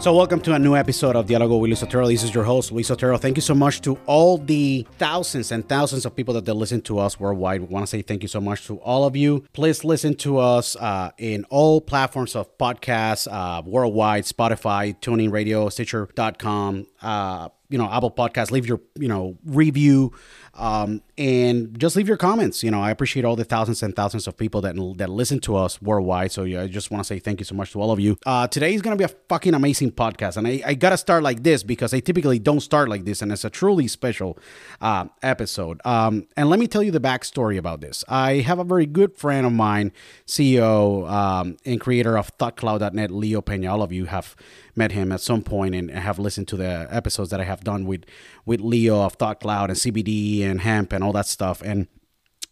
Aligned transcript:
So, 0.00 0.14
welcome 0.14 0.40
to 0.42 0.54
a 0.54 0.58
new 0.60 0.76
episode 0.76 1.16
of 1.16 1.26
Diálogo 1.26 1.58
with 1.58 1.70
Luis 1.70 1.82
Otero. 1.82 2.06
This 2.06 2.22
is 2.22 2.32
your 2.32 2.44
host, 2.44 2.70
Luis 2.70 2.88
Otero. 2.88 3.18
Thank 3.18 3.36
you 3.36 3.40
so 3.42 3.52
much 3.52 3.80
to 3.80 3.98
all 4.06 4.38
the 4.38 4.86
thousands 4.96 5.50
and 5.50 5.68
thousands 5.68 6.06
of 6.06 6.14
people 6.14 6.32
that, 6.34 6.44
that 6.44 6.54
listen 6.54 6.80
to 6.82 7.00
us 7.00 7.18
worldwide. 7.18 7.62
We 7.62 7.66
want 7.66 7.82
to 7.82 7.88
say 7.88 8.02
thank 8.02 8.22
you 8.22 8.28
so 8.28 8.40
much 8.40 8.64
to 8.68 8.76
all 8.76 9.04
of 9.04 9.16
you. 9.16 9.44
Please 9.52 9.82
listen 9.84 10.14
to 10.18 10.38
us 10.38 10.76
uh, 10.76 11.10
in 11.18 11.44
all 11.50 11.80
platforms 11.80 12.36
of 12.36 12.56
podcasts 12.58 13.26
uh, 13.28 13.60
worldwide 13.66 14.22
Spotify, 14.22 14.96
TuneIn 15.00 15.32
Radio, 15.32 15.68
Stitcher.com, 15.68 16.86
uh, 17.02 17.48
you 17.68 17.76
know, 17.76 17.90
Apple 17.90 18.12
Podcasts. 18.12 18.52
Leave 18.52 18.66
your, 18.66 18.80
you 18.94 19.08
know, 19.08 19.36
review. 19.44 20.12
Um, 20.58 21.02
and 21.16 21.78
just 21.78 21.96
leave 21.96 22.08
your 22.08 22.16
comments. 22.16 22.62
You 22.62 22.70
know, 22.70 22.82
I 22.82 22.90
appreciate 22.90 23.24
all 23.24 23.36
the 23.36 23.44
thousands 23.44 23.82
and 23.82 23.94
thousands 23.94 24.26
of 24.26 24.36
people 24.36 24.60
that 24.62 24.74
that 24.98 25.08
listen 25.08 25.40
to 25.40 25.56
us 25.56 25.80
worldwide. 25.80 26.32
So 26.32 26.42
yeah, 26.44 26.62
I 26.62 26.66
just 26.66 26.90
want 26.90 27.02
to 27.02 27.06
say 27.06 27.18
thank 27.20 27.40
you 27.40 27.44
so 27.44 27.54
much 27.54 27.72
to 27.72 27.80
all 27.80 27.92
of 27.92 28.00
you. 28.00 28.18
Uh, 28.26 28.46
today 28.48 28.74
is 28.74 28.82
gonna 28.82 28.96
be 28.96 29.04
a 29.04 29.08
fucking 29.08 29.54
amazing 29.54 29.92
podcast, 29.92 30.36
and 30.36 30.46
I, 30.46 30.62
I 30.66 30.74
gotta 30.74 30.96
start 30.96 31.22
like 31.22 31.42
this 31.42 31.62
because 31.62 31.94
I 31.94 32.00
typically 32.00 32.38
don't 32.38 32.60
start 32.60 32.88
like 32.88 33.04
this, 33.04 33.22
and 33.22 33.30
it's 33.32 33.44
a 33.44 33.50
truly 33.50 33.88
special 33.88 34.38
uh, 34.80 35.06
episode. 35.22 35.80
Um, 35.84 36.26
and 36.36 36.50
let 36.50 36.58
me 36.58 36.66
tell 36.66 36.82
you 36.82 36.90
the 36.90 37.00
backstory 37.00 37.56
about 37.56 37.80
this. 37.80 38.04
I 38.08 38.34
have 38.34 38.58
a 38.58 38.64
very 38.64 38.86
good 38.86 39.16
friend 39.16 39.46
of 39.46 39.52
mine, 39.52 39.92
CEO 40.26 41.08
um, 41.10 41.56
and 41.64 41.80
creator 41.80 42.18
of 42.18 42.36
ThoughtCloud.net, 42.38 43.10
Leo 43.10 43.40
Pena. 43.40 43.72
All 43.72 43.82
of 43.82 43.92
you 43.92 44.06
have 44.06 44.34
met 44.78 44.92
him 44.92 45.12
at 45.12 45.20
some 45.20 45.42
point 45.42 45.74
and 45.74 45.90
have 45.90 46.18
listened 46.18 46.48
to 46.48 46.56
the 46.56 46.86
episodes 46.90 47.30
that 47.30 47.40
I 47.40 47.44
have 47.44 47.64
done 47.64 47.84
with 47.84 48.04
with 48.46 48.60
Leo 48.60 49.02
of 49.02 49.18
ThoughtCloud 49.18 49.64
and 49.66 49.76
CBD 49.76 50.42
and 50.42 50.47
hemp 50.56 50.94
and 50.94 51.04
all 51.04 51.12
that 51.12 51.26
stuff. 51.26 51.60
And 51.62 51.86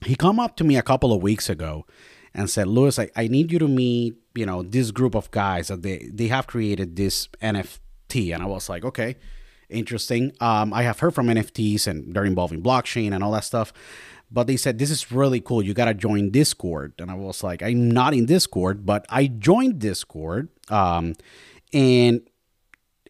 he 0.04 0.14
come 0.14 0.38
up 0.38 0.56
to 0.56 0.64
me 0.64 0.76
a 0.76 0.82
couple 0.82 1.12
of 1.12 1.22
weeks 1.22 1.48
ago 1.48 1.86
and 2.34 2.50
said, 2.50 2.66
Luis, 2.66 2.98
I, 2.98 3.08
I 3.16 3.28
need 3.28 3.50
you 3.50 3.58
to 3.58 3.68
meet, 3.68 4.16
you 4.34 4.44
know, 4.44 4.62
this 4.62 4.90
group 4.90 5.14
of 5.14 5.30
guys 5.30 5.68
that 5.68 5.82
they, 5.82 6.10
they 6.12 6.28
have 6.28 6.46
created 6.46 6.96
this 6.96 7.28
NFT. 7.40 8.34
And 8.34 8.42
I 8.42 8.46
was 8.46 8.68
like, 8.68 8.84
okay, 8.84 9.16
interesting. 9.70 10.32
Um, 10.40 10.74
I 10.74 10.82
have 10.82 11.00
heard 11.00 11.14
from 11.14 11.28
NFTs 11.28 11.86
and 11.86 12.14
they're 12.14 12.26
involving 12.26 12.62
blockchain 12.62 13.14
and 13.14 13.24
all 13.24 13.32
that 13.32 13.44
stuff. 13.44 13.72
But 14.30 14.48
they 14.48 14.56
said, 14.56 14.78
this 14.78 14.90
is 14.90 15.10
really 15.10 15.40
cool. 15.40 15.62
You 15.62 15.72
got 15.72 15.86
to 15.86 15.94
join 15.94 16.30
Discord. 16.30 16.94
And 16.98 17.10
I 17.10 17.14
was 17.14 17.42
like, 17.42 17.62
I'm 17.62 17.90
not 17.90 18.12
in 18.12 18.26
Discord, 18.26 18.84
but 18.84 19.06
I 19.08 19.28
joined 19.28 19.78
Discord. 19.78 20.48
Um, 20.68 21.14
and 21.72 22.28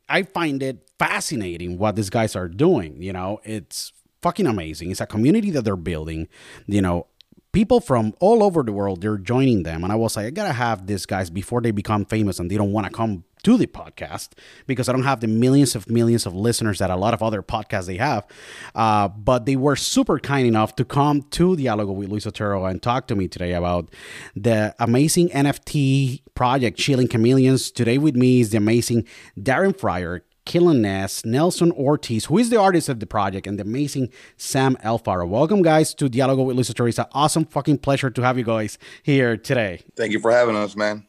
I 0.08 0.22
find 0.22 0.62
it 0.62 0.88
fascinating 0.98 1.78
what 1.78 1.96
these 1.96 2.10
guys 2.10 2.36
are 2.36 2.48
doing. 2.48 3.02
You 3.02 3.12
know, 3.12 3.40
it's 3.44 3.92
fucking 4.26 4.46
amazing. 4.46 4.90
It's 4.90 5.00
a 5.00 5.06
community 5.06 5.50
that 5.52 5.64
they're 5.64 5.76
building. 5.76 6.26
You 6.66 6.82
know, 6.82 7.06
people 7.52 7.80
from 7.80 8.12
all 8.18 8.42
over 8.42 8.64
the 8.64 8.72
world 8.72 9.00
they're 9.00 9.18
joining 9.18 9.62
them, 9.62 9.84
and 9.84 9.92
I 9.92 9.96
was 9.96 10.16
like, 10.16 10.26
I 10.26 10.30
gotta 10.30 10.52
have 10.52 10.88
these 10.88 11.06
guys 11.06 11.30
before 11.30 11.60
they 11.60 11.70
become 11.70 12.04
famous 12.04 12.40
and 12.40 12.50
they 12.50 12.56
don't 12.56 12.72
want 12.72 12.88
to 12.88 12.92
come 12.92 13.22
to 13.44 13.56
the 13.56 13.68
podcast 13.68 14.30
because 14.66 14.88
I 14.88 14.92
don't 14.92 15.04
have 15.04 15.20
the 15.20 15.28
millions 15.28 15.76
of 15.76 15.88
millions 15.88 16.26
of 16.26 16.34
listeners 16.34 16.80
that 16.80 16.90
a 16.90 16.96
lot 16.96 17.14
of 17.14 17.22
other 17.22 17.40
podcasts 17.40 17.86
they 17.86 17.98
have. 17.98 18.26
Uh, 18.74 19.06
but 19.06 19.46
they 19.46 19.54
were 19.54 19.76
super 19.76 20.18
kind 20.18 20.44
enough 20.48 20.74
to 20.76 20.84
come 20.84 21.22
to 21.38 21.54
Dialogo 21.54 21.94
with 21.94 22.08
Luis 22.08 22.26
Otero 22.26 22.64
and 22.64 22.82
talk 22.82 23.06
to 23.06 23.14
me 23.14 23.28
today 23.28 23.52
about 23.52 23.88
the 24.34 24.74
amazing 24.80 25.28
NFT 25.28 26.22
project, 26.34 26.76
Chilling 26.76 27.06
Chameleons. 27.06 27.70
Today 27.70 27.98
with 27.98 28.16
me 28.16 28.40
is 28.40 28.50
the 28.50 28.56
amazing 28.56 29.06
Darren 29.38 29.78
Fryer, 29.78 30.24
Killen 30.46 30.78
Ness, 30.78 31.24
Nelson 31.24 31.72
Ortiz, 31.72 32.26
who 32.26 32.38
is 32.38 32.48
the 32.48 32.58
artist 32.58 32.88
of 32.88 33.00
the 33.00 33.06
project, 33.06 33.46
and 33.46 33.58
the 33.58 33.62
amazing 33.62 34.10
Sam 34.36 34.76
Alfaro. 34.76 35.28
Welcome, 35.28 35.60
guys, 35.60 35.92
to 35.94 36.08
Dialogo 36.08 36.46
with 36.46 36.56
Luis 36.56 36.70
Otero. 36.70 36.88
It's 36.88 36.98
an 36.98 37.06
awesome 37.12 37.44
fucking 37.44 37.78
pleasure 37.78 38.08
to 38.08 38.22
have 38.22 38.38
you 38.38 38.44
guys 38.44 38.78
here 39.02 39.36
today. 39.36 39.82
Thank 39.96 40.12
you 40.12 40.20
for 40.20 40.30
having 40.30 40.56
us, 40.56 40.76
man. 40.76 41.06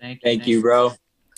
Thank 0.00 0.22
you, 0.22 0.28
Thank 0.28 0.46
you, 0.46 0.62
bro. 0.62 0.92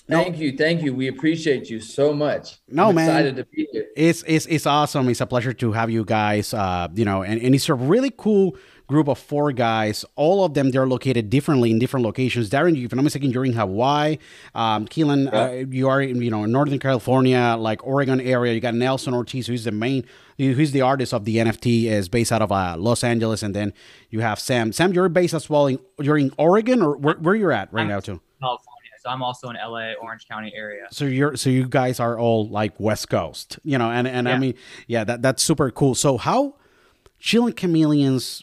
Thank 0.07 0.39
you, 0.39 0.57
thank 0.57 0.83
you. 0.83 0.93
We 0.93 1.07
appreciate 1.09 1.71
you 1.71 1.81
so 1.81 2.13
much. 2.13 2.59
No, 2.69 2.89
I'm 2.89 2.97
man. 2.97 3.09
Excited 3.09 3.37
to 3.37 3.45
be 3.45 3.69
here. 3.73 3.87
It's 3.97 4.25
it's 4.27 4.47
it's 4.47 4.67
awesome. 4.67 5.09
It's 5.09 5.21
a 5.21 5.27
pleasure 5.27 5.53
to 5.53 5.73
have 5.73 5.89
you 5.89 6.05
guys. 6.05 6.53
Uh, 6.53 6.89
you 6.95 7.05
know, 7.05 7.23
and, 7.23 7.41
and 7.41 7.55
it's 7.55 7.69
a 7.69 7.75
really 7.75 8.11
cool 8.17 8.57
group 8.91 9.09
of 9.09 9.19
four 9.19 9.53
guys. 9.53 10.05
All 10.17 10.45
of 10.45 10.55
them 10.55 10.71
they're 10.73 10.87
located 10.87 11.31
differently 11.31 11.71
in 11.71 11.79
different 11.79 12.05
locations. 12.05 12.51
Darren, 12.51 12.77
if 12.77 12.93
I'm 12.93 12.97
not 12.97 13.05
mistaken, 13.05 13.31
you're 13.31 13.45
in 13.47 13.53
Hawaii. 13.55 14.19
Um, 14.55 14.87
Keelan, 14.87 15.33
uh, 15.33 15.67
you 15.71 15.89
are 15.89 16.03
in 16.03 16.21
you 16.21 16.31
know 16.31 16.43
in 16.45 16.51
Northern 16.53 16.79
California, 16.81 17.57
like 17.59 17.87
Oregon 17.87 18.21
area. 18.21 18.53
You 18.53 18.61
got 18.61 18.75
Nelson 18.75 19.15
Ortiz, 19.15 19.47
who's 19.47 19.65
the 19.65 19.71
main, 19.73 20.05
who's 20.39 20.73
the 20.73 20.83
artist 20.83 21.15
of 21.15 21.25
the 21.25 21.37
NFT, 21.37 21.85
is 21.85 22.09
based 22.09 22.33
out 22.33 22.43
of 22.43 22.51
uh, 22.53 22.75
Los 22.77 23.05
Angeles, 23.05 23.43
and 23.43 23.55
then 23.55 23.73
you 24.11 24.21
have 24.21 24.39
Sam. 24.41 24.73
Sam, 24.73 24.93
you're 24.93 25.09
based 25.09 25.35
as 25.35 25.49
well 25.49 25.69
in 25.69 25.79
you're 26.01 26.19
in 26.19 26.33
Oregon 26.37 26.83
or 26.83 26.97
where, 26.97 27.15
where 27.15 27.35
you're 27.37 27.53
at 27.53 27.73
right 27.73 27.83
I'm- 27.83 27.89
now 27.89 28.01
too. 28.01 28.21
California. 28.41 28.67
So 29.03 29.09
I'm 29.09 29.23
also 29.23 29.49
in 29.49 29.57
LA, 29.57 29.93
Orange 30.03 30.29
County 30.29 30.53
area. 30.55 30.87
So 30.91 31.07
you're 31.07 31.35
so 31.37 31.49
you 31.49 31.67
guys 31.67 32.01
are 32.01 32.19
all 32.19 32.47
like 32.49 32.79
West 32.79 33.09
Coast, 33.09 33.59
you 33.65 33.79
know, 33.79 33.91
and 33.91 34.07
and 34.07 34.29
I 34.29 34.37
mean, 34.37 34.55
yeah, 34.89 35.05
that 35.05 35.23
that's 35.23 35.43
super 35.43 35.71
cool. 35.71 35.95
So 35.95 36.19
how 36.19 36.57
Chilling 37.19 37.55
Chameleons, 37.55 38.43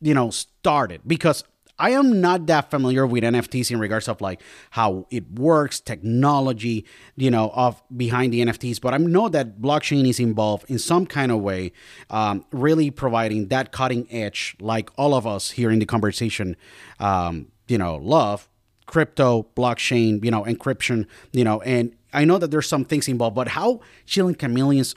you 0.00 0.14
know, 0.14 0.30
started 0.30 1.02
because 1.06 1.44
I 1.78 1.90
am 1.90 2.20
not 2.20 2.46
that 2.46 2.70
familiar 2.70 3.06
with 3.06 3.22
NFTs 3.22 3.70
in 3.70 3.78
regards 3.78 4.08
of 4.08 4.20
like 4.20 4.40
how 4.70 5.06
it 5.10 5.30
works, 5.38 5.78
technology, 5.78 6.86
you 7.16 7.30
know, 7.30 7.50
of 7.54 7.82
behind 7.94 8.32
the 8.32 8.40
NFTs. 8.40 8.80
But 8.80 8.94
I 8.94 8.96
know 8.96 9.28
that 9.28 9.60
blockchain 9.60 10.08
is 10.08 10.18
involved 10.18 10.70
in 10.70 10.78
some 10.78 11.06
kind 11.06 11.30
of 11.30 11.40
way, 11.40 11.72
um, 12.08 12.44
really 12.50 12.90
providing 12.90 13.48
that 13.48 13.72
cutting 13.72 14.06
edge, 14.10 14.56
like 14.58 14.90
all 14.96 15.14
of 15.14 15.26
us 15.26 15.50
here 15.50 15.70
in 15.70 15.78
the 15.78 15.86
conversation, 15.86 16.56
um, 16.98 17.48
you 17.68 17.76
know, 17.76 17.96
love 17.96 18.48
crypto, 18.86 19.46
blockchain, 19.56 20.24
you 20.24 20.30
know, 20.30 20.44
encryption, 20.44 21.06
you 21.32 21.44
know, 21.44 21.60
and 21.62 21.94
I 22.12 22.24
know 22.24 22.38
that 22.38 22.50
there's 22.50 22.68
some 22.68 22.84
things 22.84 23.08
involved, 23.08 23.34
but 23.36 23.48
how 23.48 23.80
Chilling 24.06 24.36
Chameleons 24.36 24.94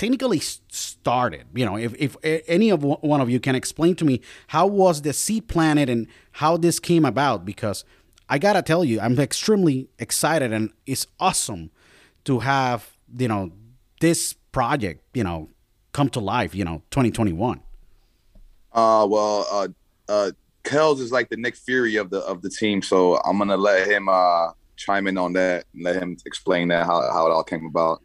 technically 0.00 0.40
started, 0.40 1.44
you 1.54 1.66
know, 1.66 1.76
if, 1.76 1.94
if 1.98 2.16
any 2.48 2.70
of 2.70 2.82
one 2.82 3.20
of 3.20 3.28
you 3.28 3.38
can 3.38 3.54
explain 3.54 3.94
to 3.94 4.04
me 4.06 4.22
how 4.46 4.66
was 4.66 5.02
the 5.02 5.12
seed 5.12 5.46
planted 5.46 5.90
and 5.90 6.06
how 6.32 6.56
this 6.56 6.80
came 6.80 7.04
about, 7.04 7.44
because 7.44 7.84
I 8.26 8.38
gotta 8.38 8.62
tell 8.62 8.82
you, 8.82 8.98
I'm 8.98 9.18
extremely 9.18 9.90
excited 9.98 10.54
and 10.54 10.72
it's 10.86 11.06
awesome 11.20 11.70
to 12.24 12.38
have, 12.38 12.96
you 13.14 13.28
know, 13.28 13.52
this 14.00 14.32
project, 14.52 15.02
you 15.12 15.22
know, 15.22 15.50
come 15.92 16.08
to 16.10 16.20
life, 16.20 16.54
you 16.54 16.64
know, 16.64 16.80
2021. 16.90 17.60
Uh, 18.72 19.06
well, 19.06 19.46
uh, 19.52 19.68
uh, 20.08 20.30
Kels 20.64 21.00
is 21.00 21.12
like 21.12 21.28
the 21.28 21.36
Nick 21.36 21.56
Fury 21.56 21.96
of 21.96 22.08
the 22.08 22.20
of 22.20 22.40
the 22.40 22.48
team, 22.48 22.80
so 22.80 23.18
I'm 23.18 23.36
gonna 23.36 23.58
let 23.58 23.86
him 23.86 24.08
uh 24.08 24.52
chime 24.76 25.06
in 25.08 25.18
on 25.18 25.34
that 25.34 25.66
and 25.74 25.84
let 25.84 25.96
him 25.96 26.16
explain 26.24 26.68
that 26.68 26.86
how 26.86 27.02
how 27.12 27.26
it 27.26 27.32
all 27.32 27.44
came 27.44 27.66
about. 27.66 28.00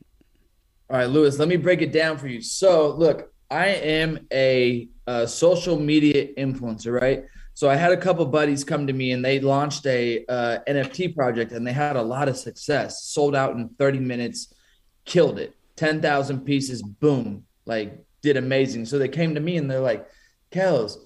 All 0.87 0.97
right, 0.97 1.09
Luis, 1.09 1.39
let 1.39 1.47
me 1.47 1.55
break 1.55 1.81
it 1.81 1.91
down 1.91 2.17
for 2.17 2.27
you. 2.27 2.41
So, 2.41 2.91
look, 2.91 3.31
I 3.49 3.67
am 3.67 4.27
a, 4.31 4.87
uh 5.07 5.25
social 5.25 5.79
media 5.79 6.33
influencer, 6.37 6.99
right? 6.99 7.25
So, 7.55 7.69
I 7.69 7.75
had 7.75 7.91
a 7.91 7.97
couple 7.97 8.23
buddies 8.27 8.63
come 8.63 8.85
to 8.85 8.93
me 8.93 9.11
and 9.11 9.25
they 9.25 9.39
launched 9.39 9.87
a 9.87 10.25
uh, 10.27 10.59
NFT 10.67 11.15
project 11.15 11.53
and 11.53 11.65
they 11.65 11.71
had 11.71 11.95
a 11.95 12.01
lot 12.01 12.27
of 12.27 12.37
success. 12.37 13.03
Sold 13.03 13.35
out 13.35 13.55
in 13.55 13.69
30 13.79 13.99
minutes, 13.99 14.53
killed 15.05 15.39
it. 15.39 15.55
10,000 15.75 16.41
pieces, 16.41 16.83
boom, 16.83 17.45
like 17.65 18.05
did 18.21 18.37
amazing. 18.37 18.85
So, 18.85 18.99
they 18.99 19.07
came 19.09 19.33
to 19.33 19.41
me 19.41 19.57
and 19.57 19.69
they're 19.69 19.79
like, 19.79 20.07
Kels, 20.51 20.97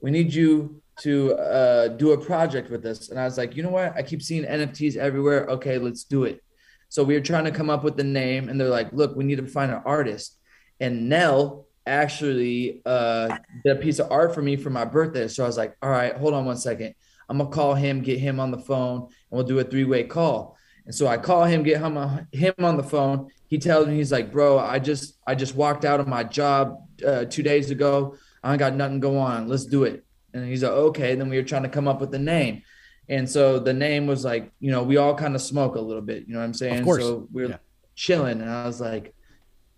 we 0.00 0.10
need 0.10 0.34
you 0.34 0.82
to 1.02 1.34
uh, 1.34 1.88
do 1.88 2.10
a 2.10 2.18
project 2.18 2.70
with 2.70 2.84
us. 2.86 3.10
And 3.10 3.20
I 3.20 3.24
was 3.24 3.38
like, 3.38 3.54
you 3.54 3.62
know 3.62 3.70
what? 3.70 3.94
I 3.94 4.02
keep 4.02 4.20
seeing 4.20 4.42
NFTs 4.44 4.96
everywhere. 4.96 5.46
Okay, 5.46 5.78
let's 5.78 6.02
do 6.02 6.24
it. 6.24 6.42
So 6.88 7.04
we 7.04 7.14
were 7.14 7.20
trying 7.20 7.44
to 7.44 7.50
come 7.50 7.70
up 7.70 7.84
with 7.84 7.96
the 7.96 8.04
name, 8.04 8.48
and 8.48 8.60
they're 8.60 8.68
like, 8.68 8.92
"Look, 8.92 9.14
we 9.16 9.24
need 9.24 9.36
to 9.38 9.46
find 9.46 9.70
an 9.70 9.82
artist." 9.84 10.36
And 10.80 11.08
Nell 11.08 11.66
actually 11.86 12.82
uh, 12.86 13.38
did 13.64 13.76
a 13.76 13.80
piece 13.80 13.98
of 13.98 14.10
art 14.10 14.34
for 14.34 14.42
me 14.42 14.56
for 14.56 14.70
my 14.70 14.84
birthday. 14.84 15.28
So 15.28 15.44
I 15.44 15.46
was 15.46 15.56
like, 15.56 15.76
"All 15.82 15.90
right, 15.90 16.14
hold 16.16 16.34
on 16.34 16.44
one 16.44 16.56
second. 16.56 16.94
I'm 17.28 17.38
gonna 17.38 17.50
call 17.50 17.74
him, 17.74 18.02
get 18.02 18.18
him 18.18 18.40
on 18.40 18.50
the 18.50 18.58
phone, 18.58 19.02
and 19.02 19.10
we'll 19.30 19.44
do 19.44 19.58
a 19.58 19.64
three-way 19.64 20.04
call." 20.04 20.56
And 20.86 20.94
so 20.94 21.06
I 21.06 21.18
call 21.18 21.44
him, 21.44 21.62
get 21.62 21.80
him 21.82 21.98
on, 21.98 22.26
him 22.32 22.54
on 22.60 22.78
the 22.78 22.82
phone. 22.82 23.28
He 23.48 23.58
tells 23.58 23.86
me 23.86 23.96
he's 23.96 24.12
like, 24.12 24.32
"Bro, 24.32 24.58
I 24.58 24.78
just 24.78 25.18
I 25.26 25.34
just 25.34 25.54
walked 25.54 25.84
out 25.84 26.00
of 26.00 26.08
my 26.08 26.24
job 26.24 26.78
uh, 27.06 27.24
two 27.26 27.42
days 27.42 27.70
ago. 27.70 28.16
I 28.42 28.52
ain't 28.52 28.58
got 28.58 28.74
nothing 28.74 29.00
going 29.00 29.18
on. 29.18 29.48
Let's 29.48 29.66
do 29.66 29.84
it." 29.84 30.04
And 30.32 30.46
he's 30.46 30.62
like, 30.62 30.72
"Okay." 30.72 31.14
Then 31.14 31.28
we 31.28 31.36
were 31.36 31.42
trying 31.42 31.64
to 31.64 31.68
come 31.68 31.88
up 31.88 32.00
with 32.00 32.10
the 32.10 32.18
name. 32.18 32.62
And 33.08 33.28
so 33.28 33.58
the 33.58 33.72
name 33.72 34.06
was 34.06 34.24
like, 34.24 34.50
you 34.60 34.70
know, 34.70 34.82
we 34.82 34.96
all 34.98 35.14
kind 35.14 35.34
of 35.34 35.40
smoke 35.40 35.76
a 35.76 35.80
little 35.80 36.02
bit, 36.02 36.26
you 36.26 36.34
know 36.34 36.40
what 36.40 36.44
I'm 36.44 36.54
saying? 36.54 36.80
Of 36.80 36.84
course. 36.84 37.02
So 37.02 37.28
we 37.32 37.44
are 37.44 37.48
Yeah. 37.48 37.56
chilling, 37.94 38.40
and 38.40 38.50
I 38.50 38.66
was 38.66 38.80
like, 38.80 39.14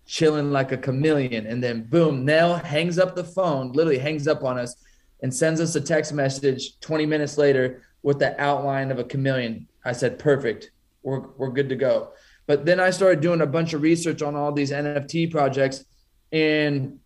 chilling 0.05 0.51
like 0.51 0.71
a 0.73 0.77
chameleon. 0.77 1.47
And 1.47 1.63
then 1.63 1.83
boom, 1.83 2.25
Nell 2.25 2.55
hangs 2.57 2.99
up 2.99 3.15
the 3.15 3.23
phone, 3.23 3.71
literally 3.71 3.99
hangs 3.99 4.27
up 4.27 4.43
on 4.43 4.57
us, 4.57 4.75
and 5.21 5.33
sends 5.33 5.61
us 5.61 5.75
a 5.75 5.81
text 5.81 6.13
message 6.13 6.79
20 6.81 7.05
minutes 7.05 7.37
later 7.37 7.83
with 8.03 8.19
the 8.19 8.39
outline 8.41 8.91
of 8.91 8.99
a 8.99 9.03
chameleon. 9.03 9.67
I 9.85 9.93
said, 9.93 10.19
perfect, 10.19 10.71
we're 11.03 11.21
we're 11.37 11.51
good 11.51 11.69
to 11.69 11.75
go. 11.75 12.11
But 12.47 12.65
then 12.65 12.79
I 12.79 12.89
started 12.89 13.21
doing 13.21 13.41
a 13.41 13.47
bunch 13.47 13.73
of 13.73 13.81
research 13.81 14.21
on 14.21 14.35
all 14.35 14.51
these 14.51 14.71
NFT 14.71 15.31
projects, 15.31 15.85
and 16.33 16.99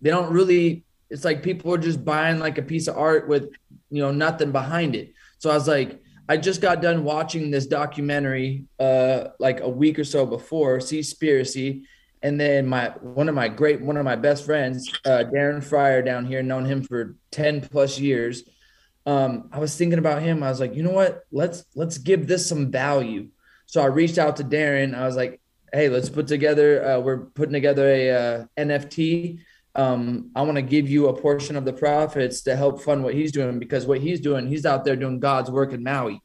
they 0.00 0.10
don't 0.10 0.32
really. 0.32 0.84
It's 1.10 1.24
like 1.24 1.42
people 1.42 1.72
are 1.74 1.78
just 1.78 2.04
buying 2.04 2.38
like 2.38 2.56
a 2.58 2.62
piece 2.62 2.88
of 2.88 2.96
art 2.96 3.28
with 3.28 3.50
you 3.90 4.02
know 4.02 4.10
nothing 4.10 4.52
behind 4.52 4.96
it. 4.96 5.12
So 5.44 5.50
I 5.50 5.54
was 5.56 5.68
like, 5.68 6.00
I 6.26 6.38
just 6.38 6.62
got 6.62 6.80
done 6.80 7.04
watching 7.04 7.50
this 7.50 7.66
documentary 7.66 8.64
uh 8.80 9.24
like 9.38 9.60
a 9.60 9.68
week 9.68 9.98
or 9.98 10.04
so 10.04 10.24
before, 10.24 10.78
Seaspiracy, 10.78 11.82
and 12.22 12.40
then 12.40 12.66
my 12.66 12.88
one 13.02 13.28
of 13.28 13.34
my 13.34 13.48
great 13.48 13.82
one 13.82 13.98
of 13.98 14.06
my 14.06 14.16
best 14.16 14.46
friends, 14.46 14.90
uh, 15.04 15.24
Darren 15.30 15.62
Fryer 15.62 16.00
down 16.00 16.24
here, 16.24 16.42
known 16.42 16.64
him 16.64 16.82
for 16.82 17.16
10 17.32 17.60
plus 17.68 17.98
years. 17.98 18.44
Um, 19.04 19.50
I 19.52 19.58
was 19.58 19.76
thinking 19.76 19.98
about 19.98 20.22
him. 20.22 20.42
I 20.42 20.48
was 20.48 20.60
like, 20.60 20.74
you 20.74 20.82
know 20.82 20.92
what? 20.92 21.24
Let's 21.30 21.66
let's 21.74 21.98
give 21.98 22.26
this 22.26 22.48
some 22.48 22.70
value. 22.70 23.28
So 23.66 23.82
I 23.82 23.86
reached 23.88 24.16
out 24.16 24.36
to 24.36 24.44
Darren. 24.44 24.94
I 24.94 25.04
was 25.04 25.16
like, 25.16 25.42
hey, 25.74 25.90
let's 25.90 26.08
put 26.08 26.26
together. 26.26 26.82
Uh, 26.82 27.00
we're 27.00 27.18
putting 27.18 27.52
together 27.52 27.86
a 27.86 28.10
uh, 28.10 28.44
NFT. 28.56 29.40
Um, 29.76 30.30
I 30.36 30.42
want 30.42 30.56
to 30.56 30.62
give 30.62 30.88
you 30.88 31.08
a 31.08 31.20
portion 31.20 31.56
of 31.56 31.64
the 31.64 31.72
profits 31.72 32.42
to 32.42 32.54
help 32.56 32.80
fund 32.82 33.02
what 33.02 33.14
he's 33.14 33.32
doing 33.32 33.58
because 33.58 33.86
what 33.86 34.00
he's 34.00 34.20
doing, 34.20 34.46
he's 34.46 34.64
out 34.64 34.84
there 34.84 34.96
doing 34.96 35.18
God's 35.18 35.50
work 35.50 35.72
in 35.72 35.82
Maui. 35.82 36.20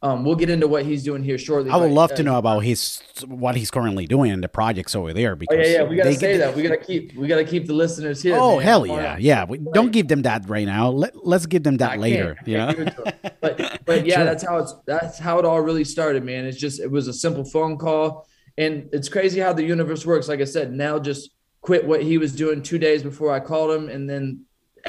Um, 0.00 0.22
we'll 0.22 0.36
get 0.36 0.50
into 0.50 0.68
what 0.68 0.84
he's 0.84 1.02
doing 1.02 1.22
here 1.22 1.38
shortly. 1.38 1.70
I 1.70 1.76
would 1.76 1.90
love 1.90 2.12
uh, 2.12 2.16
to 2.16 2.22
know 2.22 2.36
about 2.36 2.60
his 2.60 3.02
what 3.26 3.56
he's 3.56 3.70
currently 3.70 4.06
doing 4.06 4.32
in 4.32 4.42
the 4.42 4.50
projects 4.50 4.94
over 4.94 5.14
there 5.14 5.32
Oh 5.32 5.36
because 5.36 5.66
yeah, 5.66 5.76
yeah. 5.78 5.82
We 5.84 5.96
gotta 5.96 6.12
say 6.14 6.36
that. 6.36 6.54
We 6.54 6.62
gotta 6.62 6.76
keep. 6.76 7.14
We 7.14 7.26
gotta 7.26 7.44
keep 7.44 7.66
the 7.66 7.72
listeners 7.72 8.22
here. 8.22 8.36
Oh 8.38 8.56
man. 8.56 8.66
hell 8.66 8.86
yeah, 8.86 9.16
yeah. 9.18 9.44
We, 9.44 9.56
don't 9.72 9.92
give 9.92 10.08
them 10.08 10.20
that 10.22 10.46
right 10.46 10.66
now. 10.66 10.90
Let 10.90 11.26
Let's 11.26 11.46
give 11.46 11.62
them 11.62 11.78
that 11.78 11.92
I 11.92 11.96
later. 11.96 12.34
can't. 12.34 12.48
You 12.48 12.56
know. 12.58 12.66
can't 12.66 12.76
give 12.78 12.86
it 12.88 12.96
to 12.96 13.06
'em. 13.24 13.32
But 13.40 13.80
but 13.86 14.06
yeah, 14.06 14.16
Sure. 14.16 14.24
that's 14.24 14.44
how 14.44 14.58
it's 14.58 14.74
that's 14.86 15.18
how 15.18 15.38
it 15.38 15.46
all 15.46 15.62
really 15.62 15.84
started, 15.84 16.22
man. 16.22 16.44
It's 16.44 16.58
just 16.58 16.80
it 16.80 16.90
was 16.90 17.08
a 17.08 17.12
simple 17.14 17.44
phone 17.44 17.78
call, 17.78 18.26
and 18.58 18.90
it's 18.92 19.08
crazy 19.08 19.40
how 19.40 19.54
the 19.54 19.64
universe 19.64 20.04
works. 20.04 20.28
Like 20.28 20.40
I 20.42 20.44
said, 20.44 20.70
now 20.70 20.98
just 20.98 21.30
quit 21.64 21.86
what 21.86 22.02
he 22.02 22.18
was 22.18 22.34
doing 22.34 22.62
two 22.62 22.76
days 22.78 23.02
before 23.02 23.32
I 23.32 23.40
called 23.40 23.70
him, 23.70 23.88
and 23.88 24.08
then 24.08 24.44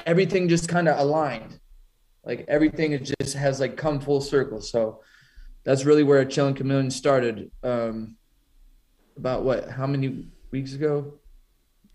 everything 0.06 0.50
just 0.50 0.68
kind 0.68 0.90
of 0.90 1.00
aligned. 1.00 1.58
Like 2.26 2.44
everything 2.50 2.92
it 2.92 3.10
just 3.22 3.34
has 3.36 3.62
like 3.62 3.78
come 3.78 4.02
full 4.02 4.20
circle. 4.20 4.60
So 4.60 5.00
that's 5.64 5.86
really 5.86 6.04
where 6.04 6.24
Chilling 6.26 6.54
Chameleon 6.54 6.92
started. 6.92 7.50
Um, 7.64 8.18
about 9.16 9.44
what? 9.46 9.70
How 9.70 9.88
many 9.88 10.28
weeks 10.52 10.74
ago? 10.74 11.14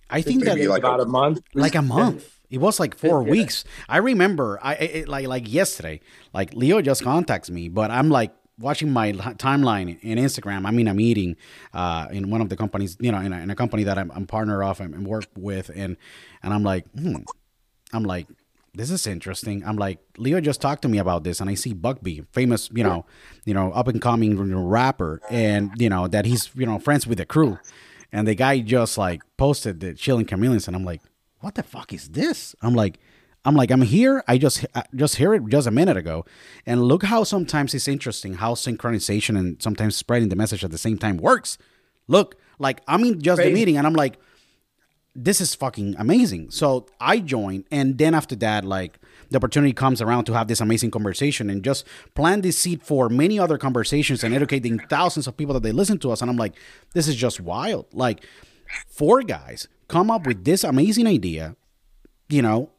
I 0.09 0.23
think 0.23 0.45
that 0.45 0.59
like 0.59 0.79
About 0.83 1.01
a 1.01 1.05
month. 1.05 1.41
like 1.55 1.75
a 1.75 1.83
month. 1.83 2.39
It 2.49 2.59
was 2.59 2.81
like 2.81 2.97
four 2.97 3.23
Yeah. 3.25 3.31
weeks. 3.33 3.65
I 3.87 3.99
remember. 3.99 4.59
I 4.63 4.75
it, 4.77 5.09
like 5.09 5.27
like 5.27 5.53
yesterday. 5.53 6.01
Like 6.33 6.55
Leo 6.55 6.81
just 6.81 7.03
contacts 7.05 7.51
me, 7.51 7.69
but 7.69 7.91
I'm 7.91 8.09
like 8.09 8.33
watching 8.61 8.91
my 8.91 9.13
timeline 9.13 9.99
in 10.03 10.19
Instagram. 10.19 10.67
I 10.67 10.71
mean, 10.71 10.87
I'm 10.87 11.01
eating 11.01 11.37
uh, 11.73 12.09
in 12.13 12.31
one 12.31 12.41
of 12.41 12.49
the 12.49 12.57
companies, 12.57 12.97
you 13.01 13.11
know, 13.11 13.19
in 13.19 13.33
a, 13.33 13.39
in 13.39 13.51
a 13.51 13.57
company 13.57 13.85
that 13.85 13.99
I'm, 13.99 14.11
I'm 14.13 14.27
partner 14.27 14.63
of 14.63 14.81
and, 14.81 15.07
work 15.07 15.27
with, 15.37 15.71
and 15.75 15.97
and 16.43 16.55
I'm 16.55 16.63
like, 16.63 16.87
hmm. 16.93 17.17
I'm 17.93 18.05
like, 18.05 18.29
this 18.75 18.91
is 18.91 19.07
interesting. 19.07 19.65
I'm 19.67 19.77
like, 19.77 19.99
Leo 20.17 20.41
just 20.41 20.61
talked 20.61 20.83
to 20.83 20.89
me 20.89 20.99
about 20.99 21.25
this, 21.25 21.41
and 21.41 21.51
I 21.51 21.55
see 21.55 21.75
Buckby, 21.75 22.25
famous, 22.33 22.71
you 22.73 22.85
know, 22.85 23.05
you 23.45 23.55
know, 23.55 23.73
up 23.73 23.89
and 23.89 24.01
coming 24.01 24.37
rapper, 24.69 25.21
and 25.29 25.73
you 25.77 25.89
know 25.89 26.07
that 26.07 26.27
he's 26.27 26.51
you 26.55 26.67
know 26.67 26.79
friends 26.79 27.07
with 27.07 27.19
the 27.19 27.27
crew, 27.27 27.59
and 28.13 28.29
the 28.29 28.35
guy 28.35 28.61
just 28.61 28.99
like 28.99 29.23
posted 29.37 29.81
the 29.81 29.95
chilling 29.95 30.27
chameleons, 30.27 30.67
and 30.69 30.77
I'm 30.77 30.85
like, 30.85 31.01
what 31.41 31.55
the 31.55 31.63
fuck 31.63 31.93
is 31.93 32.11
this? 32.11 32.55
I'm 32.63 32.75
like. 32.75 32.99
I'm 33.45 33.55
like 33.55 33.71
I'm 33.71 33.83
here. 33.83 34.23
I 34.29 34.39
just 34.39 34.67
I 34.75 34.85
just 34.95 35.17
hear 35.17 35.35
it 35.35 35.47
just 35.49 35.67
a 35.67 35.71
minute 35.71 35.97
ago, 35.97 36.25
and 36.67 36.83
look 36.83 37.05
how 37.05 37.25
sometimes 37.25 37.75
it's 37.75 37.89
interesting 37.89 38.35
how 38.35 38.55
synchronization 38.55 39.39
and 39.39 39.63
sometimes 39.63 39.97
spreading 39.97 40.29
the 40.29 40.37
message 40.37 40.65
at 40.65 40.71
the 40.71 40.79
same 40.79 40.99
time 40.99 41.17
works. 41.17 41.57
Look, 42.07 42.37
like 42.59 42.83
I'm 42.87 43.03
in 43.05 43.23
just 43.23 43.39
Crazy. 43.39 43.51
the 43.51 43.55
meeting, 43.55 43.77
and 43.79 43.87
I'm 43.87 43.95
like, 43.95 44.19
this 45.15 45.41
is 45.41 45.55
fucking 45.55 45.97
amazing. 45.99 46.51
So 46.51 46.87
I 47.01 47.19
joined, 47.21 47.65
and 47.71 47.97
then 47.97 48.15
after 48.15 48.37
that, 48.37 48.65
like 48.65 48.99
the 49.31 49.37
opportunity 49.37 49.73
comes 49.73 50.03
around 50.03 50.25
to 50.25 50.33
have 50.35 50.49
this 50.49 50.61
amazing 50.61 50.91
conversation 50.91 51.49
and 51.49 51.65
just 51.65 51.87
plant 52.15 52.43
this 52.43 52.59
seed 52.59 52.83
for 52.83 53.09
many 53.09 53.39
other 53.39 53.59
conversations 53.59 54.23
and 54.23 54.35
educating 54.35 54.79
thousands 54.79 55.27
of 55.27 55.37
people 55.37 55.55
that 55.55 55.63
they 55.63 55.73
listen 55.73 55.99
to 56.01 56.11
us. 56.11 56.21
And 56.21 56.31
I'm 56.31 56.37
like, 56.37 56.55
this 56.95 57.09
is 57.09 57.17
just 57.17 57.41
wild. 57.41 57.87
Like, 57.93 58.25
four 58.89 59.23
guys 59.23 59.69
come 59.89 60.11
up 60.11 60.27
with 60.27 60.45
this 60.45 60.65
amazing 60.65 61.07
idea, 61.07 61.57
you 62.29 62.43
know, 62.43 62.71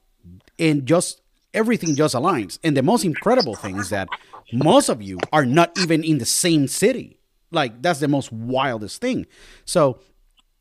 and 0.61 0.85
just 0.85 1.21
everything 1.53 1.95
just 1.95 2.15
aligns. 2.15 2.59
And 2.63 2.77
the 2.77 2.83
most 2.83 3.03
incredible 3.03 3.55
thing 3.55 3.77
is 3.77 3.89
that 3.89 4.07
most 4.53 4.87
of 4.87 5.01
you 5.01 5.17
are 5.33 5.45
not 5.45 5.77
even 5.77 6.03
in 6.03 6.19
the 6.19 6.25
same 6.25 6.67
city. 6.67 7.17
Like, 7.49 7.81
that's 7.81 7.99
the 7.99 8.07
most 8.07 8.31
wildest 8.31 9.01
thing. 9.01 9.25
So, 9.65 9.99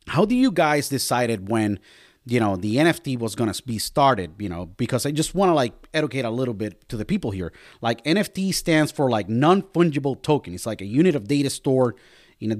how 0.09 0.25
do 0.25 0.35
you 0.35 0.50
guys 0.50 0.88
decided 0.88 1.49
when 1.49 1.78
you 2.26 2.38
know 2.38 2.54
the 2.54 2.76
nft 2.76 3.19
was 3.19 3.35
to 3.50 3.62
be 3.62 3.78
started 3.78 4.33
you 4.38 4.49
know 4.49 4.66
because 4.66 5.07
i 5.07 5.11
just 5.11 5.35
want 5.35 5.49
to 5.49 5.54
like 5.54 5.73
educate 5.95 6.25
a 6.25 6.30
little 6.30 6.52
bit 6.52 6.87
to 6.88 6.99
the 6.99 7.04
people 7.04 7.30
here 7.30 7.50
like 7.80 8.04
nft 8.04 8.52
stands 8.52 8.92
for 8.92 9.09
like 9.09 9.28
non-fungible 9.28 10.21
token 10.21 10.52
it's 10.52 10.66
like 10.66 10.83
a 10.83 10.85
unit 10.85 11.14
of 11.14 11.26
data 11.26 11.49
stored 11.49 11.95
in 12.38 12.52
a 12.52 12.57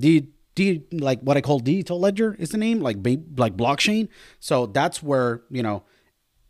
like 0.93 1.21
what 1.21 1.37
i 1.37 1.43
call 1.43 1.59
digital 1.59 2.01
ledger 2.01 2.35
is 2.39 2.51
the 2.51 2.59
name 2.59 2.81
like 2.81 2.97
like 3.37 3.55
blockchain 3.55 4.09
so 4.39 4.65
that's 4.65 5.03
where 5.03 5.43
you 5.51 5.63
know 5.63 5.83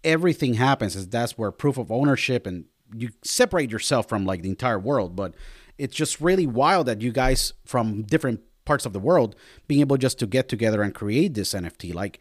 everything 0.05 0.55
happens 0.55 0.97
is 0.97 1.09
that's 1.09 1.37
where 1.37 1.51
proof 1.51 1.79
of 1.79 1.91
ownership 1.91 2.47
and 2.47 2.65
you 2.95 3.11
separate 3.23 3.71
yourself 3.71 4.09
from 4.09 4.25
like 4.25 4.43
the 4.43 4.49
entire 4.49 4.79
world. 4.79 5.15
But 5.15 5.35
it's 5.79 5.97
just 5.97 6.21
really 6.21 6.47
wild 6.47 6.87
that 6.87 7.01
you 7.01 7.13
guys 7.13 7.53
from 7.65 8.03
different 8.03 8.41
parts 8.65 8.87
of 8.87 8.93
the 8.93 9.01
world 9.01 9.35
being 9.67 9.81
able 9.81 9.97
just 9.97 10.19
to 10.19 10.27
get 10.27 10.49
together 10.49 10.83
and 10.83 10.95
create 10.95 11.35
this 11.35 11.55
nft 11.55 11.93
like 11.95 12.21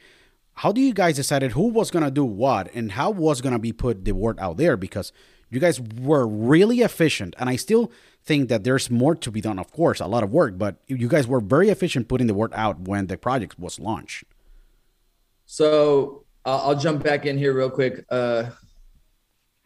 how 0.55 0.71
do 0.71 0.81
you 0.81 0.93
guys 0.93 1.15
decided 1.15 1.51
who 1.51 1.67
was 1.67 1.91
going 1.91 2.03
to 2.03 2.11
do 2.11 2.25
what 2.25 2.73
and 2.73 2.93
how 2.93 3.09
was 3.11 3.39
going 3.39 3.53
to 3.53 3.59
be 3.59 3.71
put 3.71 4.03
the 4.03 4.11
word 4.11 4.37
out 4.41 4.57
there? 4.57 4.75
Because 4.75 5.13
you 5.49 5.59
guys 5.59 5.79
were 5.79 6.27
really 6.27 6.81
efficient 6.81 7.35
and 7.39 7.49
i 7.49 7.55
still 7.55 7.91
think 8.23 8.49
that 8.49 8.63
there's 8.63 8.89
more 8.89 9.15
to 9.15 9.31
be 9.31 9.41
done 9.41 9.57
of 9.57 9.71
course 9.71 9.99
a 9.99 10.05
lot 10.05 10.21
of 10.23 10.31
work 10.31 10.57
but 10.57 10.75
you 10.87 11.07
guys 11.07 11.25
were 11.27 11.39
very 11.39 11.69
efficient 11.69 12.07
putting 12.07 12.27
the 12.27 12.33
word 12.33 12.51
out 12.53 12.81
when 12.81 13.07
the 13.07 13.17
project 13.17 13.57
was 13.59 13.79
launched. 13.79 14.23
So 15.45 16.25
I'll, 16.49 16.69
I'll 16.69 16.75
jump 16.75 17.03
back 17.03 17.27
in 17.27 17.37
here 17.37 17.53
real 17.53 17.69
quick, 17.69 18.03
uh, 18.09 18.49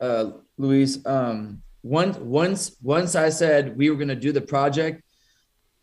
uh, 0.01 0.31
Luis. 0.57 1.03
Um, 1.05 1.61
once 1.81 2.17
once 2.17 2.75
once 2.81 3.15
I 3.15 3.29
said 3.29 3.77
we 3.77 3.89
were 3.89 3.95
going 3.95 4.09
to 4.09 4.15
do 4.15 4.33
the 4.33 4.41
project, 4.41 5.01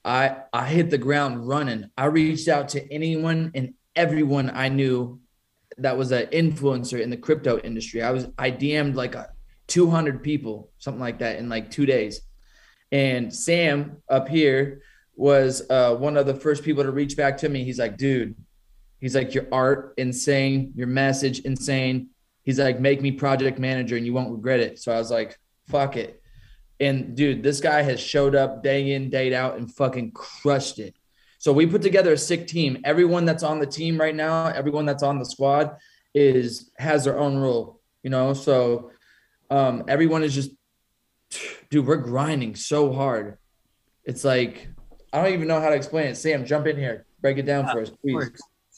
I 0.05 0.37
I 0.53 0.67
hit 0.67 0.91
the 0.91 0.99
ground 0.99 1.49
running. 1.49 1.91
I 1.97 2.07
reached 2.07 2.49
out 2.49 2.69
to 2.71 2.93
anyone 2.93 3.51
and 3.55 3.75
everyone 3.97 4.51
I 4.51 4.69
knew 4.69 5.21
that 5.79 5.97
was 5.97 6.13
an 6.13 6.27
influencer 6.27 7.01
in 7.01 7.09
the 7.09 7.17
crypto 7.17 7.59
industry. 7.59 8.03
I 8.03 8.11
was 8.11 8.29
I 8.37 8.51
DM'd 8.51 8.95
like 8.95 9.15
a 9.15 9.31
200 9.69 10.23
people, 10.23 10.71
something 10.79 11.01
like 11.01 11.21
that, 11.21 11.39
in 11.39 11.49
like 11.49 11.71
two 11.71 11.87
days. 11.87 12.21
And 12.93 13.33
Sam 13.33 14.03
up 14.09 14.29
here 14.29 14.83
was 15.15 15.63
uh, 15.71 15.95
one 15.95 16.19
of 16.19 16.27
the 16.27 16.35
first 16.35 16.63
people 16.63 16.83
to 16.83 16.91
reach 16.91 17.17
back 17.17 17.39
to 17.39 17.49
me. 17.49 17.65
He's 17.65 17.79
like, 17.79 17.97
dude, 17.97 18.35
he's 19.01 19.15
like, 19.15 19.35
your 19.35 19.47
art 19.51 19.95
insane, 19.97 20.73
your 20.77 20.87
message 20.87 21.41
insane. 21.41 22.09
He's 22.43 22.59
like, 22.59 22.81
make 22.81 23.03
me 23.03 23.13
project 23.13 23.59
manager 23.59 23.97
and 23.97 24.07
you 24.07 24.13
won't 24.13 24.31
regret 24.31 24.61
it. 24.61 24.79
So 24.79 24.93
I 24.93 24.99
was 24.99 25.11
like, 25.11 25.39
fuck 25.69 25.97
it. 25.97 26.23
And 26.79 27.15
dude, 27.15 27.43
this 27.43 27.61
guy 27.61 27.83
has 27.83 28.01
showed 28.01 28.35
up 28.35 28.63
day 28.63 28.93
in, 28.93 29.11
day 29.11 29.35
out 29.35 29.59
and 29.59 29.73
fucking 29.73 30.13
crushed 30.13 30.79
it. 30.79 30.95
So 31.39 31.53
we 31.53 31.67
put 31.67 31.83
together 31.83 32.13
a 32.13 32.19
sick 32.19 32.47
team. 32.47 32.79
Everyone 32.85 33.25
that's 33.25 33.43
on 33.43 33.61
the 33.61 33.67
team 33.67 33.99
right 33.99 34.15
now, 34.15 34.47
everyone 34.47 34.87
that's 34.87 35.03
on 35.03 35.19
the 35.19 35.25
squad 35.25 35.77
is 36.15 36.71
has 36.79 37.05
their 37.05 37.19
own 37.19 37.37
role, 37.37 37.81
you 38.03 38.11
know. 38.11 38.35
So 38.35 38.91
um, 39.51 39.85
everyone 39.89 40.23
is 40.23 40.35
just, 40.35 40.51
dude, 41.71 41.87
we're 41.87 41.97
grinding 41.97 42.57
so 42.57 42.93
hard. 42.93 43.39
It's 44.05 44.25
like 44.25 44.69
I 45.13 45.23
don't 45.23 45.33
even 45.33 45.49
know 45.49 45.61
how 45.61 45.71
to 45.71 45.77
explain 45.77 46.09
it. 46.09 46.17
Sam, 46.17 46.45
jump 46.45 46.67
in 46.67 46.77
here, 46.77 47.07
break 47.21 47.39
it 47.39 47.47
down 47.47 47.67
for 47.69 47.81
us, 47.81 47.91
please. 47.91 48.31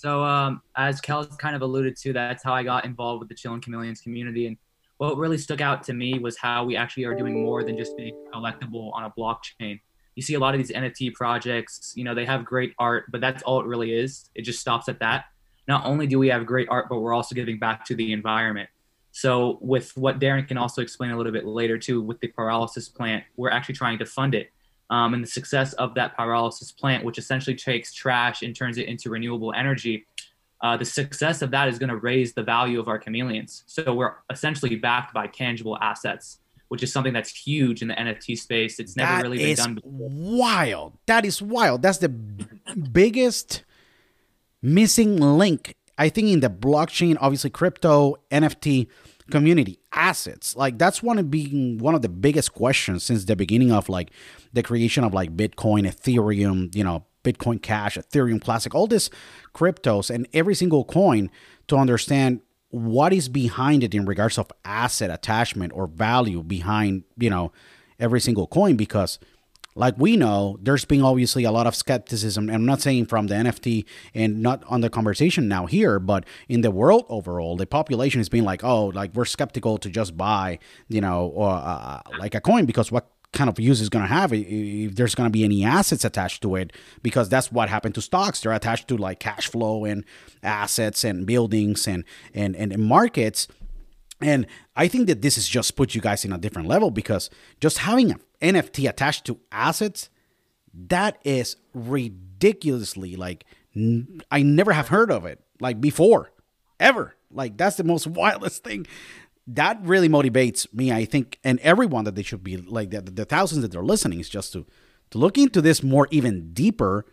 So, 0.03 0.25
um, 0.25 0.63
as 0.75 1.01
Kel's 1.01 1.29
kind 1.37 1.55
of 1.55 1.63
alluded 1.63 1.95
to, 1.99 2.13
that's 2.13 2.43
how 2.43 2.53
I 2.53 2.65
got 2.65 2.85
involved 2.85 3.21
with 3.21 3.29
the 3.29 3.37
Chillin' 3.37 3.63
Chameleons 3.63 4.01
community. 4.01 4.49
And 4.49 4.57
what 4.97 5.17
really 5.17 5.39
stuck 5.39 5.61
out 5.61 5.85
to 5.85 5.93
me 5.93 6.19
was 6.19 6.37
how 6.37 6.65
we 6.65 6.75
actually 6.75 7.05
are 7.05 7.15
doing 7.15 7.41
more 7.41 7.63
than 7.63 7.77
just 7.77 7.97
being 7.97 8.13
collectible 8.35 8.93
on 8.95 9.05
a 9.05 9.11
blockchain. 9.17 9.81
You 10.17 10.23
see 10.23 10.35
a 10.35 10.41
lot 10.41 10.57
of 10.57 10.59
these 10.59 10.73
NFT 10.73 11.15
projects, 11.15 11.93
you 11.95 12.03
know, 12.03 12.17
they 12.17 12.25
have 12.25 12.45
great 12.45 12.75
art, 12.81 13.13
but 13.13 13.21
that's 13.21 13.45
all 13.45 13.61
it 13.61 13.67
really 13.67 13.93
is. 13.93 14.29
It 14.35 14.43
just 14.43 14.59
stops 14.59 14.89
at 14.89 14.99
that. 14.99 15.27
Not 15.69 15.87
only 15.87 16.09
do 16.09 16.19
we 16.19 16.27
have 16.31 16.47
great 16.47 16.69
art, 16.69 16.87
but 16.89 16.99
we're 16.99 17.15
also 17.15 17.37
giving 17.37 17.61
back 17.61 17.85
to 17.85 17.95
the 17.95 18.13
environment. 18.13 18.71
So, 19.13 19.59
with 19.61 19.97
what 19.97 20.19
Darren 20.19 20.49
can 20.49 20.59
also 20.59 20.83
explain 20.83 21.13
a 21.13 21.17
little 21.17 21.31
bit 21.31 21.47
later 21.47 21.79
too, 21.79 22.03
with 22.03 22.19
the 22.19 22.27
pyrolysis 22.27 22.93
plant, 22.93 23.23
we're 23.37 23.51
actually 23.51 23.77
trying 23.77 24.01
to 24.01 24.07
fund 24.07 24.35
it. 24.35 24.51
Um, 24.93 25.15
and 25.15 25.25
the 25.25 25.29
success 25.29 25.73
of 25.75 25.95
that 25.95 26.15
pyrolysis 26.19 26.77
plant, 26.77 27.03
which 27.03 27.17
essentially 27.17 27.57
takes 27.57 27.95
trash 27.95 28.43
and 28.43 28.55
turns 28.55 28.77
it 28.77 28.89
into 28.89 29.09
renewable 29.09 29.55
energy, 29.57 30.07
uh, 30.61 30.77
the 30.77 30.85
success 30.85 31.41
of 31.41 31.51
that 31.53 31.67
is 31.67 31.79
going 31.79 31.89
to 31.89 31.97
raise 31.97 32.35
the 32.35 32.43
value 32.43 32.79
of 32.79 32.89
our 32.89 32.99
chameleons. 32.99 33.65
So 33.67 33.95
we're 33.95 34.17
essentially 34.31 34.77
backed 34.77 35.15
by 35.15 35.29
tangible 35.29 35.79
assets, 35.81 36.41
which 36.69 36.83
is 36.83 36.93
something 36.93 37.15
that's 37.15 37.31
huge 37.35 37.81
in 37.81 37.89
the 37.89 37.95
NFT 37.95 38.39
space. 38.39 38.79
It's 38.79 38.95
never 38.95 39.15
That 39.15 39.23
really 39.23 39.39
been 39.39 39.57
done 39.57 39.75
before. 39.77 39.91
wild 40.11 40.93
that 41.07 41.25
is 41.25 41.41
wild 41.41 41.81
that's 41.81 41.99
the 41.99 42.11
biggest 42.11 43.65
missing 44.61 45.17
link 45.17 45.75
i 45.99 46.09
think 46.09 46.29
in 46.29 46.41
the 46.41 46.51
blockchain 46.51 47.17
obviously 47.21 47.51
crypto 47.51 48.17
nft 48.31 48.87
community 49.31 49.79
assets 49.93 50.57
like 50.57 50.79
that's 50.79 51.03
one 51.03 51.19
of 51.19 51.31
being 51.31 51.79
one 51.79 51.95
of 51.95 52.03
the 52.03 52.09
biggest 52.09 52.53
questions 52.53 53.03
since 53.03 53.25
the 53.25 53.37
beginning 53.37 53.71
of 53.73 53.89
like 53.89 54.11
the 54.53 54.63
creation 54.63 55.05
of 55.05 55.15
like 55.15 55.37
bitcoin 55.37 55.87
ethereum 55.87 56.75
you 56.75 56.85
know 56.85 57.05
bitcoin 57.25 57.61
cash 57.63 57.97
ethereum 57.97 58.41
classic 58.41 58.75
all 58.75 58.87
this 58.87 59.11
cryptos 59.55 60.11
and 60.11 60.27
every 60.33 60.55
single 60.55 60.85
coin 60.85 61.31
to 61.69 61.77
understand 61.77 62.41
what 62.71 63.13
is 63.13 63.29
behind 63.29 63.85
it 63.85 63.95
in 63.95 64.05
regards 64.07 64.39
of 64.39 64.51
asset 64.65 65.11
attachment 65.11 65.73
or 65.75 65.87
value 65.87 66.43
behind 66.43 67.05
you 67.17 67.31
know 67.31 67.53
every 68.01 68.21
single 68.21 68.47
coin 68.47 68.77
because 68.77 69.19
like 69.75 69.95
we 69.99 70.17
know 70.17 70.59
there's 70.61 70.85
been 70.85 71.03
obviously 71.03 71.45
a 71.45 71.51
lot 71.51 71.67
of 71.67 71.75
skepticism 71.75 72.51
i'm 72.51 72.65
not 72.65 72.81
saying 72.81 73.07
from 73.07 73.27
the 73.27 73.35
nft 73.35 73.85
and 74.15 74.43
not 74.43 74.63
on 74.69 74.81
the 74.81 74.91
conversation 74.91 75.49
now 75.49 75.67
here 75.67 75.99
but 75.99 76.25
in 76.49 76.61
the 76.61 76.71
world 76.71 77.05
overall 77.09 77.57
the 77.57 77.67
population 77.67 78.21
is 78.21 78.29
being 78.29 78.45
like 78.45 78.63
oh 78.65 78.87
like 78.87 79.13
we're 79.15 79.25
skeptical 79.25 79.79
to 79.79 79.89
just 79.89 80.17
buy 80.17 80.59
you 80.89 81.01
know 81.01 81.27
or 81.35 81.51
uh, 81.51 82.01
like 82.19 82.35
a 82.35 82.41
coin 82.41 82.65
because 82.67 82.93
what 82.93 83.09
kind 83.33 83.49
of 83.49 83.59
use 83.59 83.81
is 83.81 83.89
going 83.89 84.03
to 84.05 84.09
have 84.09 84.33
if 84.33 84.95
there's 84.95 85.15
going 85.15 85.27
to 85.27 85.33
be 85.33 85.45
any 85.45 85.65
assets 85.65 86.05
attached 86.05 86.43
to 86.43 86.55
it? 86.57 86.73
Because 87.03 87.29
that's 87.29 87.51
what 87.51 87.69
happened 87.69 87.95
to 87.97 88.03
stocks. 88.03 88.41
They're 88.41 88.53
attached 88.53 88.89
to 88.89 88.97
like 88.97 89.21
cash 89.21 89.49
flow 89.49 89.85
and 89.85 90.05
assets 90.43 91.05
and 91.05 91.27
buildings 91.27 91.89
and 91.89 92.05
and 92.35 92.55
and, 92.57 92.73
and 92.73 92.83
markets. 92.83 93.49
And 94.21 94.47
I 94.77 94.87
think 94.87 95.09
that 95.09 95.23
this 95.23 95.35
has 95.35 95.49
just 95.49 95.75
put 95.77 95.95
you 95.95 96.01
guys 96.01 96.25
in 96.25 96.33
a 96.33 96.39
different 96.39 96.69
level 96.69 96.91
because 96.91 97.29
just 97.61 97.79
having 97.79 98.13
an 98.13 98.21
NFT 98.43 98.89
attached 98.89 99.25
to 99.27 99.41
assets, 99.51 100.11
that 100.75 101.19
is 101.25 101.57
ridiculously 101.75 103.17
like 103.17 103.45
n- 103.75 104.21
I 104.31 104.43
never 104.43 104.73
have 104.73 104.89
heard 104.89 105.11
of 105.11 105.25
it 105.25 105.41
like 105.61 105.81
before, 105.81 106.33
ever. 106.81 107.15
Like 107.31 107.57
that's 107.57 107.77
the 107.77 107.85
most 107.85 108.07
wildest 108.19 108.65
thing. 108.65 108.87
That 109.47 109.81
really 109.83 110.09
motivates 110.09 110.73
me, 110.73 110.93
I 110.93 111.05
think, 111.05 111.39
and 111.43 111.59
everyone 111.61 112.05
that 112.05 112.15
they 112.15 112.23
should 112.23 112.45
be 112.45 112.57
like 112.59 112.91
the, 112.91 113.01
the 113.01 113.25
thousands 113.25 113.63
that 113.63 113.73
they're 113.73 113.83
listening 113.83 114.21
is 114.21 114.29
just 114.29 114.53
to 114.53 114.67
to 115.11 115.19
look 115.19 115.37
into 115.37 115.61
this 115.61 115.83
more 115.83 116.09
even 116.11 116.53
deeper 116.53 117.05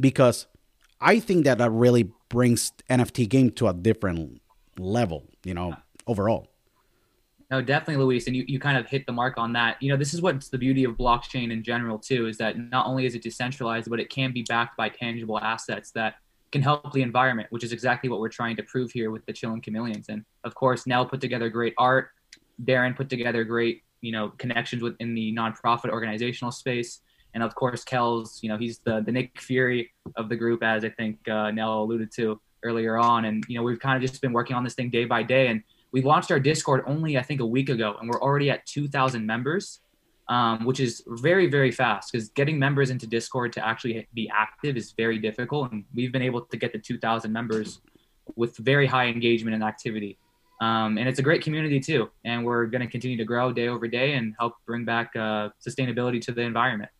because 0.00 0.46
I 1.00 1.20
think 1.20 1.44
that 1.44 1.58
that 1.58 1.70
really 1.70 2.10
brings 2.28 2.72
NFT 2.90 3.28
game 3.28 3.50
to 3.52 3.68
a 3.68 3.74
different 3.74 4.40
level, 4.78 5.24
you 5.44 5.54
know, 5.54 5.76
overall. 6.06 6.48
No, 7.50 7.60
definitely, 7.60 8.02
Luis, 8.02 8.26
and 8.26 8.34
you, 8.34 8.44
you 8.48 8.58
kind 8.58 8.78
of 8.78 8.86
hit 8.86 9.06
the 9.06 9.12
mark 9.12 9.36
on 9.36 9.52
that. 9.52 9.76
You 9.82 9.90
know, 9.90 9.96
this 9.96 10.14
is 10.14 10.22
what's 10.22 10.48
the 10.48 10.58
beauty 10.58 10.84
of 10.84 10.96
blockchain 10.96 11.52
in 11.52 11.62
general 11.62 11.98
too, 11.98 12.26
is 12.26 12.38
that 12.38 12.58
not 12.58 12.86
only 12.86 13.06
is 13.06 13.14
it 13.14 13.22
decentralized, 13.22 13.90
but 13.90 14.00
it 14.00 14.08
can 14.08 14.32
be 14.32 14.42
backed 14.42 14.76
by 14.76 14.88
tangible 14.88 15.38
assets 15.38 15.90
that 15.92 16.14
can 16.52 16.62
help 16.62 16.92
the 16.92 17.02
environment, 17.02 17.48
which 17.50 17.64
is 17.64 17.72
exactly 17.72 18.08
what 18.08 18.20
we're 18.20 18.28
trying 18.28 18.56
to 18.56 18.62
prove 18.62 18.92
here 18.92 19.10
with 19.10 19.26
the 19.26 19.32
Chillin' 19.32 19.62
Chameleons. 19.62 20.08
And 20.08 20.24
of 20.44 20.54
course, 20.54 20.86
Nell 20.86 21.04
put 21.04 21.20
together 21.20 21.48
great 21.50 21.74
art. 21.76 22.10
Darren 22.62 22.96
put 22.96 23.10
together 23.10 23.44
great, 23.44 23.82
you 24.00 24.12
know, 24.12 24.30
connections 24.38 24.82
within 24.82 25.14
the 25.14 25.34
nonprofit 25.34 25.90
organizational 25.90 26.52
space. 26.52 27.00
And 27.34 27.42
of 27.42 27.54
course, 27.56 27.82
Kells, 27.82 28.38
you 28.42 28.48
know, 28.48 28.56
he's 28.56 28.78
the, 28.78 29.02
the 29.04 29.10
Nick 29.10 29.40
Fury 29.40 29.92
of 30.16 30.28
the 30.28 30.36
group, 30.36 30.62
as 30.62 30.84
I 30.84 30.90
think 30.90 31.28
uh, 31.28 31.50
Nell 31.50 31.82
alluded 31.82 32.12
to 32.12 32.40
earlier 32.62 32.96
on. 32.96 33.24
And, 33.24 33.44
you 33.48 33.58
know, 33.58 33.64
we've 33.64 33.80
kind 33.80 33.96
of 33.96 34.08
just 34.08 34.22
been 34.22 34.32
working 34.32 34.54
on 34.54 34.62
this 34.62 34.74
thing 34.74 34.90
day 34.90 35.04
by 35.04 35.24
day. 35.24 35.48
And 35.48 35.62
we 35.94 36.02
launched 36.02 36.30
our 36.30 36.40
Discord 36.40 36.82
only, 36.86 37.16
I 37.16 37.22
think, 37.22 37.40
a 37.40 37.46
week 37.46 37.70
ago, 37.70 37.96
and 37.98 38.10
we're 38.10 38.20
already 38.20 38.50
at 38.50 38.66
2,000 38.66 39.24
members 39.24 39.80
um, 40.28 40.64
which 40.64 40.80
is 40.80 41.02
very, 41.06 41.48
very 41.48 41.70
fast 41.70 42.12
because 42.12 42.28
getting 42.30 42.58
members 42.58 42.90
into 42.90 43.06
Discord 43.06 43.52
to 43.54 43.66
actually 43.66 44.06
be 44.14 44.30
active 44.34 44.76
is 44.76 44.92
very 44.92 45.18
difficult. 45.18 45.72
And 45.72 45.84
we've 45.94 46.12
been 46.12 46.22
able 46.22 46.42
to 46.42 46.56
get 46.56 46.72
to 46.72 46.78
2,000 46.78 47.32
members 47.32 47.80
with 48.36 48.56
very 48.56 48.86
high 48.86 49.06
engagement 49.06 49.54
and 49.54 49.62
activity. 49.62 50.18
Um, 50.60 50.96
and 50.96 51.08
it's 51.08 51.18
a 51.18 51.22
great 51.22 51.42
community 51.42 51.78
too. 51.78 52.10
And 52.24 52.44
we're 52.44 52.66
going 52.66 52.80
to 52.80 52.86
continue 52.86 53.18
to 53.18 53.24
grow 53.24 53.52
day 53.52 53.68
over 53.68 53.86
day 53.86 54.14
and 54.14 54.34
help 54.38 54.54
bring 54.66 54.84
back 54.84 55.14
uh, 55.14 55.50
sustainability 55.66 56.22
to 56.22 56.32
the 56.32 56.42
environment. 56.42 56.90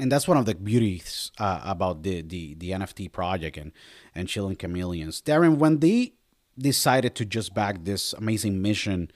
And 0.00 0.10
that's 0.10 0.26
one 0.26 0.38
of 0.38 0.46
the 0.46 0.54
beauties 0.56 1.30
uh, 1.38 1.60
about 1.62 2.02
the, 2.02 2.22
the, 2.22 2.54
the 2.54 2.70
NFT 2.70 3.12
project 3.12 3.56
and, 3.56 3.70
and 4.14 4.26
Chillin' 4.26 4.58
Chameleons. 4.58 5.22
Darren, 5.22 5.58
when 5.58 5.78
decided 6.58 7.14
to 7.16 7.24
just 7.24 7.54
back 7.54 7.84
this 7.84 8.12
amazing 8.14 8.62
mission 8.62 9.10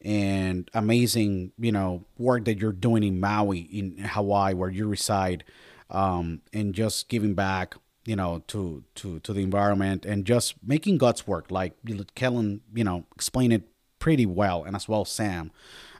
and 0.00 0.70
amazing, 0.74 1.52
you 1.58 1.72
know, 1.72 2.04
work 2.18 2.44
that 2.44 2.58
you're 2.58 2.72
doing 2.72 3.02
in 3.02 3.20
Maui, 3.20 3.60
in 3.60 3.98
Hawaii, 3.98 4.54
where 4.54 4.70
you 4.70 4.86
reside, 4.86 5.44
um, 5.90 6.42
and 6.52 6.74
just 6.74 7.08
giving 7.08 7.34
back, 7.34 7.74
you 8.04 8.16
know, 8.16 8.42
to 8.48 8.84
to 8.96 9.18
to 9.20 9.32
the 9.32 9.42
environment 9.42 10.04
and 10.04 10.26
just 10.26 10.54
making 10.62 10.98
God's 10.98 11.26
work. 11.26 11.50
Like 11.50 11.74
Kellen, 12.14 12.60
you 12.74 12.84
know, 12.84 13.04
explained 13.14 13.52
it 13.54 13.62
pretty 13.98 14.26
well, 14.26 14.64
and 14.64 14.76
as 14.76 14.88
well 14.88 15.04
Sam. 15.04 15.50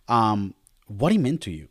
Um, 0.06 0.54
what 0.86 1.12
he 1.12 1.18
meant 1.18 1.40
to 1.42 1.50
you? 1.50 1.68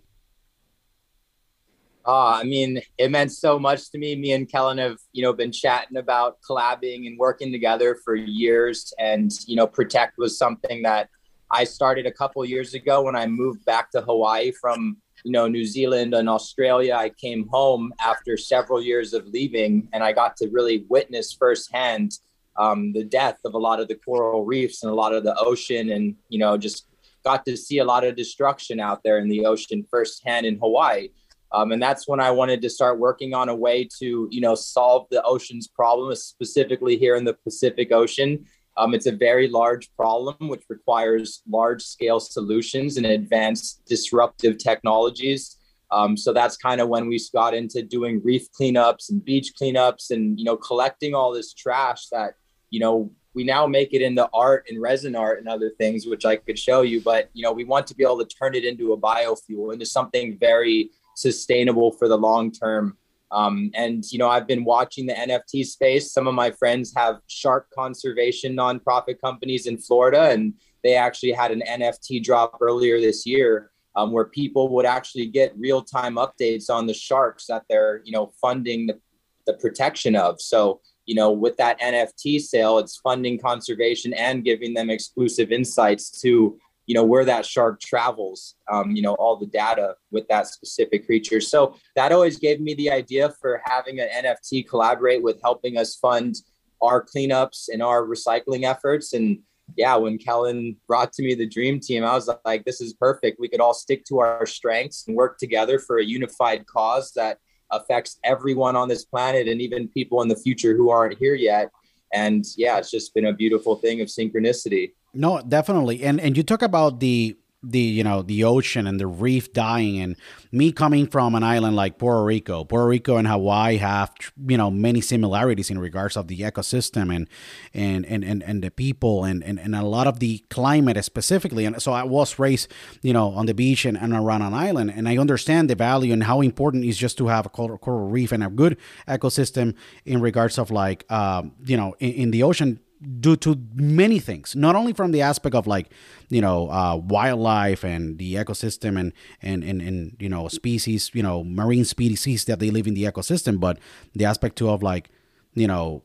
Uh, 2.05 2.39
I 2.41 2.43
mean, 2.43 2.81
it 2.98 3.12
meant 3.12 3.31
so 3.31 3.57
much 3.57 3.89
to 3.91 3.98
me. 3.98 4.15
Me 4.15 4.33
and 4.33 4.50
Kellen 4.50 4.77
have, 4.77 4.98
you 5.13 5.24
know, 5.24 5.31
been 5.31 5.51
chatting 5.51 5.98
about 5.98 6.38
collabing 6.48 7.07
and 7.07 7.17
working 7.17 7.51
together 7.51 7.98
for 8.03 8.15
years. 8.15 8.93
And, 9.00 9.31
you 9.48 9.55
know, 9.55 9.67
Protect 9.67 10.17
was 10.17 10.38
something 10.38 10.83
that 10.83 11.10
I 11.53 11.63
started 11.63 12.05
a 12.05 12.12
couple 12.12 12.43
years 12.43 12.74
ago 12.74 13.03
when 13.03 13.15
I 13.15 13.27
moved 13.27 13.63
back 13.63 13.91
to 13.91 14.01
Hawaii 14.01 14.51
from 14.51 14.98
you 15.24 15.31
know 15.31 15.48
New 15.48 15.65
Zealand 15.65 16.13
and 16.13 16.27
Australia. 16.27 16.95
I 16.95 17.10
came 17.10 17.48
home 17.48 17.93
after 18.00 18.38
several 18.38 18.81
years 18.81 19.13
of 19.13 19.27
leaving, 19.27 19.88
and 19.93 20.03
I 20.03 20.12
got 20.12 20.36
to 20.38 20.50
really 20.50 20.86
witness 20.89 21.31
firsthand 21.31 22.17
um, 22.57 22.91
the 22.93 23.03
death 23.03 23.38
of 23.45 23.53
a 23.53 23.57
lot 23.57 23.79
of 23.79 23.88
the 23.88 23.95
coral 23.95 24.45
reefs 24.45 24.83
and 24.83 24.91
a 24.91 24.95
lot 24.95 25.13
of 25.13 25.24
the 25.24 25.36
ocean, 25.38 25.91
and 25.91 26.15
you 26.29 26.39
know 26.39 26.57
just 26.57 26.88
got 27.24 27.45
to 27.45 27.55
see 27.55 27.77
a 27.77 27.86
lot 27.86 28.03
of 28.03 28.15
destruction 28.15 28.79
out 28.79 29.01
there 29.03 29.19
in 29.19 29.29
the 29.29 29.45
ocean 29.45 29.86
firsthand 29.89 30.45
in 30.45 30.57
Hawaii. 30.57 31.10
Um, 31.53 31.72
and 31.72 31.81
that's 31.81 32.07
when 32.07 32.19
I 32.19 32.31
wanted 32.31 32.62
to 32.63 32.69
start 32.69 32.98
working 32.98 33.33
on 33.36 33.48
a 33.48 33.55
way 33.55 33.88
to, 34.00 34.27
you 34.31 34.41
know, 34.41 34.55
solve 34.55 35.05
the 35.12 35.22
ocean's 35.24 35.67
problem, 35.67 36.13
specifically 36.15 36.98
here 36.98 37.15
in 37.15 37.24
the 37.24 37.36
Pacific 37.36 37.91
Ocean. 37.91 38.45
Um, 38.75 38.95
it's 38.95 39.05
a 39.05 39.12
very 39.12 39.48
large 39.48 39.93
problem, 39.95 40.50
which 40.50 40.63
requires 40.67 41.43
large 41.48 41.83
scale 41.83 42.19
solutions 42.19 42.98
and 42.98 43.05
advanced 43.05 43.86
disruptive 43.86 44.57
technologies. 44.57 45.57
Um, 45.91 46.17
so 46.17 46.33
that's 46.33 46.57
kind 46.57 46.81
of 46.81 46.89
when 46.89 47.07
we 47.07 47.22
got 47.31 47.53
into 47.53 47.83
doing 47.83 48.19
reef 48.24 48.48
cleanups 48.60 49.12
and 49.12 49.24
beach 49.24 49.53
cleanups 49.62 50.10
and, 50.10 50.39
you 50.39 50.45
know, 50.45 50.57
collecting 50.57 51.13
all 51.13 51.31
this 51.31 51.53
trash 51.53 52.07
that, 52.07 52.33
you 52.72 52.79
know, 52.79 53.12
we 53.36 53.43
now 53.43 53.67
make 53.67 53.93
it 53.93 54.01
into 54.01 54.27
art 54.33 54.65
and 54.69 54.81
resin 54.81 55.15
art 55.15 55.38
and 55.38 55.48
other 55.48 55.69
things, 55.77 56.07
which 56.07 56.25
I 56.25 56.38
could 56.38 56.57
show 56.57 56.81
you. 56.81 57.00
But, 57.00 57.29
you 57.33 57.43
know, 57.43 57.51
we 57.51 57.63
want 57.63 57.86
to 57.88 57.95
be 57.95 58.03
able 58.03 58.25
to 58.25 58.25
turn 58.25 58.55
it 58.55 58.65
into 58.65 58.93
a 58.93 58.98
biofuel, 58.98 59.72
into 59.72 59.86
something 59.86 60.38
very 60.39 60.89
sustainable 61.15 61.91
for 61.91 62.08
the 62.08 62.17
long 62.17 62.51
term. 62.51 62.98
Um, 63.32 63.72
and 63.74 64.03
you 64.12 64.20
know, 64.20 64.29
I've 64.29 64.48
been 64.48 64.63
watching 64.63 65.08
the 65.08 65.13
NFT 65.13 65.65
space. 65.65 66.12
Some 66.12 66.27
of 66.27 66.36
my 66.36 66.51
friends 66.51 66.93
have 66.96 67.20
shark 67.27 67.67
conservation 67.72 68.55
nonprofit 68.55 69.20
companies 69.20 69.65
in 69.65 69.77
Florida, 69.77 70.29
and 70.29 70.53
they 70.84 70.96
actually 70.96 71.32
had 71.32 71.51
an 71.51 71.63
NFT 71.67 72.24
drop 72.24 72.60
earlier 72.62 73.00
this 73.00 73.25
year 73.25 73.72
um, 73.96 74.12
where 74.12 74.25
people 74.25 74.70
would 74.70 74.86
actually 74.86 75.25
get 75.25 75.58
real 75.58 75.82
time 75.82 76.15
updates 76.15 76.69
on 76.69 76.86
the 76.86 76.93
sharks 76.93 77.47
that 77.47 77.63
they're 77.69 78.02
you 78.06 78.12
know 78.12 78.32
funding 78.39 78.88
the, 78.88 78.99
the 79.47 79.54
protection 79.54 80.15
of. 80.15 80.39
So 80.39 80.82
you 81.06 81.15
know, 81.15 81.32
with 81.32 81.58
that 81.58 81.80
NFT 81.82 82.39
sale, 82.39 82.78
it's 82.78 82.97
funding 82.97 83.38
conservation 83.38 84.13
and 84.13 84.43
giving 84.43 84.73
them 84.73 84.89
exclusive 84.89 85.52
insights 85.52 86.21
to 86.21 86.58
you 86.86 86.96
know 86.96 87.04
where 87.04 87.26
that 87.26 87.46
shark 87.46 87.80
travels 87.80 88.56
um, 88.72 88.91
you 88.91 89.02
know 89.02 89.13
all 89.15 89.38
the 89.38 89.48
data 89.48 89.96
with 90.12 90.28
that 90.28 90.48
specific 90.48 91.06
creature. 91.06 91.41
So 91.41 91.76
that 91.96 92.12
always 92.12 92.38
gave 92.38 92.60
me 92.60 92.74
the 92.74 92.91
idea 92.91 93.30
for 93.41 93.62
having 93.63 94.00
an 94.00 94.10
nft 94.26 94.67
collaborate 94.67 95.24
with 95.24 95.39
helping 95.43 95.78
us 95.78 95.96
fund 95.96 96.36
our 96.82 97.04
cleanups 97.04 97.69
and 97.72 97.82
our 97.82 98.04
recycling 98.04 98.63
efforts. 98.63 99.13
And 99.13 99.39
yeah 99.78 99.96
when 99.96 100.17
kellen 100.17 100.76
brought 100.88 101.13
to 101.13 101.24
me 101.24 101.34
the 101.34 101.48
dream 101.48 101.80
team 101.80 102.04
i 102.04 102.13
was 102.13 102.30
like 102.43 102.65
this 102.65 102.82
is 102.82 102.93
perfect. 102.93 103.39
We 103.39 103.48
could 103.48 103.62
all 103.62 103.74
stick 103.74 104.04
to 104.06 104.19
our 104.19 104.46
strengths 104.46 105.08
and 105.08 105.15
work 105.15 105.38
together 105.38 105.80
for 105.80 106.00
a 106.00 106.04
unified 106.04 106.65
cause 106.67 107.13
that 107.13 107.38
affects 107.72 108.19
everyone 108.24 108.76
on 108.76 108.89
this 108.89 109.06
planet 109.06 109.48
and 109.48 109.62
even 109.62 109.88
people 109.88 110.22
in 110.22 110.28
the 110.28 110.36
future 110.36 110.76
who 110.76 110.89
aren't 110.89 111.17
here 111.17 111.34
yet. 111.34 111.72
And 112.13 112.46
yeah 112.58 112.78
it's 112.78 112.91
just 112.91 113.13
been 113.15 113.28
a 113.28 113.34
beautiful 113.34 113.78
thing 113.78 114.02
of 114.02 114.10
synchronicity 114.10 114.91
no, 115.13 115.41
definitely. 115.41 116.04
And 116.04 116.19
and 116.19 116.36
you 116.36 116.43
talk 116.43 116.62
about 116.62 116.99
the 116.99 117.38
the 117.63 117.80
you 117.80 118.04
know 118.04 118.21
the 118.21 118.43
ocean 118.43 118.86
and 118.86 118.99
the 118.99 119.08
reef 119.08 119.54
dying 119.54 119.99
and 119.99 120.17
me 120.52 120.71
coming 120.71 121.08
from 121.08 121.34
an 121.34 121.43
island 121.43 121.76
like 121.76 121.97
Puerto 121.97 122.23
Rico 122.23 122.65
Puerto 122.65 122.88
Rico 122.88 123.15
and 123.15 123.28
Hawaii 123.28 123.78
have 123.78 124.12
you 124.47 124.58
know 124.58 124.69
many 124.69 124.99
similarities 124.99 125.69
in 125.71 125.80
regards 125.80 126.17
of 126.17 126.28
the 126.28 126.39
ecosystem 126.39 127.15
and 127.15 127.28
and 127.73 128.06
and 128.06 128.23
and, 128.23 128.43
and 128.43 128.63
the 128.63 128.69
people 128.69 129.23
and, 129.23 129.43
and 129.43 129.60
and 129.60 129.76
a 129.76 129.86
lot 129.86 130.08
of 130.08 130.19
the 130.19 130.39
climate 130.49 131.04
specifically. 131.06 131.63
And 131.65 131.82
so 131.82 131.93
I 131.93 132.04
was 132.04 132.38
raised 132.38 132.71
you 133.02 133.13
know 133.13 133.30
on 133.30 133.45
the 133.45 133.54
beach 133.54 133.86
and, 133.86 133.97
and 133.97 134.13
around 134.13 134.41
an 134.41 134.54
island. 134.54 134.91
And 134.93 135.08
I 135.08 135.17
understand 135.17 135.69
the 135.69 135.76
value 135.76 136.12
and 136.12 136.23
how 136.23 136.41
important 136.41 136.84
is 136.84 136.97
just 136.97 137.17
to 137.19 137.28
have 137.28 137.45
a 137.45 137.49
coral, 137.49 137.78
coral 137.78 138.10
reef 138.10 138.32
and 138.34 138.43
a 138.43 138.49
good 138.49 138.78
ecosystem 139.08 139.76
in 140.06 140.19
regards 140.19 140.58
of 140.58 140.69
like 140.69 141.10
um, 141.10 141.54
you 141.65 141.78
know 141.78 141.95
in, 141.99 142.12
in 142.12 142.32
the 142.32 142.43
ocean 142.43 142.80
due 143.20 143.36
to 143.36 143.60
many 143.74 144.20
things 144.20 144.56
not 144.56 144.76
only 144.76 144.94
from 144.94 145.12
the 145.12 145.22
aspect 145.22 145.56
of 145.56 145.68
like 145.68 145.89
you 146.30 146.42
know 146.42 146.70
uh, 146.70 146.96
wildlife 146.96 147.84
and 147.84 148.18
the 148.18 148.36
ecosystem 148.36 149.00
and, 149.00 149.13
and 149.42 149.63
and 149.63 149.82
and 149.82 150.16
you 150.20 150.30
know 150.30 150.48
species 150.48 151.12
you 151.13 151.24
know 151.24 151.44
marine 151.44 151.86
species 151.86 152.46
that 152.46 152.60
they 152.60 152.70
live 152.70 152.88
in 152.88 152.94
the 152.94 153.04
ecosystem 153.04 153.60
but 153.60 153.78
the 154.13 154.26
aspect 154.26 154.58
too 154.58 154.70
of 154.70 154.82
like 154.82 155.10
you 155.54 155.68
know 155.68 156.04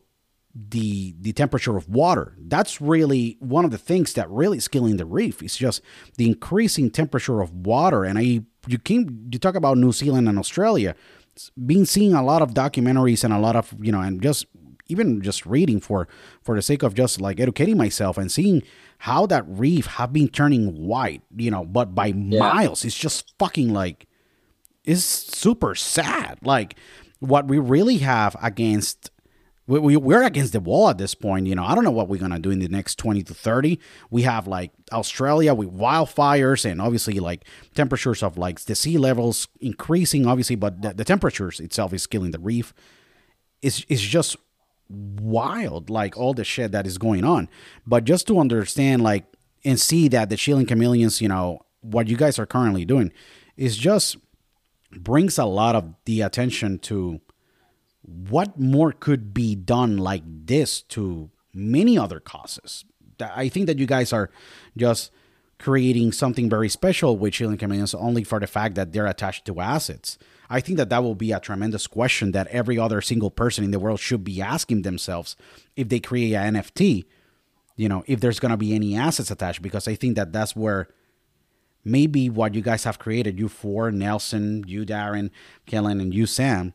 the 0.54 1.14
the 1.20 1.32
temperature 1.32 1.76
of 1.76 1.88
water. 1.88 2.34
That's 2.36 2.80
really 2.80 3.36
one 3.38 3.64
of 3.64 3.70
the 3.70 3.78
things 3.78 4.14
that 4.14 4.28
really 4.28 4.58
is 4.58 4.66
killing 4.66 4.96
the 4.96 5.06
reef. 5.06 5.40
It's 5.40 5.56
just 5.56 5.82
the 6.16 6.26
increasing 6.26 6.90
temperature 6.90 7.40
of 7.40 7.52
water. 7.54 8.02
And 8.02 8.18
i 8.18 8.40
you 8.68 8.78
came 8.78 9.28
you 9.32 9.38
talk 9.38 9.54
about 9.54 9.78
new 9.78 9.92
zealand 9.92 10.28
and 10.28 10.38
australia 10.38 10.94
been 11.66 11.86
seeing 11.86 12.12
a 12.14 12.22
lot 12.22 12.42
of 12.42 12.54
documentaries 12.54 13.24
and 13.24 13.32
a 13.32 13.38
lot 13.38 13.56
of 13.56 13.74
you 13.80 13.92
know 13.92 14.00
and 14.00 14.22
just 14.22 14.46
even 14.88 15.22
just 15.22 15.46
reading 15.46 15.80
for 15.80 16.08
for 16.42 16.56
the 16.56 16.62
sake 16.62 16.82
of 16.82 16.94
just 16.94 17.20
like 17.20 17.38
educating 17.40 17.76
myself 17.76 18.18
and 18.18 18.32
seeing 18.32 18.62
how 18.98 19.26
that 19.26 19.44
reef 19.46 19.86
have 19.86 20.12
been 20.12 20.28
turning 20.28 20.86
white, 20.86 21.22
you 21.36 21.50
know, 21.50 21.64
but 21.64 21.94
by 21.94 22.06
yeah. 22.06 22.38
miles. 22.38 22.84
It's 22.84 22.98
just 22.98 23.34
fucking 23.38 23.72
like 23.72 24.06
it's 24.84 25.04
super 25.04 25.74
sad. 25.74 26.38
Like 26.42 26.76
what 27.20 27.46
we 27.46 27.58
really 27.58 27.98
have 27.98 28.36
against 28.42 29.10
we, 29.68 29.78
we, 29.78 29.96
we're 29.98 30.22
against 30.22 30.54
the 30.54 30.60
wall 30.60 30.88
at 30.88 30.98
this 30.98 31.14
point. 31.14 31.46
You 31.46 31.54
know, 31.54 31.64
I 31.64 31.74
don't 31.74 31.84
know 31.84 31.90
what 31.90 32.08
we're 32.08 32.18
going 32.18 32.32
to 32.32 32.38
do 32.38 32.50
in 32.50 32.58
the 32.58 32.68
next 32.68 32.96
20 32.96 33.22
to 33.24 33.34
30. 33.34 33.78
We 34.10 34.22
have 34.22 34.48
like 34.48 34.72
Australia 34.90 35.54
with 35.54 35.70
wildfires 35.70 36.68
and 36.68 36.80
obviously 36.80 37.20
like 37.20 37.44
temperatures 37.74 38.22
of 38.22 38.38
like 38.38 38.60
the 38.60 38.74
sea 38.74 38.96
levels 38.96 39.46
increasing, 39.60 40.26
obviously, 40.26 40.56
but 40.56 40.80
the, 40.80 40.94
the 40.94 41.04
temperatures 41.04 41.60
itself 41.60 41.92
is 41.92 42.06
killing 42.06 42.30
the 42.30 42.38
reef. 42.38 42.72
It's, 43.60 43.84
it's 43.88 44.00
just 44.00 44.36
wild, 44.88 45.90
like 45.90 46.16
all 46.16 46.34
the 46.34 46.44
shit 46.44 46.72
that 46.72 46.86
is 46.86 46.98
going 46.98 47.24
on. 47.24 47.48
But 47.86 48.04
just 48.04 48.26
to 48.28 48.38
understand, 48.38 49.02
like, 49.02 49.24
and 49.64 49.80
see 49.80 50.08
that 50.08 50.30
the 50.30 50.36
Chillin' 50.36 50.68
Chameleons, 50.68 51.20
you 51.20 51.28
know, 51.28 51.60
what 51.80 52.08
you 52.08 52.16
guys 52.16 52.38
are 52.38 52.46
currently 52.46 52.84
doing 52.84 53.12
is 53.56 53.76
just 53.76 54.16
brings 54.92 55.38
a 55.38 55.44
lot 55.44 55.74
of 55.74 55.94
the 56.04 56.22
attention 56.22 56.78
to 56.78 57.20
what 58.02 58.58
more 58.58 58.92
could 58.92 59.34
be 59.34 59.54
done 59.54 59.98
like 59.98 60.22
this 60.24 60.80
to 60.82 61.30
many 61.52 61.98
other 61.98 62.20
causes. 62.20 62.84
I 63.20 63.48
think 63.48 63.66
that 63.66 63.78
you 63.78 63.86
guys 63.86 64.12
are 64.12 64.30
just 64.76 65.10
creating 65.58 66.12
something 66.12 66.48
very 66.48 66.68
special 66.68 67.18
with 67.18 67.34
Chillin' 67.34 67.58
Chameleons 67.58 67.94
only 67.94 68.24
for 68.24 68.38
the 68.38 68.46
fact 68.46 68.76
that 68.76 68.92
they're 68.92 69.06
attached 69.06 69.44
to 69.46 69.60
assets. 69.60 70.16
I 70.50 70.60
think 70.60 70.78
that 70.78 70.88
that 70.90 71.02
will 71.02 71.14
be 71.14 71.32
a 71.32 71.40
tremendous 71.40 71.86
question 71.86 72.32
that 72.32 72.46
every 72.48 72.78
other 72.78 73.00
single 73.00 73.30
person 73.30 73.64
in 73.64 73.70
the 73.70 73.78
world 73.78 74.00
should 74.00 74.24
be 74.24 74.40
asking 74.40 74.82
themselves 74.82 75.36
if 75.76 75.88
they 75.88 76.00
create 76.00 76.34
an 76.34 76.54
NFT. 76.54 77.04
You 77.76 77.88
know, 77.88 78.02
if 78.06 78.20
there's 78.20 78.40
going 78.40 78.50
to 78.50 78.56
be 78.56 78.74
any 78.74 78.96
assets 78.96 79.30
attached, 79.30 79.62
because 79.62 79.86
I 79.86 79.94
think 79.94 80.16
that 80.16 80.32
that's 80.32 80.56
where 80.56 80.88
maybe 81.84 82.28
what 82.28 82.54
you 82.54 82.62
guys 82.62 82.84
have 82.84 82.98
created, 82.98 83.38
you 83.38 83.48
four, 83.48 83.90
Nelson, 83.90 84.64
you 84.66 84.84
Darren, 84.84 85.30
Kellen, 85.66 86.00
and 86.00 86.14
you 86.14 86.26
Sam, 86.26 86.72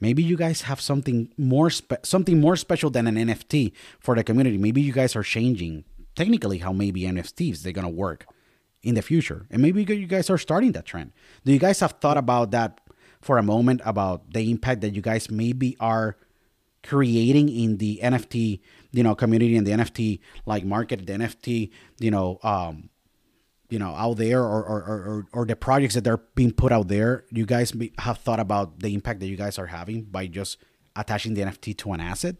maybe 0.00 0.22
you 0.22 0.36
guys 0.36 0.62
have 0.62 0.80
something 0.80 1.32
more 1.36 1.70
spe- 1.70 2.04
something 2.04 2.40
more 2.40 2.56
special 2.56 2.90
than 2.90 3.06
an 3.06 3.16
NFT 3.16 3.72
for 3.98 4.14
the 4.14 4.24
community. 4.24 4.56
Maybe 4.56 4.80
you 4.80 4.92
guys 4.92 5.16
are 5.16 5.22
changing 5.22 5.84
technically 6.14 6.58
how 6.58 6.72
maybe 6.72 7.02
NFTs 7.02 7.62
they're 7.62 7.72
gonna 7.72 7.88
work 7.88 8.26
in 8.82 8.94
the 8.94 9.02
future, 9.02 9.46
and 9.50 9.60
maybe 9.60 9.82
you 9.82 10.06
guys 10.06 10.30
are 10.30 10.38
starting 10.38 10.72
that 10.72 10.86
trend. 10.86 11.12
Do 11.44 11.52
you 11.52 11.58
guys 11.58 11.80
have 11.80 11.92
thought 12.00 12.16
about 12.16 12.52
that 12.52 12.80
for 13.26 13.38
a 13.38 13.42
moment 13.42 13.80
about 13.84 14.32
the 14.32 14.50
impact 14.50 14.80
that 14.82 14.94
you 14.94 15.02
guys 15.02 15.30
maybe 15.30 15.76
are 15.80 16.16
creating 16.84 17.48
in 17.48 17.78
the 17.78 17.98
NFT, 18.02 18.60
you 18.92 19.02
know, 19.02 19.16
community 19.16 19.56
and 19.56 19.66
the 19.66 19.72
NFT 19.72 20.20
like 20.46 20.64
market, 20.64 21.04
the 21.06 21.14
NFT, 21.14 21.70
you 21.98 22.10
know, 22.12 22.38
um, 22.44 22.88
you 23.68 23.80
know, 23.80 23.88
out 23.96 24.16
there 24.18 24.40
or, 24.40 24.64
or, 24.64 24.80
or, 24.80 25.26
or 25.32 25.44
the 25.44 25.56
projects 25.56 25.94
that 25.94 26.06
are 26.06 26.22
being 26.36 26.52
put 26.52 26.70
out 26.70 26.86
there, 26.86 27.24
you 27.32 27.44
guys 27.44 27.72
have 27.98 28.18
thought 28.18 28.38
about 28.38 28.78
the 28.78 28.94
impact 28.94 29.18
that 29.18 29.26
you 29.26 29.36
guys 29.36 29.58
are 29.58 29.66
having 29.66 30.04
by 30.04 30.28
just 30.28 30.58
attaching 30.94 31.34
the 31.34 31.42
NFT 31.42 31.76
to 31.78 31.92
an 31.92 32.00
asset? 32.00 32.36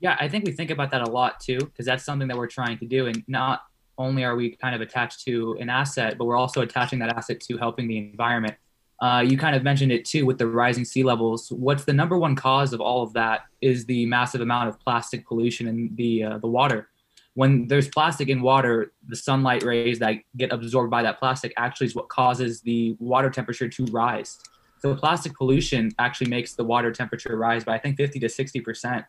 Yeah, 0.00 0.18
I 0.20 0.28
think 0.28 0.44
we 0.44 0.52
think 0.52 0.70
about 0.70 0.90
that 0.90 1.00
a 1.00 1.10
lot 1.10 1.40
too, 1.40 1.58
because 1.58 1.86
that's 1.86 2.04
something 2.04 2.28
that 2.28 2.36
we're 2.36 2.46
trying 2.46 2.76
to 2.78 2.86
do. 2.86 3.06
And 3.06 3.24
not 3.26 3.62
only 3.96 4.24
are 4.24 4.36
we 4.36 4.54
kind 4.56 4.74
of 4.74 4.82
attached 4.82 5.24
to 5.24 5.56
an 5.58 5.70
asset, 5.70 6.18
but 6.18 6.26
we're 6.26 6.36
also 6.36 6.60
attaching 6.60 6.98
that 6.98 7.16
asset 7.16 7.40
to 7.40 7.56
helping 7.56 7.88
the 7.88 7.96
environment. 7.96 8.54
Uh, 9.00 9.22
you 9.26 9.36
kind 9.36 9.54
of 9.54 9.62
mentioned 9.62 9.92
it 9.92 10.04
too 10.04 10.24
with 10.24 10.38
the 10.38 10.46
rising 10.46 10.84
sea 10.84 11.02
levels. 11.02 11.50
What's 11.52 11.84
the 11.84 11.92
number 11.92 12.16
one 12.16 12.34
cause 12.34 12.72
of 12.72 12.80
all 12.80 13.02
of 13.02 13.12
that 13.12 13.42
is 13.60 13.84
the 13.84 14.06
massive 14.06 14.40
amount 14.40 14.68
of 14.68 14.80
plastic 14.80 15.26
pollution 15.26 15.66
in 15.66 15.90
the 15.94 16.24
uh, 16.24 16.38
the 16.38 16.46
water. 16.46 16.88
When 17.34 17.68
there's 17.68 17.88
plastic 17.88 18.30
in 18.30 18.40
water, 18.40 18.92
the 19.06 19.16
sunlight 19.16 19.62
rays 19.62 19.98
that 19.98 20.14
get 20.38 20.52
absorbed 20.52 20.90
by 20.90 21.02
that 21.02 21.18
plastic 21.18 21.52
actually 21.58 21.88
is 21.88 21.94
what 21.94 22.08
causes 22.08 22.62
the 22.62 22.96
water 22.98 23.28
temperature 23.28 23.68
to 23.68 23.84
rise. 23.86 24.38
So 24.78 24.94
plastic 24.94 25.36
pollution 25.36 25.92
actually 25.98 26.30
makes 26.30 26.54
the 26.54 26.64
water 26.64 26.90
temperature 26.92 27.36
rise 27.36 27.64
by 27.64 27.74
I 27.74 27.78
think 27.78 27.98
50 27.98 28.20
to 28.20 28.28
60 28.30 28.60
percent, 28.60 29.04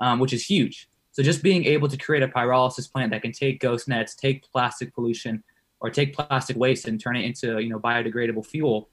um, 0.00 0.18
which 0.18 0.32
is 0.32 0.46
huge. 0.46 0.88
So 1.12 1.22
just 1.22 1.42
being 1.42 1.66
able 1.66 1.88
to 1.88 1.96
create 1.98 2.22
a 2.22 2.28
pyrolysis 2.28 2.90
plant 2.90 3.10
that 3.10 3.20
can 3.20 3.32
take 3.32 3.60
ghost 3.60 3.88
nets, 3.88 4.14
take 4.14 4.50
plastic 4.50 4.94
pollution, 4.94 5.42
or 5.80 5.90
take 5.90 6.14
plastic 6.14 6.56
waste 6.56 6.88
and 6.88 6.98
turn 6.98 7.16
it 7.16 7.26
into 7.26 7.58
you 7.58 7.68
know 7.68 7.78
biodegradable 7.78 8.46
fuel 8.46 8.88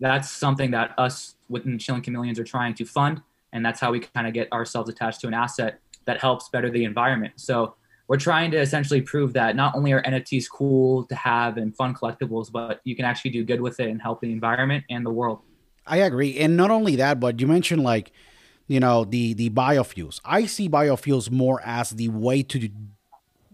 that's 0.00 0.30
something 0.30 0.70
that 0.72 0.94
us 0.98 1.36
within 1.48 1.78
Chillin' 1.78 2.02
Chameleons 2.02 2.38
are 2.38 2.44
trying 2.44 2.74
to 2.74 2.84
fund, 2.84 3.22
and 3.52 3.64
that's 3.64 3.80
how 3.80 3.92
we 3.92 4.00
kind 4.00 4.26
of 4.26 4.34
get 4.34 4.52
ourselves 4.52 4.90
attached 4.90 5.20
to 5.20 5.28
an 5.28 5.34
asset 5.34 5.80
that 6.04 6.20
helps 6.20 6.48
better 6.48 6.70
the 6.70 6.84
environment. 6.84 7.34
So 7.36 7.74
we're 8.08 8.18
trying 8.18 8.50
to 8.50 8.58
essentially 8.58 9.00
prove 9.00 9.32
that 9.32 9.56
not 9.56 9.74
only 9.74 9.92
are 9.92 10.02
NFTs 10.02 10.46
cool 10.50 11.04
to 11.06 11.14
have 11.14 11.56
and 11.56 11.74
fun 11.74 11.94
collectibles, 11.94 12.52
but 12.52 12.80
you 12.84 12.94
can 12.94 13.04
actually 13.04 13.30
do 13.30 13.44
good 13.44 13.60
with 13.60 13.80
it 13.80 13.88
and 13.88 14.00
help 14.00 14.20
the 14.20 14.30
environment 14.30 14.84
and 14.90 15.06
the 15.06 15.10
world. 15.10 15.40
I 15.86 15.98
agree, 15.98 16.38
and 16.38 16.56
not 16.56 16.70
only 16.70 16.96
that, 16.96 17.20
but 17.20 17.40
you 17.40 17.46
mentioned 17.46 17.82
like, 17.82 18.12
you 18.66 18.80
know, 18.80 19.04
the 19.04 19.34
the 19.34 19.50
biofuels. 19.50 20.20
I 20.24 20.46
see 20.46 20.68
biofuels 20.68 21.30
more 21.30 21.60
as 21.64 21.90
the 21.90 22.08
way 22.08 22.42
to 22.42 22.68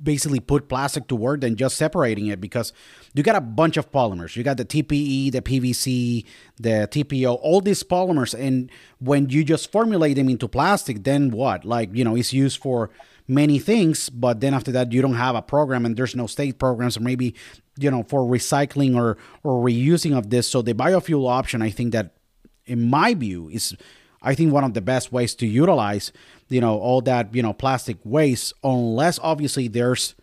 basically 0.03 0.41
put 0.41 0.69
plastic 0.69 1.07
to 1.09 1.17
work 1.17 1.41
than 1.41 1.57
just 1.57 1.77
separating 1.77 2.27
it 2.27 2.41
because 2.41 2.73
you 3.15 3.23
got 3.23 3.37
a 3.37 3.41
bunch 3.41 3.77
of 3.77 3.91
polymers. 3.91 4.37
You 4.37 4.43
got 4.43 4.57
the 4.57 4.65
TPE, 4.65 5.33
the 5.33 5.43
PVC, 5.43 6.25
the 6.59 6.89
TPO, 6.91 7.39
all 7.41 7.61
these 7.61 7.83
polymers. 7.83 8.39
And 8.39 8.71
when 8.99 9.29
you 9.29 9.45
just 9.45 9.71
formulate 9.71 10.17
them 10.17 10.29
into 10.29 10.49
plastic, 10.49 11.05
then 11.05 11.31
what? 11.31 11.65
Like, 11.65 11.91
you 11.95 12.05
know, 12.05 12.17
it's 12.17 12.33
used 12.33 12.61
for 12.63 12.91
many 13.29 13.59
things, 13.59 14.11
but 14.11 14.41
then 14.41 14.55
after 14.55 14.73
that, 14.73 14.93
you 14.93 15.03
don't 15.03 15.15
have 15.15 15.37
a 15.37 15.43
program 15.43 15.87
and 15.87 15.97
there's 15.97 16.17
no 16.17 16.27
state 16.27 16.59
programs 16.59 16.97
or 16.97 17.01
maybe, 17.01 17.35
you 17.79 17.91
know, 17.91 18.03
for 18.03 18.23
recycling 18.23 18.97
or, 18.97 19.17
or 19.43 19.65
reusing 19.65 20.17
of 20.17 20.31
this. 20.31 20.49
So 20.49 20.63
the 20.63 20.75
biofuel 20.75 21.31
option, 21.31 21.63
I 21.63 21.71
think 21.71 21.93
that 21.93 22.15
in 22.67 22.89
my 22.89 23.15
view 23.15 23.49
is 23.49 23.77
I 24.23 24.35
think 24.35 24.53
one 24.53 24.65
of 24.65 24.75
the 24.75 24.81
best 24.81 25.13
ways 25.13 25.35
to 25.37 25.47
utilize, 25.47 26.13
you 26.51 26.61
know, 26.61 26.79
all 26.79 27.01
that, 27.03 27.35
you 27.35 27.43
know, 27.43 27.53
plastic 27.53 27.97
waste, 28.05 28.53
unless 28.63 29.19
obviously 29.23 29.69
there's 29.69 30.15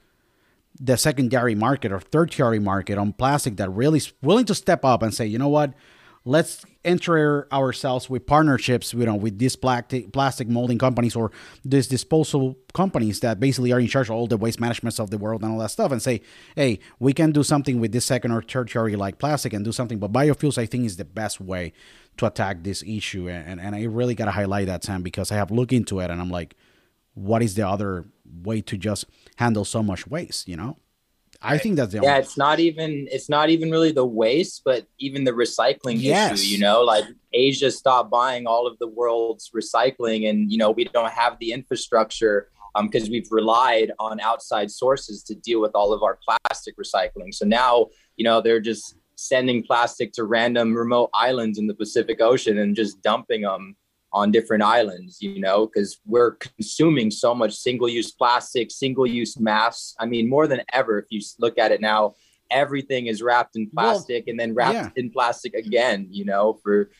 the 0.79 0.95
secondary 0.95 1.55
market 1.55 1.91
or 1.91 1.99
tertiary 1.99 2.59
market 2.59 2.99
on 2.99 3.13
plastic 3.13 3.57
that 3.57 3.69
really 3.69 3.97
is 3.97 4.13
willing 4.21 4.45
to 4.45 4.53
step 4.53 4.85
up 4.85 5.01
and 5.01 5.13
say, 5.13 5.25
you 5.25 5.39
know 5.39 5.49
what, 5.49 5.73
let's 6.23 6.65
enter 6.85 7.47
ourselves 7.51 8.09
with 8.09 8.27
partnerships, 8.27 8.93
you 8.93 9.05
know, 9.05 9.15
with 9.15 9.39
these 9.39 9.55
plastic 9.55 10.11
plastic 10.11 10.47
molding 10.47 10.77
companies 10.77 11.15
or 11.15 11.31
these 11.65 11.87
disposal 11.87 12.55
companies 12.73 13.21
that 13.21 13.39
basically 13.39 13.71
are 13.71 13.79
in 13.79 13.87
charge 13.87 14.09
of 14.09 14.15
all 14.15 14.27
the 14.27 14.37
waste 14.37 14.59
management 14.59 14.99
of 14.99 15.09
the 15.09 15.17
world 15.17 15.41
and 15.41 15.51
all 15.51 15.57
that 15.59 15.71
stuff, 15.71 15.91
and 15.91 16.01
say, 16.01 16.21
hey, 16.55 16.79
we 16.99 17.11
can 17.11 17.31
do 17.31 17.43
something 17.43 17.79
with 17.79 17.91
this 17.91 18.05
second 18.05 18.31
or 18.31 18.41
tertiary 18.41 18.95
like 18.95 19.17
plastic 19.17 19.53
and 19.53 19.65
do 19.65 19.71
something. 19.71 19.97
But 19.97 20.11
biofuels, 20.11 20.57
I 20.57 20.65
think, 20.65 20.85
is 20.85 20.97
the 20.97 21.05
best 21.05 21.41
way 21.41 21.73
to 22.17 22.25
attack 22.25 22.63
this 22.63 22.83
issue, 22.83 23.29
and 23.29 23.59
and 23.59 23.75
I 23.75 23.83
really 23.83 24.15
gotta 24.15 24.31
highlight 24.31 24.67
that, 24.67 24.83
Sam, 24.83 25.03
because 25.03 25.31
I 25.31 25.35
have 25.35 25.51
looked 25.51 25.73
into 25.73 25.99
it 25.99 26.09
and 26.09 26.21
I'm 26.21 26.29
like, 26.29 26.55
what 27.13 27.41
is 27.41 27.55
the 27.55 27.67
other 27.67 28.05
way 28.43 28.61
to 28.61 28.77
just 28.77 29.05
handle 29.37 29.65
so 29.65 29.81
much 29.81 30.07
waste, 30.07 30.47
you 30.47 30.55
know? 30.55 30.77
I 31.41 31.57
think 31.57 31.75
that's 31.75 31.91
the 31.91 31.99
yeah. 32.01 32.13
Only- 32.13 32.21
it's 32.21 32.37
not 32.37 32.59
even 32.59 33.07
it's 33.11 33.29
not 33.29 33.49
even 33.49 33.69
really 33.69 33.91
the 33.91 34.05
waste, 34.05 34.63
but 34.65 34.87
even 34.99 35.23
the 35.23 35.31
recycling 35.31 36.01
yes. 36.01 36.39
issue. 36.39 36.55
You 36.55 36.59
know, 36.59 36.81
like 36.81 37.05
Asia 37.33 37.69
stopped 37.69 38.09
buying 38.09 38.47
all 38.47 38.65
of 38.65 38.77
the 38.79 38.87
world's 38.87 39.51
recycling, 39.55 40.29
and 40.29 40.51
you 40.51 40.57
know 40.57 40.71
we 40.71 40.85
don't 40.85 41.11
have 41.11 41.37
the 41.39 41.51
infrastructure 41.51 42.49
because 42.81 43.03
um, 43.03 43.11
we've 43.11 43.27
relied 43.31 43.91
on 43.99 44.19
outside 44.19 44.71
sources 44.71 45.23
to 45.23 45.35
deal 45.35 45.61
with 45.61 45.71
all 45.73 45.93
of 45.93 46.03
our 46.03 46.19
plastic 46.23 46.75
recycling. 46.77 47.33
So 47.33 47.45
now 47.45 47.87
you 48.15 48.23
know 48.23 48.41
they're 48.41 48.59
just 48.59 48.95
sending 49.17 49.63
plastic 49.63 50.13
to 50.13 50.23
random 50.23 50.73
remote 50.73 51.09
islands 51.13 51.57
in 51.57 51.67
the 51.67 51.73
Pacific 51.73 52.21
Ocean 52.21 52.59
and 52.59 52.75
just 52.75 53.01
dumping 53.01 53.41
them 53.41 53.75
on 54.13 54.31
different 54.31 54.63
islands, 54.63 55.17
you 55.21 55.39
know, 55.39 55.65
because 55.65 55.99
we're 56.05 56.35
consuming 56.35 57.11
so 57.11 57.35
much 57.35 57.53
single 57.53 57.89
use 57.89 58.11
plastic, 58.11 58.71
single 58.71 59.05
use 59.05 59.37
masks. 59.39 59.95
I 59.99 60.05
mean, 60.05 60.29
more 60.29 60.47
than 60.47 60.61
ever, 60.71 60.99
if 60.99 61.07
you 61.09 61.19
look 61.39 61.57
at 61.57 61.71
it 61.71 61.81
now, 61.81 62.13
everything 62.49 63.07
is 63.07 63.21
wrapped 63.21 63.57
in 63.57 63.69
plastic 63.69 64.25
well, 64.25 64.31
and 64.31 64.39
then 64.39 64.53
wrapped 64.53 64.95
yeah. 64.95 65.03
in 65.03 65.09
plastic 65.09 65.53
again, 65.55 66.07
you 66.09 66.23
know, 66.23 66.59
for 66.63 66.91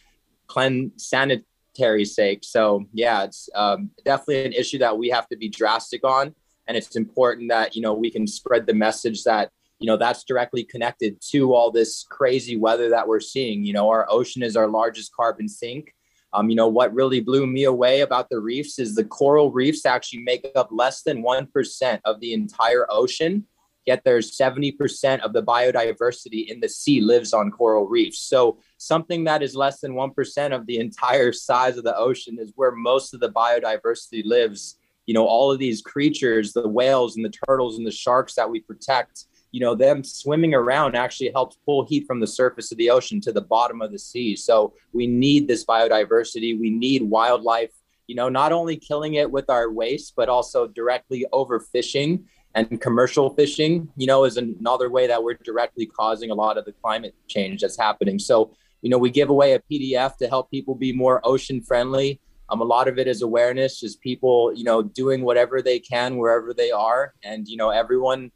clean 0.47 0.91
sanitary 0.97 2.03
sake. 2.03 2.43
So, 2.43 2.85
yeah, 2.93 3.23
it's 3.23 3.47
um, 3.55 3.91
definitely 4.03 4.45
an 4.45 4.53
issue 4.53 4.79
that 4.79 4.97
we 4.97 5.09
have 5.09 5.29
to 5.29 5.37
be 5.37 5.49
drastic 5.49 6.03
on. 6.03 6.35
And 6.67 6.75
it's 6.75 6.97
important 6.97 7.49
that, 7.49 7.75
you 7.75 7.81
know, 7.81 7.93
we 7.93 8.11
can 8.11 8.27
spread 8.27 8.65
the 8.65 8.73
message 8.73 9.23
that, 9.23 9.51
you 9.79 9.87
know, 9.87 9.97
that's 9.97 10.23
directly 10.23 10.63
connected 10.63 11.17
to 11.29 11.53
all 11.53 11.71
this 11.71 12.05
crazy 12.09 12.57
weather 12.57 12.89
that 12.89 13.07
we're 13.07 13.19
seeing. 13.19 13.63
You 13.63 13.73
know, 13.73 13.89
our 13.89 14.07
ocean 14.09 14.43
is 14.43 14.55
our 14.55 14.67
largest 14.67 15.13
carbon 15.15 15.47
sink 15.47 15.93
um, 16.33 16.49
you 16.49 16.55
know, 16.55 16.67
what 16.67 16.93
really 16.93 17.19
blew 17.19 17.47
me 17.47 17.63
away 17.63 18.01
about 18.01 18.29
the 18.29 18.39
reefs 18.39 18.79
is 18.79 18.95
the 18.95 19.05
coral 19.05 19.51
reefs 19.51 19.85
actually 19.85 20.19
make 20.19 20.45
up 20.55 20.69
less 20.71 21.03
than 21.03 21.23
1% 21.23 21.99
of 22.03 22.19
the 22.19 22.33
entire 22.33 22.85
ocean, 22.89 23.45
yet 23.85 24.01
there's 24.03 24.37
70% 24.37 25.21
of 25.21 25.33
the 25.33 25.41
biodiversity 25.41 26.47
in 26.47 26.59
the 26.59 26.67
sea 26.67 27.01
lives 27.01 27.33
on 27.33 27.49
coral 27.49 27.87
reefs. 27.87 28.19
So 28.19 28.59
something 28.77 29.23
that 29.23 29.41
is 29.41 29.55
less 29.55 29.79
than 29.79 29.93
1% 29.93 30.55
of 30.55 30.67
the 30.67 30.79
entire 30.79 31.31
size 31.31 31.77
of 31.77 31.85
the 31.85 31.97
ocean 31.97 32.37
is 32.39 32.51
where 32.55 32.71
most 32.71 33.13
of 33.13 33.19
the 33.19 33.31
biodiversity 33.31 34.23
lives. 34.25 34.77
You 35.05 35.13
know, 35.13 35.25
all 35.25 35.53
of 35.53 35.59
these 35.59 35.81
creatures, 35.81 36.51
the 36.51 36.67
whales 36.67 37.15
and 37.15 37.23
the 37.23 37.33
turtles 37.47 37.77
and 37.77 37.87
the 37.87 37.91
sharks 37.91 38.35
that 38.35 38.49
we 38.49 38.59
protect, 38.59 39.23
you 39.51 39.59
know 39.59 39.75
them 39.75 40.03
swimming 40.03 40.53
around 40.53 40.95
actually 40.95 41.31
helps 41.31 41.57
pull 41.65 41.85
heat 41.85 42.05
from 42.05 42.19
the 42.19 42.27
surface 42.27 42.71
of 42.71 42.77
the 42.77 42.89
ocean 42.89 43.21
to 43.21 43.31
the 43.31 43.41
bottom 43.41 43.81
of 43.81 43.91
the 43.91 43.99
sea. 43.99 44.35
So 44.35 44.73
we 44.93 45.07
need 45.07 45.47
this 45.47 45.65
biodiversity. 45.65 46.59
We 46.59 46.69
need 46.69 47.03
wildlife 47.03 47.71
you 48.07 48.15
know 48.15 48.29
not 48.29 48.51
only 48.51 48.77
killing 48.77 49.15
it 49.15 49.29
with 49.29 49.49
our 49.49 49.69
waste 49.69 50.13
but 50.15 50.29
also 50.29 50.67
directly 50.67 51.25
overfishing 51.33 52.23
and 52.55 52.81
commercial 52.81 53.29
fishing 53.35 53.87
you 53.97 54.07
know 54.07 54.23
is 54.23 54.37
another 54.37 54.89
way 54.89 55.05
that 55.07 55.21
we're 55.21 55.35
directly 55.43 55.85
causing 55.85 56.31
a 56.31 56.35
lot 56.35 56.57
of 56.57 56.65
the 56.65 56.71
climate 56.71 57.13
change 57.27 57.61
that's 57.61 57.77
happening. 57.77 58.17
So 58.17 58.55
you 58.81 58.89
know 58.89 58.97
we 58.97 59.11
give 59.11 59.29
away 59.29 59.53
a 59.53 59.59
pdf 59.59 60.17
to 60.17 60.27
help 60.27 60.49
people 60.49 60.73
be 60.73 60.91
more 60.91 61.21
ocean 61.23 61.61
friendly. 61.61 62.19
Um, 62.49 62.61
a 62.61 62.63
lot 62.63 62.87
of 62.87 62.97
it 62.97 63.07
is 63.07 63.21
awareness 63.21 63.81
just 63.81 63.99
people 64.01 64.53
you 64.55 64.63
know 64.63 64.81
doing 64.81 65.21
whatever 65.23 65.61
they 65.61 65.79
can 65.79 66.17
wherever 66.17 66.53
they 66.53 66.71
are. 66.71 67.13
And 67.23 67.47
you 67.47 67.57
know 67.57 67.69
everyone 67.69 68.31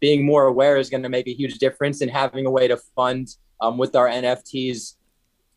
being 0.00 0.24
more 0.24 0.46
aware 0.46 0.76
is 0.76 0.90
going 0.90 1.02
to 1.02 1.08
make 1.08 1.28
a 1.28 1.34
huge 1.34 1.58
difference 1.58 2.00
and 2.00 2.10
having 2.10 2.46
a 2.46 2.50
way 2.50 2.66
to 2.66 2.76
fund 2.96 3.36
um, 3.60 3.78
with 3.78 3.94
our 3.94 4.08
NFTs. 4.08 4.96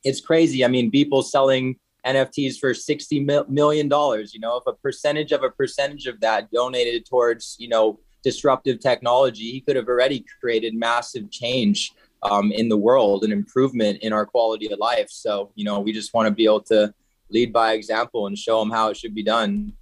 It's 0.03 0.21
crazy. 0.21 0.63
I 0.65 0.67
mean, 0.67 0.91
people 0.91 1.23
selling 1.23 1.77
NFTs 2.05 2.59
for 2.59 2.71
$60 2.71 3.47
million, 3.49 3.87
you 3.87 4.39
know, 4.39 4.57
if 4.57 4.67
a 4.67 4.73
percentage 4.73 5.31
of 5.31 5.43
a 5.43 5.49
percentage 5.49 6.05
of 6.05 6.19
that 6.19 6.51
donated 6.51 7.05
towards, 7.05 7.55
you 7.59 7.69
know, 7.69 7.99
disruptive 8.23 8.79
technology, 8.79 9.51
he 9.51 9.61
could 9.61 9.75
have 9.75 9.87
already 9.87 10.25
created 10.41 10.73
massive 10.73 11.31
change 11.31 11.93
um, 12.23 12.51
in 12.51 12.69
the 12.69 12.77
world 12.77 13.23
and 13.23 13.31
improvement 13.31 13.99
in 14.01 14.13
our 14.13 14.25
quality 14.25 14.71
of 14.71 14.79
life. 14.79 15.07
So, 15.09 15.51
you 15.55 15.65
know, 15.65 15.79
we 15.79 15.91
just 15.91 16.13
want 16.13 16.27
to 16.27 16.31
be 16.31 16.45
able 16.45 16.61
to 16.63 16.93
lead 17.29 17.53
by 17.53 17.73
example 17.73 18.27
and 18.27 18.37
show 18.37 18.59
them 18.59 18.71
how 18.71 18.89
it 18.89 18.97
should 18.97 19.15
be 19.15 19.23
done. 19.23 19.73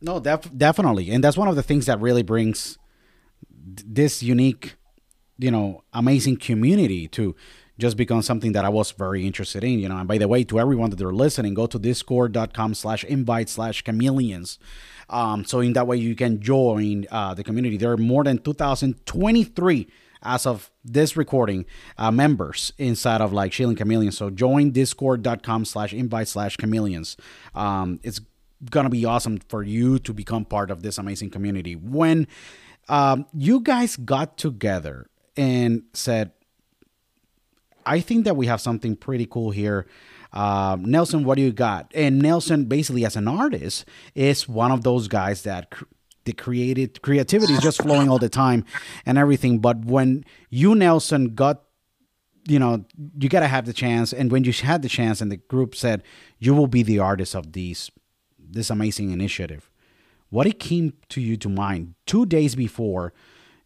No, 0.00 0.20
def- 0.20 0.50
definitely. 0.56 1.10
And 1.10 1.24
that's 1.24 1.36
one 1.36 1.48
of 1.48 1.56
the 1.56 1.62
things 1.62 1.86
that 1.86 2.00
really 2.00 2.22
brings 2.22 2.78
this 3.86 4.22
unique, 4.22 4.76
you 5.38 5.50
know, 5.50 5.82
amazing 5.92 6.36
community 6.38 7.08
to 7.08 7.34
just 7.78 7.96
become 7.96 8.22
something 8.22 8.52
that 8.52 8.64
I 8.64 8.68
was 8.68 8.90
very 8.92 9.26
interested 9.26 9.62
in, 9.62 9.78
you 9.78 9.88
know. 9.88 9.98
And 9.98 10.08
by 10.08 10.18
the 10.18 10.28
way, 10.28 10.44
to 10.44 10.58
everyone 10.58 10.90
that 10.90 11.02
are 11.02 11.12
listening, 11.12 11.54
go 11.54 11.66
to 11.66 11.78
discord.com 11.78 12.74
slash 12.74 13.04
invite 13.04 13.48
slash 13.48 13.84
chameleons. 13.84 14.58
Um, 15.10 15.44
so 15.44 15.60
in 15.60 15.74
that 15.74 15.86
way 15.86 15.96
you 15.98 16.16
can 16.16 16.40
join 16.40 17.06
uh, 17.10 17.34
the 17.34 17.44
community. 17.44 17.76
There 17.76 17.92
are 17.92 17.96
more 17.96 18.24
than 18.24 18.38
2023 18.38 19.88
as 20.22 20.46
of 20.46 20.70
this 20.84 21.16
recording 21.16 21.66
uh, 21.98 22.10
members 22.10 22.72
inside 22.78 23.20
of 23.20 23.32
like 23.32 23.52
Chilling 23.52 23.76
Chameleons. 23.76 24.16
So 24.16 24.30
join 24.30 24.70
discord.com 24.70 25.64
slash 25.64 25.92
invite 25.92 26.28
slash 26.28 26.56
chameleons. 26.56 27.16
Um, 27.54 28.00
it's 28.02 28.20
gonna 28.70 28.90
be 28.90 29.04
awesome 29.04 29.38
for 29.48 29.62
you 29.62 29.98
to 30.00 30.12
become 30.12 30.44
part 30.44 30.70
of 30.70 30.82
this 30.82 30.98
amazing 30.98 31.30
community. 31.30 31.74
When 31.74 32.26
um, 32.88 33.26
you 33.32 33.60
guys 33.60 33.96
got 33.96 34.36
together 34.36 35.08
and 35.36 35.82
said, 35.92 36.32
I 37.84 38.00
think 38.00 38.24
that 38.24 38.36
we 38.36 38.46
have 38.46 38.60
something 38.60 38.96
pretty 38.96 39.26
cool 39.26 39.50
here. 39.50 39.86
Uh, 40.32 40.76
Nelson, 40.80 41.24
what 41.24 41.36
do 41.36 41.42
you 41.42 41.52
got? 41.52 41.90
And 41.94 42.18
Nelson, 42.20 42.64
basically, 42.64 43.04
as 43.04 43.16
an 43.16 43.28
artist, 43.28 43.84
is 44.14 44.48
one 44.48 44.72
of 44.72 44.82
those 44.82 45.08
guys 45.08 45.42
that 45.42 45.70
cr- 45.70 45.84
the 46.24 46.32
created 46.32 47.00
creativity 47.02 47.52
is 47.52 47.60
just 47.60 47.80
flowing 47.80 48.08
all 48.08 48.18
the 48.18 48.28
time 48.28 48.64
and 49.06 49.16
everything. 49.16 49.60
But 49.60 49.84
when 49.84 50.24
you, 50.50 50.74
Nelson, 50.74 51.34
got 51.34 51.62
you 52.46 52.58
know, 52.58 52.84
you 53.18 53.28
got 53.28 53.40
to 53.40 53.48
have 53.48 53.66
the 53.66 53.72
chance. 53.72 54.12
And 54.12 54.30
when 54.30 54.44
you 54.44 54.52
had 54.52 54.82
the 54.82 54.88
chance, 54.88 55.20
and 55.20 55.30
the 55.30 55.36
group 55.36 55.74
said, 55.74 56.02
you 56.38 56.54
will 56.54 56.68
be 56.68 56.82
the 56.82 56.98
artist 56.98 57.34
of 57.34 57.52
these, 57.52 57.90
this 58.50 58.70
amazing 58.70 59.10
initiative, 59.10 59.70
what 60.30 60.46
it 60.46 60.58
came 60.58 60.94
to 61.10 61.20
you 61.20 61.36
to 61.38 61.48
mind 61.48 61.94
two 62.06 62.26
days 62.26 62.54
before 62.54 63.12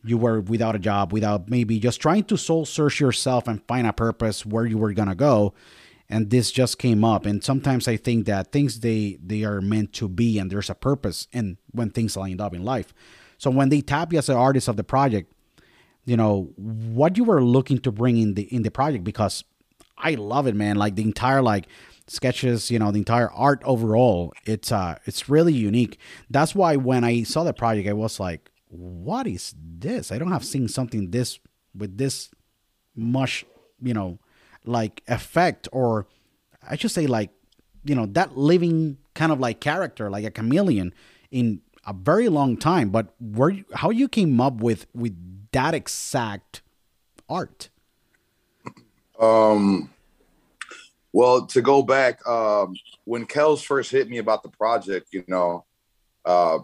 you 0.04 0.16
were 0.16 0.40
without 0.40 0.74
a 0.74 0.78
job, 0.78 1.12
without 1.12 1.48
maybe 1.48 1.78
just 1.78 2.00
trying 2.00 2.24
to 2.24 2.36
soul 2.36 2.64
search 2.64 3.00
yourself 3.00 3.46
and 3.46 3.62
find 3.66 3.86
a 3.86 3.92
purpose 3.92 4.46
where 4.46 4.66
you 4.66 4.78
were 4.78 4.92
going 4.92 5.08
to 5.08 5.14
go. 5.14 5.52
And 6.08 6.30
this 6.30 6.50
just 6.50 6.78
came 6.78 7.04
up. 7.04 7.24
And 7.24 7.44
sometimes 7.44 7.86
I 7.86 7.96
think 7.96 8.26
that 8.26 8.50
things 8.50 8.80
they, 8.80 9.18
they 9.24 9.44
are 9.44 9.60
meant 9.60 9.92
to 9.94 10.08
be 10.08 10.38
and 10.38 10.50
there's 10.50 10.70
a 10.70 10.74
purpose 10.74 11.28
and 11.32 11.56
when 11.70 11.90
things 11.90 12.16
lined 12.16 12.40
up 12.40 12.54
in 12.54 12.64
life. 12.64 12.92
So 13.38 13.50
when 13.50 13.68
they 13.68 13.80
tap 13.80 14.12
you 14.12 14.18
as 14.18 14.28
an 14.28 14.36
artist 14.36 14.68
of 14.68 14.76
the 14.76 14.84
project, 14.84 15.32
you 16.04 16.16
know 16.16 16.50
what 16.56 17.16
you 17.16 17.24
were 17.24 17.42
looking 17.42 17.78
to 17.80 17.92
bring 17.92 18.16
in 18.16 18.34
the 18.34 18.42
in 18.54 18.62
the 18.62 18.70
project 18.70 19.04
because 19.04 19.44
I 19.96 20.14
love 20.14 20.46
it, 20.46 20.54
man. 20.54 20.76
Like 20.76 20.96
the 20.96 21.02
entire 21.02 21.42
like 21.42 21.66
sketches, 22.10 22.72
you 22.72 22.78
know, 22.78 22.90
the 22.90 22.98
entire 22.98 23.30
art 23.30 23.62
overall, 23.64 24.32
it's 24.44 24.72
uh 24.72 24.98
it's 25.06 25.28
really 25.28 25.52
unique. 25.52 25.98
That's 26.28 26.54
why 26.54 26.74
when 26.76 27.04
I 27.04 27.22
saw 27.22 27.44
the 27.44 27.52
project, 27.52 27.88
I 27.88 27.92
was 27.92 28.18
like, 28.18 28.50
what 28.68 29.26
is 29.28 29.54
this? 29.56 30.10
I 30.10 30.18
don't 30.18 30.32
have 30.32 30.44
seen 30.44 30.66
something 30.66 31.12
this 31.12 31.38
with 31.74 31.98
this 31.98 32.30
much, 32.96 33.46
you 33.80 33.94
know, 33.94 34.18
like 34.64 35.02
effect 35.06 35.68
or 35.70 36.08
I 36.68 36.76
should 36.76 36.90
say 36.90 37.06
like, 37.06 37.30
you 37.84 37.94
know, 37.94 38.06
that 38.06 38.36
living 38.36 38.98
kind 39.14 39.30
of 39.30 39.38
like 39.38 39.60
character, 39.60 40.10
like 40.10 40.24
a 40.24 40.30
chameleon 40.32 40.92
in 41.30 41.60
a 41.86 41.92
very 41.92 42.28
long 42.28 42.56
time. 42.56 42.90
But 42.90 43.14
where 43.20 43.56
how 43.74 43.90
you 43.90 44.08
came 44.08 44.40
up 44.40 44.54
with 44.54 44.86
with 44.92 45.16
that 45.52 45.74
exact 45.74 46.62
art? 47.28 47.70
Um, 49.20 49.90
well, 51.12 51.46
to 51.46 51.60
go 51.60 51.82
back, 51.82 52.26
um, 52.26 52.74
when 53.04 53.26
Kels 53.26 53.64
first 53.64 53.90
hit 53.90 54.08
me 54.08 54.18
about 54.18 54.42
the 54.42 54.48
project, 54.48 55.08
you 55.12 55.24
know, 55.26 55.64
uh, 56.24 56.58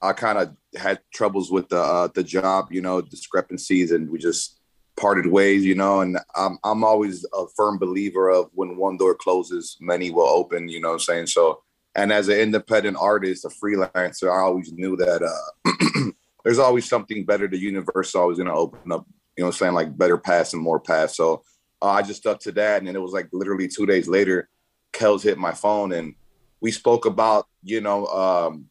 I 0.00 0.12
kind 0.12 0.38
of 0.38 0.56
had 0.76 1.00
troubles 1.12 1.50
with 1.50 1.68
the 1.68 1.80
uh, 1.80 2.08
the 2.14 2.22
job, 2.22 2.68
you 2.70 2.80
know, 2.80 3.00
discrepancies, 3.00 3.90
and 3.90 4.08
we 4.10 4.18
just 4.18 4.58
parted 4.96 5.26
ways, 5.26 5.64
you 5.64 5.74
know. 5.74 6.00
And 6.00 6.18
I'm 6.34 6.58
I'm 6.64 6.84
always 6.84 7.26
a 7.34 7.46
firm 7.56 7.78
believer 7.78 8.30
of 8.30 8.50
when 8.54 8.76
one 8.76 8.96
door 8.96 9.14
closes, 9.14 9.76
many 9.80 10.10
will 10.10 10.28
open. 10.28 10.68
You 10.68 10.80
know, 10.80 10.88
what 10.88 10.94
I'm 10.94 11.00
saying 11.00 11.26
so. 11.26 11.62
And 11.94 12.12
as 12.12 12.28
an 12.28 12.38
independent 12.38 12.96
artist, 13.00 13.44
a 13.44 13.48
freelancer, 13.48 14.30
I 14.30 14.42
always 14.42 14.72
knew 14.72 14.96
that 14.96 15.22
uh, 15.22 16.10
there's 16.44 16.60
always 16.60 16.88
something 16.88 17.24
better. 17.24 17.48
The 17.48 17.58
universe 17.58 18.10
is 18.10 18.14
always 18.14 18.38
going 18.38 18.48
to 18.48 18.54
open 18.54 18.92
up, 18.92 19.04
you 19.36 19.42
know, 19.42 19.48
what 19.48 19.54
I'm 19.54 19.58
saying 19.58 19.74
like 19.74 19.98
better 19.98 20.16
paths 20.16 20.52
and 20.52 20.62
more 20.62 20.78
paths. 20.78 21.16
So 21.16 21.42
uh, 21.82 21.90
I 21.90 22.02
just 22.02 22.20
stuck 22.20 22.40
to 22.40 22.52
that. 22.52 22.78
And 22.78 22.88
then 22.88 22.96
it 22.96 23.02
was 23.02 23.12
like 23.12 23.28
literally 23.32 23.68
two 23.68 23.86
days 23.86 24.08
later, 24.08 24.48
Kels 24.92 25.22
hit 25.22 25.38
my 25.38 25.52
phone 25.52 25.92
and 25.92 26.14
we 26.60 26.70
spoke 26.70 27.06
about, 27.06 27.46
you 27.62 27.80
know, 27.80 28.06
um, 28.06 28.66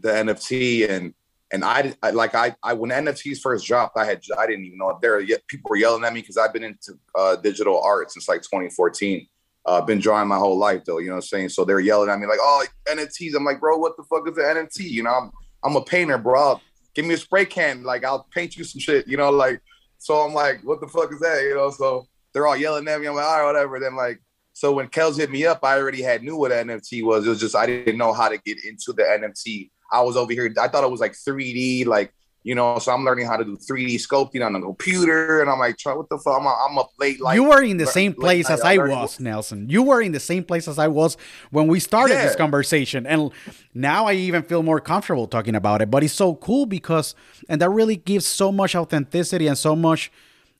the 0.00 0.10
NFT 0.10 0.88
and, 0.88 1.14
and 1.50 1.64
I, 1.64 1.94
I 2.02 2.10
like 2.10 2.34
I, 2.34 2.54
I 2.62 2.74
when 2.74 2.90
NFTs 2.90 3.40
first 3.40 3.66
dropped, 3.66 3.96
I 3.96 4.04
had 4.04 4.22
I 4.38 4.46
didn't 4.46 4.66
even 4.66 4.78
know 4.78 4.98
there 5.00 5.18
yet 5.20 5.46
people 5.46 5.70
were 5.70 5.76
yelling 5.76 6.04
at 6.04 6.12
me 6.12 6.20
because 6.20 6.36
I've 6.36 6.52
been 6.52 6.64
into 6.64 6.98
uh, 7.14 7.36
digital 7.36 7.80
art 7.80 8.10
since 8.10 8.28
like 8.28 8.42
2014. 8.42 9.26
Uh, 9.64 9.80
been 9.82 9.98
drawing 9.98 10.28
my 10.28 10.38
whole 10.38 10.58
life 10.58 10.84
though, 10.84 10.98
you 10.98 11.08
know 11.08 11.14
what 11.14 11.24
I'm 11.24 11.28
saying? 11.28 11.48
So 11.48 11.64
they're 11.64 11.80
yelling 11.80 12.08
at 12.08 12.18
me 12.18 12.26
like, 12.26 12.38
"Oh, 12.40 12.64
NFTs." 12.88 13.34
I'm 13.34 13.44
like, 13.44 13.60
"Bro, 13.60 13.78
what 13.78 13.96
the 13.96 14.02
fuck 14.04 14.28
is 14.28 14.38
an 14.38 14.44
NFT?" 14.44 14.88
You 14.88 15.02
know, 15.02 15.10
I'm 15.10 15.30
I'm 15.62 15.76
a 15.76 15.82
painter, 15.82 16.16
bro. 16.16 16.60
Give 16.94 17.04
me 17.04 17.14
a 17.14 17.18
spray 17.18 17.44
can, 17.44 17.82
like 17.82 18.04
I'll 18.04 18.26
paint 18.30 18.56
you 18.56 18.64
some 18.64 18.80
shit, 18.80 19.08
you 19.08 19.16
know, 19.16 19.30
like. 19.30 19.60
So 19.98 20.20
I'm 20.20 20.32
like, 20.32 20.60
"What 20.64 20.80
the 20.80 20.88
fuck 20.88 21.12
is 21.12 21.20
that?" 21.20 21.42
You 21.42 21.54
know, 21.54 21.70
so 21.70 22.06
they're 22.38 22.46
all 22.46 22.56
yelling 22.56 22.86
at 22.86 23.00
me. 23.00 23.08
I'm 23.08 23.16
like, 23.16 23.24
"All 23.24 23.38
right, 23.38 23.46
whatever." 23.46 23.80
Then 23.80 23.96
like, 23.96 24.20
so 24.52 24.72
when 24.72 24.86
Kels 24.86 25.16
hit 25.18 25.28
me 25.28 25.44
up, 25.44 25.64
I 25.64 25.76
already 25.76 26.02
had 26.02 26.22
knew 26.22 26.36
what 26.36 26.52
NFT 26.52 27.02
was. 27.04 27.26
It 27.26 27.30
was 27.30 27.40
just 27.40 27.56
I 27.56 27.66
didn't 27.66 27.98
know 27.98 28.12
how 28.12 28.28
to 28.28 28.38
get 28.38 28.64
into 28.64 28.92
the 28.92 29.02
NFT. 29.02 29.70
I 29.90 30.02
was 30.02 30.16
over 30.16 30.32
here. 30.32 30.54
I 30.60 30.68
thought 30.68 30.84
it 30.84 30.90
was 30.90 31.00
like 31.00 31.14
3D, 31.14 31.86
like 31.86 32.14
you 32.44 32.54
know, 32.54 32.78
so 32.78 32.92
I'm 32.92 33.04
learning 33.04 33.26
how 33.26 33.36
to 33.36 33.44
do 33.44 33.56
3D 33.56 33.96
sculpting 33.96 34.46
on 34.46 34.52
the 34.52 34.60
computer, 34.60 35.40
and 35.40 35.50
I'm 35.50 35.58
like, 35.58 35.76
what 35.82 36.08
the 36.08 36.16
fuck? 36.16 36.40
I'm, 36.40 36.46
I'm 36.46 36.78
up 36.78 36.92
late. 37.00 37.20
Like 37.20 37.34
you 37.34 37.42
were 37.42 37.60
in 37.60 37.76
the 37.76 37.86
same 37.86 38.14
place 38.14 38.48
as 38.48 38.60
I 38.60 38.78
was, 38.78 39.18
Nelson. 39.18 39.68
You 39.68 39.82
were 39.82 40.00
in 40.00 40.12
the 40.12 40.20
same 40.20 40.44
place 40.44 40.68
as 40.68 40.78
I 40.78 40.86
was 40.86 41.16
when 41.50 41.66
we 41.66 41.80
started 41.80 42.14
yeah. 42.14 42.24
this 42.24 42.36
conversation, 42.36 43.04
and 43.04 43.32
now 43.74 44.06
I 44.06 44.12
even 44.12 44.44
feel 44.44 44.62
more 44.62 44.80
comfortable 44.80 45.26
talking 45.26 45.56
about 45.56 45.82
it. 45.82 45.90
But 45.90 46.04
it's 46.04 46.14
so 46.14 46.36
cool 46.36 46.66
because, 46.66 47.16
and 47.48 47.60
that 47.60 47.70
really 47.70 47.96
gives 47.96 48.26
so 48.26 48.52
much 48.52 48.76
authenticity 48.76 49.48
and 49.48 49.58
so 49.58 49.74
much 49.74 50.12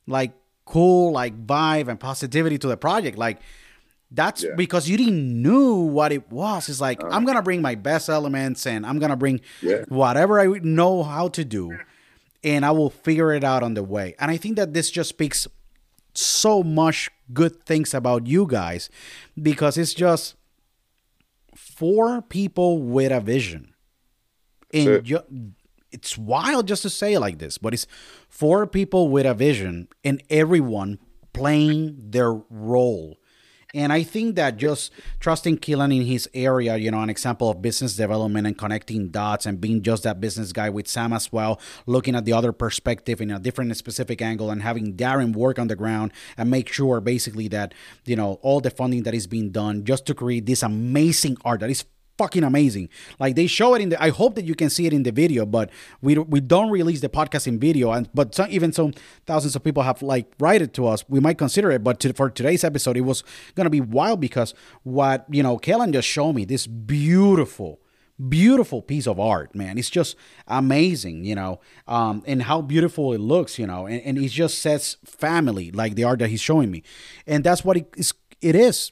like 0.05 0.33
cool 0.69 1.11
like 1.11 1.33
vibe 1.47 1.87
and 1.87 1.99
positivity 1.99 2.57
to 2.59 2.67
the 2.67 2.77
project. 2.77 3.17
Like 3.17 3.41
that's 4.11 4.43
yeah. 4.43 4.51
because 4.55 4.87
you 4.87 4.97
didn't 4.97 5.41
know 5.41 5.75
what 5.75 6.11
it 6.11 6.31
was. 6.31 6.69
It's 6.69 6.79
like 6.79 7.03
uh, 7.03 7.09
I'm 7.11 7.25
gonna 7.25 7.41
bring 7.41 7.61
my 7.61 7.75
best 7.75 8.07
elements 8.07 8.65
and 8.65 8.85
I'm 8.85 8.99
gonna 8.99 9.17
bring 9.17 9.41
yeah. 9.61 9.83
whatever 9.89 10.39
I 10.39 10.45
know 10.61 11.03
how 11.03 11.27
to 11.29 11.43
do, 11.43 11.77
and 12.43 12.65
I 12.65 12.71
will 12.71 12.89
figure 12.89 13.33
it 13.33 13.43
out 13.43 13.63
on 13.63 13.73
the 13.73 13.83
way. 13.83 14.15
And 14.19 14.31
I 14.31 14.37
think 14.37 14.55
that 14.55 14.73
this 14.73 14.89
just 14.89 15.09
speaks 15.09 15.47
so 16.13 16.63
much 16.63 17.09
good 17.33 17.65
things 17.65 17.93
about 17.93 18.27
you 18.27 18.45
guys 18.45 18.89
because 19.41 19.77
it's 19.77 19.93
just 19.93 20.35
four 21.55 22.21
people 22.21 22.81
with 22.81 23.11
a 23.11 23.19
vision. 23.19 23.73
And 24.71 25.07
you, 25.07 25.19
it's 25.91 26.17
wild 26.17 26.67
just 26.67 26.83
to 26.83 26.89
say 26.89 27.17
like 27.17 27.39
this, 27.39 27.57
but 27.57 27.73
it's 27.73 27.87
four 28.27 28.67
people 28.67 29.09
with 29.09 29.25
a 29.25 29.33
vision 29.33 29.87
and 30.03 30.21
everyone 30.29 30.99
playing 31.33 31.95
their 32.11 32.33
role. 32.49 33.17
And 33.75 33.93
I 33.93 34.01
think 34.01 34.35
that 34.35 34.57
just 34.57 34.91
trusting 35.19 35.59
Keelan 35.59 35.95
in 35.95 36.05
his 36.05 36.27
area, 36.33 36.75
you 36.77 36.89
know, 36.89 37.01
an 37.01 37.09
example 37.09 37.51
of 37.51 37.61
business 37.61 37.95
development 37.95 38.47
and 38.47 38.57
connecting 38.57 39.09
dots 39.09 39.45
and 39.45 39.61
being 39.61 39.83
just 39.83 40.03
that 40.03 40.19
business 40.19 40.51
guy 40.51 40.71
with 40.71 40.87
Sam 40.87 41.13
as 41.13 41.31
well, 41.31 41.61
looking 41.85 42.15
at 42.15 42.25
the 42.25 42.33
other 42.33 42.51
perspective 42.51 43.21
in 43.21 43.29
a 43.29 43.37
different 43.37 43.75
specific 43.77 44.23
angle 44.23 44.49
and 44.49 44.63
having 44.63 44.95
Darren 44.95 45.35
work 45.35 45.59
on 45.59 45.67
the 45.67 45.75
ground 45.75 46.11
and 46.35 46.49
make 46.49 46.71
sure 46.73 46.99
basically 46.99 47.47
that, 47.49 47.75
you 48.05 48.15
know, 48.15 48.39
all 48.41 48.59
the 48.59 48.71
funding 48.71 49.03
that 49.03 49.13
is 49.13 49.27
being 49.27 49.51
done 49.51 49.83
just 49.85 50.07
to 50.07 50.15
create 50.15 50.47
this 50.47 50.63
amazing 50.63 51.37
art 51.45 51.59
that 51.59 51.69
is 51.69 51.85
fucking 52.19 52.43
amazing. 52.43 52.89
Like 53.17 53.35
they 53.35 53.47
show 53.47 53.73
it 53.75 53.81
in 53.81 53.89
the. 53.89 54.03
I 54.03 54.09
hope 54.09 54.35
that 54.35 54.45
you 54.45 54.53
can 54.53 54.69
see 54.69 54.85
it 54.85 54.93
in 54.93 55.03
the 55.03 55.11
video, 55.11 55.45
but 55.45 55.71
we 56.01 56.17
we 56.17 56.41
don't 56.41 56.69
release 56.69 57.01
the 57.01 57.09
podcast 57.09 57.47
in 57.47 57.59
video. 57.59 57.91
And 57.91 58.09
but 58.13 58.35
some, 58.35 58.47
even 58.51 58.71
so, 58.73 58.91
thousands 59.25 59.55
of 59.55 59.63
people 59.63 59.83
have 59.83 60.01
like 60.01 60.27
write 60.39 60.61
it 60.61 60.73
to 60.73 60.85
us. 60.85 61.05
We 61.07 61.19
might 61.19 61.37
consider 61.37 61.71
it, 61.71 61.81
but 61.83 61.99
to, 62.01 62.13
for 62.13 62.29
today's 62.29 62.63
episode, 62.63 62.97
it 62.97 63.05
was 63.11 63.23
gonna 63.55 63.69
be 63.69 63.81
wild 63.81 64.19
because 64.19 64.53
what 64.83 65.25
you 65.31 65.41
know, 65.41 65.57
Kellen 65.57 65.93
just 65.93 66.07
showed 66.07 66.33
me 66.33 66.45
this 66.45 66.67
beautiful 66.67 67.79
beautiful 68.27 68.81
piece 68.81 69.07
of 69.07 69.17
art 69.17 69.55
man 69.55 69.77
it's 69.77 69.89
just 69.89 70.17
amazing 70.45 71.23
you 71.23 71.33
know 71.33 71.57
um 71.87 72.21
and 72.27 72.43
how 72.43 72.61
beautiful 72.61 73.13
it 73.13 73.21
looks 73.33 73.57
you 73.57 73.65
know 73.65 73.87
and, 73.87 74.01
and 74.01 74.17
it 74.17 74.27
just 74.27 74.59
says 74.59 74.97
family 75.05 75.71
like 75.71 75.95
the 75.95 76.03
art 76.03 76.19
that 76.19 76.27
he's 76.27 76.41
showing 76.41 76.69
me 76.69 76.83
and 77.25 77.45
that's 77.45 77.63
what 77.63 77.77
it 77.77 77.87
is 77.95 78.13
it 78.41 78.55
is 78.55 78.91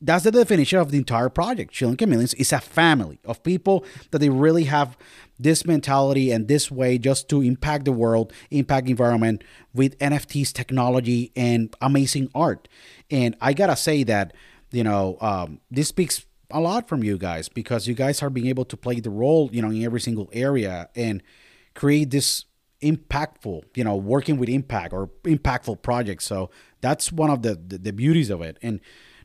that's 0.00 0.24
the 0.24 0.32
definition 0.32 0.78
of 0.78 0.90
the 0.90 0.98
entire 0.98 1.28
project. 1.28 1.72
Chilling 1.72 1.96
Chameleons 1.96 2.34
is 2.34 2.52
a 2.52 2.60
family 2.60 3.20
of 3.24 3.42
people 3.42 3.84
that 4.10 4.18
they 4.18 4.28
really 4.28 4.64
have 4.64 4.96
this 5.38 5.64
mentality 5.64 6.32
and 6.32 6.48
this 6.48 6.70
way 6.70 6.98
just 6.98 7.28
to 7.28 7.40
impact 7.40 7.84
the 7.84 7.92
world, 7.92 8.32
impact 8.50 8.88
environment 8.88 9.44
with 9.72 9.96
NFTs 9.98 10.52
technology 10.52 11.32
and 11.36 11.74
amazing 11.80 12.30
art. 12.34 12.68
And 13.10 13.36
I 13.40 13.52
gotta 13.52 13.76
say 13.76 14.02
that 14.04 14.34
you 14.72 14.84
know 14.84 15.18
um, 15.20 15.60
this 15.70 15.88
speaks 15.88 16.26
a 16.50 16.60
lot 16.60 16.88
from 16.88 17.04
you 17.04 17.16
guys 17.16 17.48
because 17.48 17.86
you 17.86 17.94
guys 17.94 18.22
are 18.22 18.30
being 18.30 18.46
able 18.46 18.64
to 18.64 18.76
play 18.76 19.00
the 19.00 19.10
role 19.10 19.48
you 19.52 19.62
know 19.62 19.70
in 19.70 19.84
every 19.84 20.00
single 20.00 20.28
area 20.32 20.88
and 20.96 21.22
create 21.74 22.10
this 22.10 22.44
impactful 22.82 23.62
you 23.76 23.84
know 23.84 23.94
working 23.94 24.36
with 24.36 24.48
impact 24.48 24.92
or 24.92 25.08
impactful 25.24 25.80
projects 25.82 26.24
so 26.24 26.50
that's 26.80 27.12
one 27.12 27.30
of 27.30 27.42
the, 27.42 27.54
the, 27.54 27.78
the 27.78 27.92
beauties 27.92 28.30
of 28.30 28.40
it 28.40 28.58
and 28.62 28.80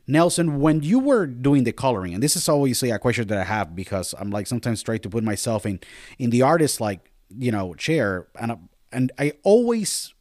Nelson, 0.06 0.60
when 0.60 0.82
you 0.82 0.98
were 0.98 1.26
doing 1.26 1.64
the 1.64 1.72
coloring, 1.72 2.14
and 2.14 2.22
this 2.22 2.36
is 2.36 2.48
obviously 2.48 2.90
a 2.90 2.98
question 2.98 3.26
that 3.28 3.38
I 3.38 3.44
have 3.44 3.74
because 3.74 4.14
I'm 4.18 4.30
like 4.30 4.46
sometimes 4.46 4.82
trying 4.82 5.00
to 5.00 5.10
put 5.10 5.24
myself 5.24 5.66
in 5.66 5.80
in 6.18 6.30
the 6.30 6.42
artist 6.42 6.80
like 6.80 7.10
you 7.36 7.50
know 7.50 7.74
chair, 7.74 8.28
and 8.38 8.52
I, 8.52 8.56
and 8.92 9.12
I 9.18 9.32
always 9.42 10.14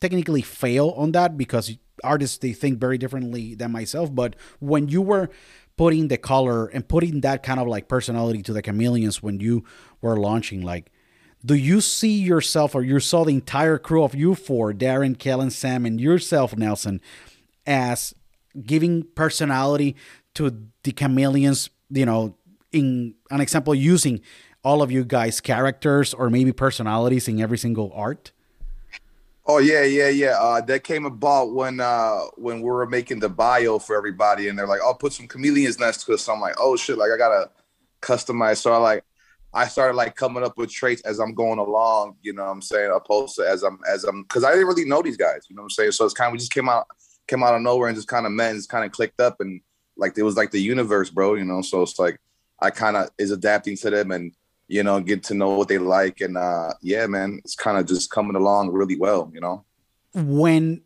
technically 0.00 0.42
fail 0.42 0.90
on 0.96 1.12
that 1.12 1.36
because 1.36 1.76
artists 2.04 2.38
they 2.38 2.52
think 2.52 2.78
very 2.78 2.98
differently 2.98 3.54
than 3.54 3.72
myself. 3.72 4.14
But 4.14 4.36
when 4.60 4.88
you 4.88 5.02
were 5.02 5.30
putting 5.76 6.08
the 6.08 6.18
color 6.18 6.66
and 6.66 6.86
putting 6.86 7.20
that 7.20 7.42
kind 7.42 7.58
of 7.58 7.66
like 7.66 7.88
personality 7.88 8.42
to 8.42 8.52
the 8.52 8.62
chameleons 8.62 9.22
when 9.22 9.40
you 9.40 9.64
were 10.00 10.16
launching, 10.16 10.62
like 10.62 10.90
do 11.44 11.54
you 11.54 11.80
see 11.80 12.18
yourself 12.18 12.74
or 12.74 12.82
you 12.82 12.98
saw 12.98 13.24
the 13.24 13.34
entire 13.34 13.78
crew 13.78 14.02
of 14.02 14.14
you 14.14 14.34
four, 14.34 14.72
Darren, 14.72 15.16
Kellen, 15.16 15.50
Sam, 15.50 15.86
and 15.86 16.00
yourself, 16.00 16.56
Nelson, 16.56 17.00
as 17.64 18.14
giving 18.64 19.02
personality 19.14 19.96
to 20.34 20.56
the 20.82 20.92
chameleons, 20.92 21.70
you 21.90 22.06
know, 22.06 22.36
in 22.72 23.14
an 23.30 23.40
example 23.40 23.74
using 23.74 24.20
all 24.64 24.82
of 24.82 24.90
you 24.90 25.04
guys 25.04 25.40
characters 25.40 26.12
or 26.12 26.28
maybe 26.30 26.52
personalities 26.52 27.28
in 27.28 27.40
every 27.40 27.58
single 27.58 27.92
art? 27.94 28.32
Oh 29.48 29.58
yeah, 29.58 29.84
yeah, 29.84 30.08
yeah. 30.08 30.34
Uh, 30.40 30.60
that 30.62 30.82
came 30.82 31.06
about 31.06 31.54
when 31.54 31.78
uh, 31.78 32.22
when 32.36 32.60
we 32.60 32.68
were 32.68 32.86
making 32.86 33.20
the 33.20 33.28
bio 33.28 33.78
for 33.78 33.96
everybody, 33.96 34.48
and 34.48 34.58
they're 34.58 34.66
like, 34.66 34.80
"Oh, 34.82 34.94
put 34.94 35.12
some 35.12 35.28
chameleons 35.28 35.78
next 35.78 36.04
to 36.04 36.14
us." 36.14 36.22
So 36.22 36.32
I'm 36.32 36.40
like, 36.40 36.56
"Oh 36.58 36.76
shit!" 36.76 36.98
Like 36.98 37.12
I 37.12 37.16
gotta 37.16 37.50
customize. 38.02 38.56
So 38.56 38.72
I 38.72 38.78
like 38.78 39.04
I 39.54 39.68
started 39.68 39.94
like 39.94 40.16
coming 40.16 40.42
up 40.42 40.58
with 40.58 40.72
traits 40.72 41.00
as 41.02 41.20
I'm 41.20 41.32
going 41.32 41.60
along. 41.60 42.16
You 42.22 42.32
know, 42.32 42.44
what 42.44 42.50
I'm 42.50 42.62
saying 42.62 42.90
opposed 42.92 43.36
to 43.36 43.48
as 43.48 43.62
I'm 43.62 43.78
as 43.88 44.02
I'm 44.02 44.24
because 44.24 44.42
I 44.42 44.50
didn't 44.50 44.66
really 44.66 44.84
know 44.84 45.00
these 45.00 45.16
guys. 45.16 45.46
You 45.48 45.54
know, 45.54 45.62
what 45.62 45.66
I'm 45.66 45.70
saying. 45.70 45.92
So 45.92 46.04
it's 46.04 46.14
kind 46.14 46.28
of 46.28 46.32
we 46.32 46.38
just 46.38 46.52
came 46.52 46.68
out 46.68 46.88
came 47.26 47.42
out 47.42 47.54
of 47.54 47.62
nowhere 47.62 47.88
and 47.88 47.96
just 47.96 48.08
kind 48.08 48.26
of 48.26 48.32
met 48.32 48.50
and 48.50 48.58
just 48.58 48.68
kind 48.68 48.84
of 48.84 48.92
clicked 48.92 49.20
up 49.20 49.40
and 49.40 49.60
like 49.96 50.16
it 50.18 50.22
was 50.22 50.36
like 50.36 50.50
the 50.50 50.60
universe, 50.60 51.10
bro. 51.10 51.34
You 51.34 51.44
know, 51.44 51.62
so 51.62 51.82
it's 51.82 51.98
like 51.98 52.18
I 52.60 52.70
kind 52.70 52.96
of 52.96 53.10
is 53.18 53.30
adapting 53.30 53.76
to 53.78 53.90
them 53.90 54.10
and 54.10 54.32
you 54.68 54.82
know 54.82 55.00
get 55.00 55.22
to 55.24 55.34
know 55.34 55.50
what 55.56 55.68
they 55.68 55.78
like 55.78 56.20
and 56.20 56.36
uh 56.36 56.70
yeah, 56.82 57.06
man, 57.06 57.40
it's 57.44 57.54
kind 57.54 57.78
of 57.78 57.86
just 57.86 58.10
coming 58.10 58.36
along 58.36 58.70
really 58.72 58.96
well. 58.98 59.30
You 59.32 59.40
know, 59.40 59.64
when 60.14 60.82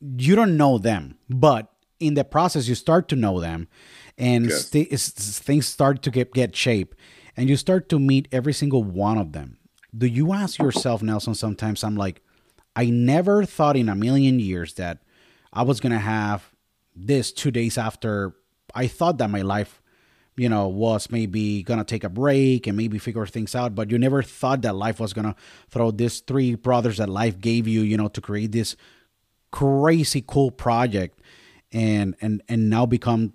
you 0.00 0.36
don't 0.36 0.56
know 0.56 0.78
them, 0.78 1.16
but 1.30 1.70
in 2.00 2.14
the 2.14 2.24
process 2.24 2.68
you 2.68 2.74
start 2.74 3.08
to 3.08 3.16
know 3.16 3.40
them, 3.40 3.68
and 4.18 4.46
Yes. 4.50 4.70
st- 4.70 5.00
things 5.00 5.66
start 5.66 6.02
to 6.02 6.10
get 6.10 6.32
get 6.32 6.54
shape, 6.56 6.94
and 7.36 7.48
you 7.48 7.56
start 7.56 7.88
to 7.90 7.98
meet 7.98 8.28
every 8.32 8.52
single 8.52 8.82
one 8.84 9.18
of 9.18 9.32
them. 9.32 9.58
Do 9.96 10.06
you 10.06 10.32
ask 10.32 10.58
yourself, 10.58 11.02
Nelson? 11.02 11.34
Sometimes 11.34 11.84
I'm 11.84 11.96
like, 11.96 12.20
I 12.74 12.86
never 12.86 13.44
thought 13.44 13.76
in 13.76 13.88
a 13.88 13.94
million 13.94 14.40
years 14.40 14.74
that 14.74 14.98
I 15.54 15.62
was 15.62 15.80
gonna 15.80 15.98
have 16.00 16.52
this 16.94 17.32
two 17.32 17.50
days 17.50 17.78
after 17.78 18.34
I 18.74 18.86
thought 18.88 19.18
that 19.18 19.30
my 19.30 19.42
life, 19.42 19.80
you 20.36 20.48
know, 20.48 20.66
was 20.68 21.10
maybe 21.10 21.62
gonna 21.62 21.84
take 21.84 22.02
a 22.04 22.08
break 22.08 22.66
and 22.66 22.76
maybe 22.76 22.98
figure 22.98 23.24
things 23.26 23.54
out. 23.54 23.74
But 23.74 23.90
you 23.90 23.98
never 23.98 24.22
thought 24.22 24.62
that 24.62 24.74
life 24.74 24.98
was 25.00 25.12
gonna 25.12 25.36
throw 25.70 25.90
these 25.92 26.20
three 26.20 26.56
brothers 26.56 26.96
that 26.98 27.08
life 27.08 27.40
gave 27.40 27.68
you, 27.68 27.82
you 27.82 27.96
know, 27.96 28.08
to 28.08 28.20
create 28.20 28.52
this 28.52 28.74
crazy 29.52 30.22
cool 30.26 30.50
project 30.50 31.20
and 31.72 32.16
and 32.20 32.42
and 32.48 32.68
now 32.68 32.84
become 32.86 33.32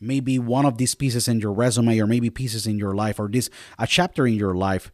maybe 0.00 0.38
one 0.38 0.64
of 0.64 0.78
these 0.78 0.94
pieces 0.94 1.28
in 1.28 1.38
your 1.40 1.52
resume 1.52 1.98
or 2.00 2.06
maybe 2.06 2.30
pieces 2.30 2.66
in 2.66 2.78
your 2.78 2.94
life 2.94 3.20
or 3.20 3.28
this 3.28 3.50
a 3.78 3.86
chapter 3.86 4.26
in 4.26 4.34
your 4.34 4.54
life 4.54 4.90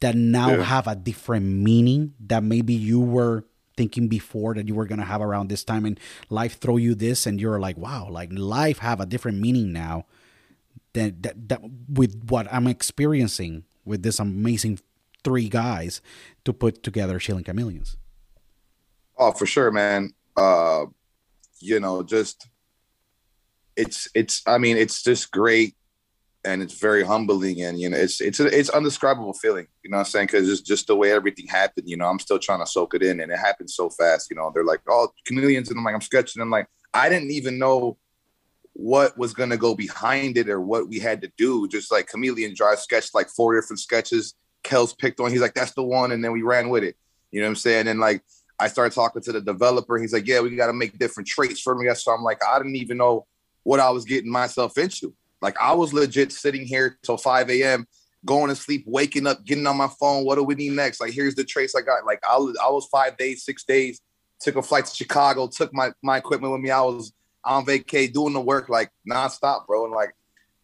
that 0.00 0.14
now 0.16 0.50
Yeah. 0.56 0.62
have 0.64 0.86
a 0.88 0.96
different 0.96 1.46
meaning 1.46 2.14
that 2.20 2.42
maybe 2.42 2.74
you 2.74 3.00
were 3.00 3.44
thinking 3.76 4.08
before 4.08 4.54
that 4.54 4.68
you 4.68 4.74
were 4.74 4.86
going 4.86 4.98
to 4.98 5.04
have 5.04 5.20
around 5.20 5.48
this 5.48 5.64
time 5.64 5.84
and 5.84 6.00
life 6.30 6.58
throw 6.58 6.76
you 6.76 6.94
this 6.94 7.26
and 7.26 7.40
you're 7.40 7.60
like 7.60 7.76
wow 7.76 8.08
like 8.08 8.30
life 8.32 8.78
have 8.78 9.00
a 9.00 9.06
different 9.06 9.38
meaning 9.38 9.72
now 9.72 10.04
that, 10.94 11.22
that, 11.22 11.48
that 11.48 11.60
with 11.88 12.24
what 12.28 12.46
i'm 12.52 12.66
experiencing 12.66 13.64
with 13.84 14.02
this 14.02 14.18
amazing 14.18 14.78
three 15.22 15.48
guys 15.48 16.00
to 16.44 16.52
put 16.52 16.82
together 16.82 17.18
Chillin' 17.18 17.44
Chameleons 17.44 17.96
Oh, 19.18 19.32
for 19.32 19.46
sure, 19.46 19.70
man. 19.70 20.12
Uh, 20.36 20.86
you 21.60 21.80
know, 21.80 22.02
just 22.02 22.48
it's 23.76 24.08
it's. 24.14 24.42
I 24.46 24.58
mean, 24.58 24.76
it's 24.76 25.02
just 25.02 25.30
great, 25.30 25.74
and 26.46 26.62
it's 26.62 26.78
very 26.78 27.02
humbling, 27.02 27.60
and 27.62 27.78
you 27.78 27.90
know, 27.90 27.96
it's 27.96 28.20
it's 28.20 28.38
a, 28.38 28.46
it's 28.46 28.70
undescribable 28.70 29.34
feeling. 29.34 29.66
You 29.82 29.90
know 29.90 29.96
what 29.96 30.06
I'm 30.06 30.10
saying? 30.10 30.26
Because 30.28 30.48
it's 30.48 30.60
just 30.60 30.86
the 30.86 30.94
way 30.94 31.10
everything 31.10 31.48
happened. 31.48 31.88
You 31.88 31.96
know, 31.96 32.06
I'm 32.06 32.20
still 32.20 32.38
trying 32.38 32.60
to 32.60 32.66
soak 32.66 32.94
it 32.94 33.02
in, 33.02 33.20
and 33.20 33.32
it 33.32 33.38
happened 33.38 33.68
so 33.68 33.90
fast. 33.90 34.30
You 34.30 34.36
know, 34.36 34.52
they're 34.54 34.64
like, 34.64 34.80
"Oh, 34.88 35.08
chameleons," 35.26 35.68
and 35.68 35.78
I'm 35.78 35.84
like, 35.84 35.94
I'm 35.94 36.00
sketching. 36.00 36.40
I'm 36.40 36.50
like, 36.50 36.68
I 36.94 37.08
didn't 37.08 37.32
even 37.32 37.58
know 37.58 37.98
what 38.74 39.18
was 39.18 39.34
gonna 39.34 39.56
go 39.56 39.74
behind 39.74 40.38
it 40.38 40.48
or 40.48 40.60
what 40.60 40.88
we 40.88 41.00
had 41.00 41.20
to 41.22 41.32
do. 41.36 41.66
Just 41.66 41.90
like 41.90 42.06
chameleon 42.06 42.54
drive 42.54 42.78
sketched 42.78 43.12
like 43.12 43.28
four 43.28 43.60
different 43.60 43.80
sketches. 43.80 44.34
Kel's 44.62 44.94
picked 44.94 45.18
one. 45.18 45.32
He's 45.32 45.40
like, 45.40 45.54
"That's 45.54 45.74
the 45.74 45.82
one," 45.82 46.12
and 46.12 46.24
then 46.24 46.30
we 46.30 46.42
ran 46.42 46.68
with 46.68 46.84
it. 46.84 46.96
You 47.32 47.40
know 47.40 47.46
what 47.46 47.50
I'm 47.50 47.56
saying? 47.56 47.88
And 47.88 48.00
like. 48.00 48.22
I 48.58 48.68
started 48.68 48.94
talking 48.94 49.20
to 49.20 49.32
the 49.32 49.42
developer. 49.42 49.98
He's 49.98 50.14
like, 50.14 50.26
"Yeah, 50.26 50.40
we 50.40 50.56
got 50.56 50.68
to 50.68 50.72
make 50.72 50.98
different 50.98 51.28
traits 51.28 51.60
for 51.60 51.74
me." 51.74 51.94
So 51.94 52.10
I'm 52.10 52.22
like, 52.22 52.40
I 52.42 52.56
didn't 52.56 52.76
even 52.76 52.96
know 52.96 53.26
what 53.64 53.80
I 53.80 53.90
was 53.90 54.06
getting 54.06 54.32
myself 54.32 54.78
into. 54.78 55.12
Like 55.42 55.56
I 55.60 55.72
was 55.72 55.92
legit 55.92 56.32
sitting 56.32 56.66
here 56.66 56.98
till 57.02 57.16
5 57.16 57.50
a.m., 57.50 57.86
going 58.24 58.48
to 58.48 58.56
sleep, 58.56 58.84
waking 58.86 59.26
up, 59.26 59.44
getting 59.44 59.66
on 59.66 59.76
my 59.76 59.88
phone. 60.00 60.24
What 60.24 60.34
do 60.34 60.42
we 60.42 60.54
need 60.54 60.72
next? 60.72 61.00
Like, 61.00 61.12
here's 61.12 61.36
the 61.36 61.44
trace 61.44 61.74
I 61.74 61.80
got. 61.80 62.04
Like 62.04 62.20
I 62.28 62.36
was, 62.36 62.58
I 62.62 62.68
was 62.68 62.86
five 62.86 63.16
days, 63.16 63.44
six 63.44 63.64
days. 63.64 64.00
Took 64.40 64.56
a 64.56 64.62
flight 64.62 64.84
to 64.86 64.94
Chicago. 64.94 65.46
Took 65.46 65.72
my 65.72 65.92
my 66.02 66.18
equipment 66.18 66.52
with 66.52 66.60
me. 66.60 66.70
I 66.70 66.82
was 66.82 67.12
on 67.44 67.64
vacay 67.64 68.12
doing 68.12 68.34
the 68.34 68.40
work 68.40 68.68
like 68.68 68.90
nonstop, 69.08 69.66
bro. 69.66 69.84
And 69.84 69.94
like, 69.94 70.14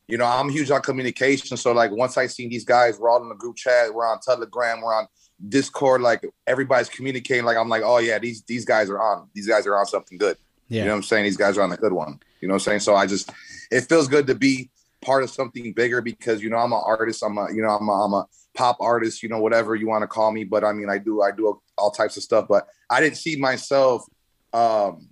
you 0.08 0.18
know, 0.18 0.26
I'm 0.26 0.50
huge 0.50 0.70
on 0.70 0.82
communication. 0.82 1.56
So 1.56 1.72
like, 1.72 1.90
once 1.90 2.18
I 2.18 2.26
seen 2.26 2.50
these 2.50 2.64
guys, 2.64 2.98
we're 2.98 3.08
all 3.08 3.22
in 3.22 3.30
the 3.30 3.34
group 3.34 3.56
chat. 3.56 3.94
We're 3.94 4.06
on 4.06 4.18
Telegram. 4.20 4.82
We're 4.82 4.94
on 4.94 5.06
Discord. 5.48 6.02
Like 6.02 6.22
everybody's 6.46 6.90
communicating. 6.90 7.44
Like 7.44 7.56
I'm 7.56 7.68
like, 7.68 7.82
oh 7.82 7.98
yeah, 7.98 8.18
these 8.18 8.42
these 8.42 8.64
guys 8.64 8.90
are 8.90 9.00
on. 9.00 9.28
These 9.34 9.48
guys 9.48 9.66
are 9.66 9.78
on 9.78 9.86
something 9.86 10.18
good. 10.18 10.36
yeah 10.68 10.80
You 10.80 10.84
know 10.86 10.92
what 10.92 10.96
I'm 10.96 11.02
saying? 11.04 11.24
These 11.24 11.38
guys 11.38 11.56
are 11.56 11.62
on 11.62 11.70
the 11.70 11.78
good 11.78 11.92
one. 11.92 12.20
You 12.40 12.48
know 12.48 12.54
what 12.54 12.62
I'm 12.62 12.64
saying? 12.64 12.80
So 12.80 12.94
I 12.94 13.06
just, 13.06 13.30
it 13.72 13.88
feels 13.88 14.06
good 14.06 14.26
to 14.26 14.34
be 14.34 14.70
part 15.02 15.22
of 15.22 15.30
something 15.30 15.72
bigger 15.72 16.00
because 16.00 16.42
you 16.42 16.50
know 16.50 16.58
I'm 16.58 16.72
an 16.72 16.82
artist. 16.84 17.22
I'm 17.24 17.38
a, 17.38 17.48
you 17.52 17.62
know, 17.62 17.70
I'm 17.70 17.88
a, 17.88 18.04
I'm 18.04 18.14
a 18.14 18.26
pop 18.54 18.76
artist. 18.80 19.22
You 19.22 19.28
know, 19.28 19.40
whatever 19.40 19.74
you 19.74 19.88
want 19.88 20.02
to 20.02 20.06
call 20.06 20.30
me. 20.30 20.44
But 20.44 20.64
I 20.64 20.72
mean, 20.72 20.88
I 20.88 20.98
do, 20.98 21.22
I 21.22 21.32
do 21.32 21.60
all 21.76 21.90
types 21.90 22.16
of 22.16 22.22
stuff. 22.22 22.46
But 22.48 22.68
I 22.88 23.00
didn't 23.00 23.16
see 23.16 23.36
myself 23.36 24.04
um, 24.52 25.08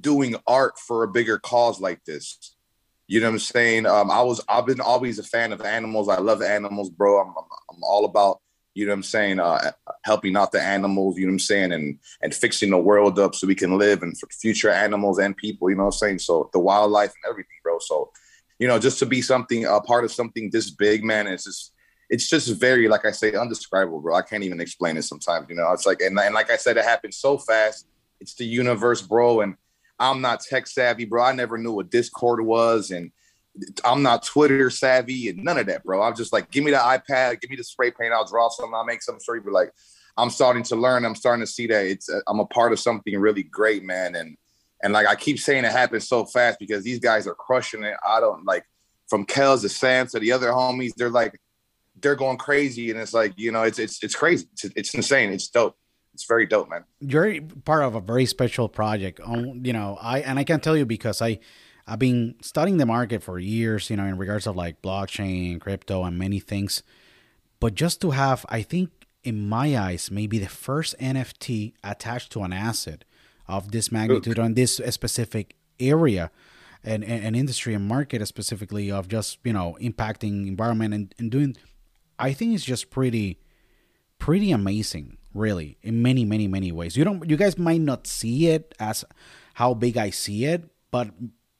doing 0.00 0.36
art 0.46 0.78
for 0.78 1.02
a 1.02 1.08
bigger 1.08 1.38
cause 1.38 1.80
like 1.80 2.04
this. 2.04 2.54
You 3.06 3.20
know 3.20 3.26
what 3.26 3.34
I'm 3.34 3.38
saying? 3.40 3.86
Um, 3.86 4.10
I 4.10 4.22
was, 4.22 4.40
I've 4.48 4.66
been 4.66 4.80
always 4.80 5.18
a 5.18 5.24
fan 5.24 5.52
of 5.52 5.60
animals. 5.60 6.08
I 6.08 6.18
love 6.18 6.40
animals, 6.40 6.88
bro. 6.88 7.20
I'm, 7.20 7.28
I'm, 7.28 7.44
I'm 7.70 7.82
all 7.82 8.06
about, 8.06 8.40
you 8.74 8.86
know 8.86 8.90
what 8.90 8.96
I'm 8.96 9.02
saying, 9.04 9.40
uh, 9.40 9.72
helping 10.02 10.36
out 10.36 10.52
the 10.52 10.60
animals. 10.60 11.16
You 11.16 11.26
know 11.26 11.30
what 11.30 11.34
I'm 11.34 11.38
saying, 11.40 11.72
and 11.72 11.98
and 12.22 12.34
fixing 12.34 12.70
the 12.70 12.78
world 12.78 13.18
up 13.18 13.34
so 13.34 13.46
we 13.46 13.54
can 13.54 13.78
live 13.78 14.02
and 14.02 14.18
for 14.18 14.28
future 14.30 14.70
animals 14.70 15.18
and 15.18 15.36
people. 15.36 15.70
You 15.70 15.76
know 15.76 15.84
what 15.84 15.94
I'm 15.94 15.98
saying? 15.98 16.18
So 16.18 16.50
the 16.52 16.58
wildlife 16.58 17.12
and 17.14 17.30
everything, 17.30 17.56
bro. 17.62 17.78
So, 17.78 18.10
you 18.58 18.68
know, 18.68 18.78
just 18.78 18.98
to 18.98 19.06
be 19.06 19.22
something, 19.22 19.64
a 19.64 19.80
part 19.80 20.04
of 20.04 20.12
something 20.12 20.50
this 20.50 20.70
big, 20.70 21.04
man, 21.04 21.26
it's 21.26 21.44
just. 21.44 21.70
It's 22.10 22.28
just 22.28 22.60
very, 22.60 22.86
like 22.86 23.06
I 23.06 23.12
say, 23.12 23.32
undescribable, 23.32 23.98
bro. 23.98 24.14
I 24.14 24.20
can't 24.20 24.44
even 24.44 24.60
explain 24.60 24.98
it 24.98 25.04
sometimes. 25.04 25.48
You 25.48 25.56
know, 25.56 25.72
it's 25.72 25.86
like, 25.86 26.02
and, 26.02 26.16
and 26.20 26.34
like 26.34 26.50
I 26.50 26.56
said, 26.56 26.76
it 26.76 26.84
happened 26.84 27.14
so 27.14 27.38
fast. 27.38 27.86
It's 28.20 28.34
the 28.34 28.44
universe, 28.44 29.00
bro. 29.00 29.40
And 29.40 29.56
I'm 29.98 30.20
not 30.20 30.40
tech 30.40 30.66
savvy, 30.66 31.06
bro. 31.06 31.22
I 31.24 31.32
never 31.32 31.56
knew 31.56 31.72
what 31.72 31.90
Discord 31.90 32.44
was, 32.44 32.90
and 32.90 33.10
I'm 33.84 34.02
not 34.02 34.24
Twitter 34.24 34.68
savvy 34.70 35.28
and 35.28 35.44
none 35.44 35.58
of 35.58 35.66
that, 35.66 35.84
bro. 35.84 36.02
I'm 36.02 36.16
just 36.16 36.32
like, 36.32 36.50
give 36.50 36.64
me 36.64 36.72
the 36.72 36.78
iPad, 36.78 37.40
give 37.40 37.50
me 37.50 37.56
the 37.56 37.64
spray 37.64 37.90
paint, 37.90 38.12
I'll 38.12 38.26
draw 38.26 38.48
something, 38.48 38.74
I'll 38.74 38.84
make 38.84 39.02
something 39.02 39.22
for 39.24 39.36
you. 39.36 39.42
But 39.42 39.52
like, 39.52 39.70
I'm 40.16 40.30
starting 40.30 40.62
to 40.64 40.76
learn. 40.76 41.04
I'm 41.04 41.14
starting 41.14 41.44
to 41.44 41.50
see 41.50 41.66
that 41.68 41.86
it's 41.86 42.08
uh, 42.08 42.20
I'm 42.28 42.40
a 42.40 42.46
part 42.46 42.72
of 42.72 42.80
something 42.80 43.18
really 43.18 43.42
great, 43.42 43.82
man. 43.82 44.14
And 44.14 44.36
and 44.82 44.92
like 44.92 45.06
I 45.06 45.14
keep 45.14 45.38
saying, 45.38 45.64
it 45.64 45.72
happens 45.72 46.08
so 46.08 46.24
fast 46.24 46.58
because 46.58 46.84
these 46.84 46.98
guys 46.98 47.26
are 47.26 47.34
crushing 47.34 47.82
it. 47.84 47.96
I 48.06 48.20
don't 48.20 48.44
like 48.44 48.64
from 49.08 49.26
Kels 49.26 49.62
to 49.62 49.68
Sam 49.68 50.06
to 50.08 50.20
the 50.20 50.32
other 50.32 50.48
homies. 50.48 50.92
They're 50.96 51.10
like 51.10 51.40
they're 52.00 52.14
going 52.14 52.38
crazy, 52.38 52.90
and 52.90 53.00
it's 53.00 53.14
like 53.14 53.32
you 53.36 53.50
know, 53.50 53.62
it's 53.62 53.78
it's 53.78 54.02
it's 54.02 54.14
crazy. 54.14 54.46
It's, 54.52 54.64
it's 54.76 54.94
insane. 54.94 55.32
It's 55.32 55.48
dope. 55.48 55.76
It's 56.12 56.26
very 56.26 56.46
dope, 56.46 56.70
man. 56.70 56.84
you're 57.00 57.40
part 57.64 57.82
of 57.82 57.96
a 57.96 58.00
very 58.00 58.26
special 58.26 58.68
project. 58.68 59.20
Um, 59.24 59.62
you 59.64 59.72
know, 59.72 59.98
I 60.00 60.20
and 60.20 60.38
I 60.38 60.44
can't 60.44 60.62
tell 60.62 60.76
you 60.76 60.86
because 60.86 61.20
I 61.20 61.40
I've 61.86 61.98
been 61.98 62.36
studying 62.40 62.78
the 62.78 62.86
market 62.86 63.22
for 63.22 63.38
years. 63.38 63.90
You 63.90 63.96
know, 63.96 64.04
in 64.04 64.18
regards 64.18 64.46
of 64.46 64.56
like 64.56 64.82
blockchain, 64.82 65.60
crypto, 65.60 66.04
and 66.04 66.18
many 66.18 66.40
things. 66.40 66.82
but 67.60 67.74
just 67.74 68.00
to 68.02 68.10
have, 68.10 68.44
I 68.48 68.62
think, 68.62 68.90
in 69.22 69.48
my 69.48 69.76
eyes, 69.76 70.10
maybe 70.10 70.38
the 70.38 70.48
first 70.48 70.94
NFT 70.98 71.72
attached 71.82 72.30
to 72.32 72.42
an 72.42 72.52
asset 72.52 73.04
of 73.48 73.72
this 73.72 73.90
magnitude 73.90 74.38
on 74.38 74.54
this 74.54 74.80
specific 74.90 75.56
area 75.78 76.30
and, 76.82 77.04
and, 77.04 77.24
and, 77.24 77.36
industry 77.36 77.74
and 77.74 77.86
market 77.86 78.26
specifically 78.26 78.90
of 78.90 79.08
just 79.08 79.38
you 79.44 79.52
know 79.52 79.76
impacting 79.80 80.46
environment 80.46 80.94
and, 80.94 81.14
and 81.18 81.30
doing 81.30 81.56
i 82.18 82.32
think 82.32 82.54
it's 82.54 82.64
just 82.64 82.90
pretty 82.90 83.38
pretty 84.18 84.52
amazing 84.52 85.16
really 85.32 85.78
in 85.82 86.02
many 86.02 86.24
many 86.24 86.46
many 86.46 86.70
ways 86.70 86.96
you 86.96 87.04
don't 87.04 87.28
you 87.28 87.36
guys 87.36 87.58
might 87.58 87.80
not 87.80 88.06
see 88.06 88.48
it 88.48 88.74
as 88.78 89.04
how 89.54 89.74
big 89.74 89.96
i 89.96 90.10
see 90.10 90.44
it 90.44 90.70
but 90.90 91.08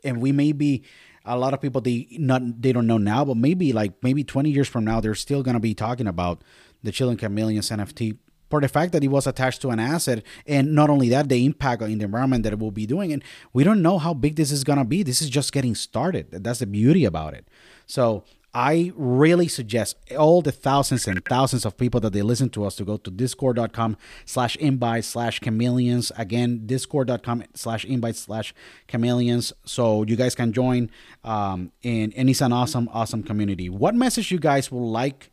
and 0.04 0.20
we 0.20 0.32
may 0.32 0.52
be 0.52 0.84
a 1.24 1.38
lot 1.38 1.54
of 1.54 1.60
people 1.60 1.80
they 1.80 2.06
not 2.12 2.42
they 2.60 2.72
don't 2.72 2.86
know 2.86 2.98
now 2.98 3.24
but 3.24 3.36
maybe 3.36 3.72
like 3.72 3.92
maybe 4.02 4.22
20 4.22 4.50
years 4.50 4.68
from 4.68 4.84
now 4.84 5.00
they're 5.00 5.14
still 5.14 5.42
going 5.42 5.54
to 5.54 5.60
be 5.60 5.74
talking 5.74 6.06
about 6.06 6.42
the 6.82 6.90
Chillin' 6.90 7.18
Chameleons 7.18 7.70
nft 7.70 8.18
for 8.50 8.60
the 8.60 8.68
fact 8.68 8.92
that 8.92 9.02
it 9.02 9.08
was 9.08 9.26
attached 9.26 9.62
to 9.62 9.70
an 9.70 9.80
asset 9.80 10.22
and 10.46 10.74
not 10.74 10.90
only 10.90 11.08
that 11.08 11.28
the 11.28 11.44
impact 11.44 11.82
in 11.82 11.98
the 11.98 12.04
environment 12.04 12.44
that 12.44 12.52
it 12.52 12.58
will 12.58 12.70
be 12.70 12.86
doing 12.86 13.12
and 13.12 13.24
we 13.52 13.64
don't 13.64 13.82
know 13.82 13.98
how 13.98 14.14
big 14.14 14.36
this 14.36 14.52
is 14.52 14.62
going 14.62 14.78
to 14.78 14.84
be. 14.84 15.02
This 15.02 15.20
is 15.20 15.28
just 15.28 15.52
getting 15.52 15.74
started. 15.74 16.30
That's 16.30 16.60
the 16.60 16.66
beauty 16.66 17.04
about 17.04 17.34
it. 17.34 17.48
So 17.86 18.22
I 18.54 18.92
really 18.94 19.48
suggest 19.48 19.96
all 20.16 20.40
the 20.40 20.52
thousands 20.52 21.08
and 21.08 21.24
thousands 21.24 21.66
of 21.66 21.76
people 21.76 21.98
that 22.00 22.12
they 22.12 22.22
listen 22.22 22.50
to 22.50 22.64
us 22.64 22.76
to 22.76 22.84
go 22.84 22.96
to 22.98 23.10
discord.com 23.10 23.96
slash 24.24 24.54
invite 24.56 25.04
slash 25.04 25.40
chameleons. 25.40 26.12
Again, 26.16 26.62
discord.com 26.64 27.44
slash 27.54 27.84
invite 27.84 28.14
slash 28.14 28.54
chameleons. 28.86 29.52
So 29.64 30.04
you 30.04 30.14
guys 30.14 30.36
can 30.36 30.52
join. 30.52 30.88
Um, 31.24 31.72
and, 31.82 32.14
and 32.14 32.30
it's 32.30 32.40
an 32.40 32.52
awesome, 32.52 32.88
awesome 32.92 33.24
community. 33.24 33.68
What 33.68 33.96
message 33.96 34.30
you 34.30 34.38
guys 34.38 34.70
would 34.70 34.78
like 34.78 35.32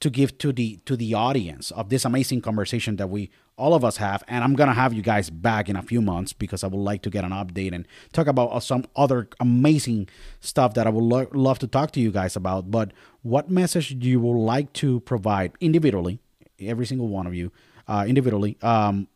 to 0.00 0.10
give 0.10 0.36
to 0.36 0.52
the 0.52 0.76
to 0.84 0.94
the 0.94 1.14
audience 1.14 1.70
of 1.70 1.88
this 1.88 2.04
amazing 2.04 2.42
conversation 2.42 2.96
that 2.96 3.08
we 3.08 3.30
all 3.58 3.74
of 3.74 3.84
us 3.84 3.96
have 3.96 4.22
and 4.28 4.44
i'm 4.44 4.54
gonna 4.54 4.74
have 4.74 4.92
you 4.92 5.02
guys 5.02 5.30
back 5.30 5.68
in 5.68 5.76
a 5.76 5.82
few 5.82 6.00
months 6.00 6.32
because 6.32 6.62
i 6.62 6.66
would 6.66 6.78
like 6.78 7.02
to 7.02 7.10
get 7.10 7.24
an 7.24 7.30
update 7.30 7.74
and 7.74 7.86
talk 8.12 8.26
about 8.26 8.48
uh, 8.48 8.60
some 8.60 8.84
other 8.94 9.28
amazing 9.40 10.08
stuff 10.40 10.74
that 10.74 10.86
i 10.86 10.90
would 10.90 11.04
lo- 11.04 11.28
love 11.32 11.58
to 11.58 11.66
talk 11.66 11.90
to 11.90 12.00
you 12.00 12.10
guys 12.10 12.36
about 12.36 12.70
but 12.70 12.92
what 13.22 13.50
message 13.50 13.98
do 13.98 14.08
you 14.08 14.20
would 14.20 14.38
like 14.38 14.72
to 14.72 15.00
provide 15.00 15.52
individually 15.60 16.20
every 16.60 16.86
single 16.86 17.08
one 17.08 17.26
of 17.26 17.34
you 17.34 17.50
uh, 17.88 18.04
individually 18.06 18.56
um, 18.62 19.06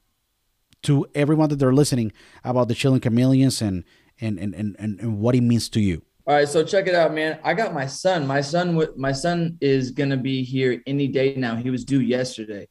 to 0.82 1.06
everyone 1.14 1.48
that 1.48 1.56
they're 1.56 1.72
listening 1.72 2.12
about 2.44 2.68
the 2.68 2.74
Chillin' 2.74 3.02
Chameleons 3.02 3.60
and 3.60 3.84
and, 4.20 4.38
and 4.38 4.54
and 4.54 4.76
and 4.78 5.18
what 5.18 5.34
it 5.34 5.40
means 5.40 5.68
to 5.70 5.80
you 5.80 6.02
all 6.26 6.36
right, 6.36 6.48
so 6.48 6.62
check 6.62 6.86
it 6.86 6.94
out, 6.94 7.12
man. 7.12 7.40
I 7.42 7.54
got 7.54 7.74
my 7.74 7.86
son. 7.86 8.24
My 8.24 8.40
son, 8.40 8.80
my 8.96 9.10
son 9.10 9.58
is 9.60 9.90
gonna 9.90 10.16
be 10.16 10.44
here 10.44 10.80
any 10.86 11.08
day 11.08 11.34
now. 11.36 11.56
He 11.56 11.70
was 11.70 11.84
due 11.84 12.00
yesterday, 12.00 12.68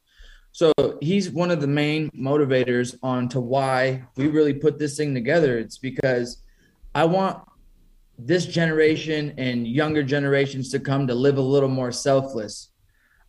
so 0.52 0.72
he's 1.00 1.30
one 1.30 1.50
of 1.50 1.60
the 1.60 1.66
main 1.66 2.10
motivators 2.10 2.96
on 3.02 3.28
to 3.30 3.40
why 3.40 4.04
we 4.16 4.28
really 4.28 4.54
put 4.54 4.78
this 4.78 4.96
thing 4.96 5.14
together. 5.14 5.58
It's 5.58 5.78
because 5.78 6.42
I 6.94 7.04
want 7.04 7.42
this 8.18 8.46
generation 8.46 9.34
and 9.38 9.66
younger 9.66 10.02
generations 10.02 10.70
to 10.70 10.80
come 10.80 11.06
to 11.06 11.14
live 11.14 11.38
a 11.38 11.42
little 11.42 11.68
more 11.68 11.92
selfless, 11.92 12.70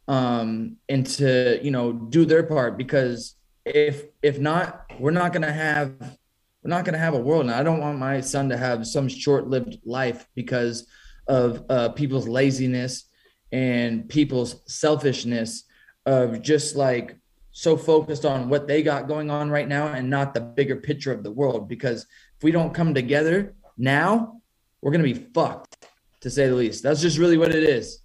um, 0.07 0.77
and 0.89 1.05
to 1.05 1.59
you 1.63 1.71
know 1.71 1.93
do 1.93 2.25
their 2.25 2.43
part. 2.43 2.77
Because 2.77 3.35
if 3.65 4.05
if 4.21 4.39
not, 4.39 4.85
we're 4.99 5.11
not 5.11 5.31
gonna 5.31 5.51
have 5.51 6.17
we're 6.63 6.69
not 6.69 6.85
going 6.85 6.93
to 6.93 6.99
have 6.99 7.13
a 7.13 7.19
world. 7.19 7.41
And 7.41 7.51
I 7.51 7.63
don't 7.63 7.79
want 7.79 7.97
my 7.97 8.21
son 8.21 8.49
to 8.49 8.57
have 8.57 8.85
some 8.85 9.09
short-lived 9.09 9.79
life 9.83 10.27
because 10.35 10.87
of 11.27 11.65
uh, 11.69 11.89
people's 11.89 12.27
laziness 12.27 13.05
and 13.51 14.07
people's 14.07 14.61
selfishness 14.67 15.63
of 16.05 16.41
just 16.41 16.75
like 16.75 17.17
so 17.51 17.75
focused 17.77 18.25
on 18.25 18.49
what 18.49 18.67
they 18.67 18.81
got 18.81 19.07
going 19.07 19.29
on 19.29 19.49
right 19.49 19.67
now 19.67 19.87
and 19.87 20.09
not 20.09 20.33
the 20.33 20.41
bigger 20.41 20.77
picture 20.77 21.11
of 21.11 21.23
the 21.23 21.31
world. 21.31 21.67
Because 21.67 22.05
if 22.37 22.43
we 22.43 22.51
don't 22.51 22.73
come 22.73 22.93
together 22.93 23.55
now, 23.77 24.41
we're 24.81 24.91
going 24.91 25.03
to 25.03 25.13
be 25.13 25.27
fucked, 25.33 25.87
to 26.21 26.29
say 26.29 26.47
the 26.47 26.55
least. 26.55 26.83
That's 26.83 27.01
just 27.01 27.17
really 27.17 27.37
what 27.37 27.53
it 27.53 27.63
is. 27.63 27.99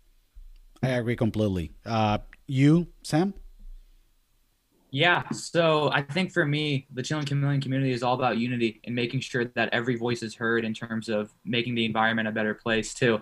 I 0.82 0.88
agree 0.90 1.16
completely. 1.16 1.72
Uh, 1.84 2.18
you, 2.46 2.88
Sam? 3.02 3.34
Yeah. 4.90 5.28
So 5.30 5.90
I 5.92 6.02
think 6.02 6.32
for 6.32 6.44
me, 6.44 6.86
the 6.92 7.02
Chillin' 7.02 7.26
Chameleon 7.26 7.60
community 7.60 7.92
is 7.92 8.02
all 8.02 8.14
about 8.14 8.38
unity 8.38 8.80
and 8.84 8.94
making 8.94 9.20
sure 9.20 9.44
that 9.44 9.68
every 9.72 9.96
voice 9.96 10.22
is 10.22 10.34
heard 10.34 10.64
in 10.64 10.74
terms 10.74 11.08
of 11.08 11.32
making 11.44 11.74
the 11.74 11.84
environment 11.84 12.28
a 12.28 12.32
better 12.32 12.54
place 12.54 12.94
too. 12.94 13.20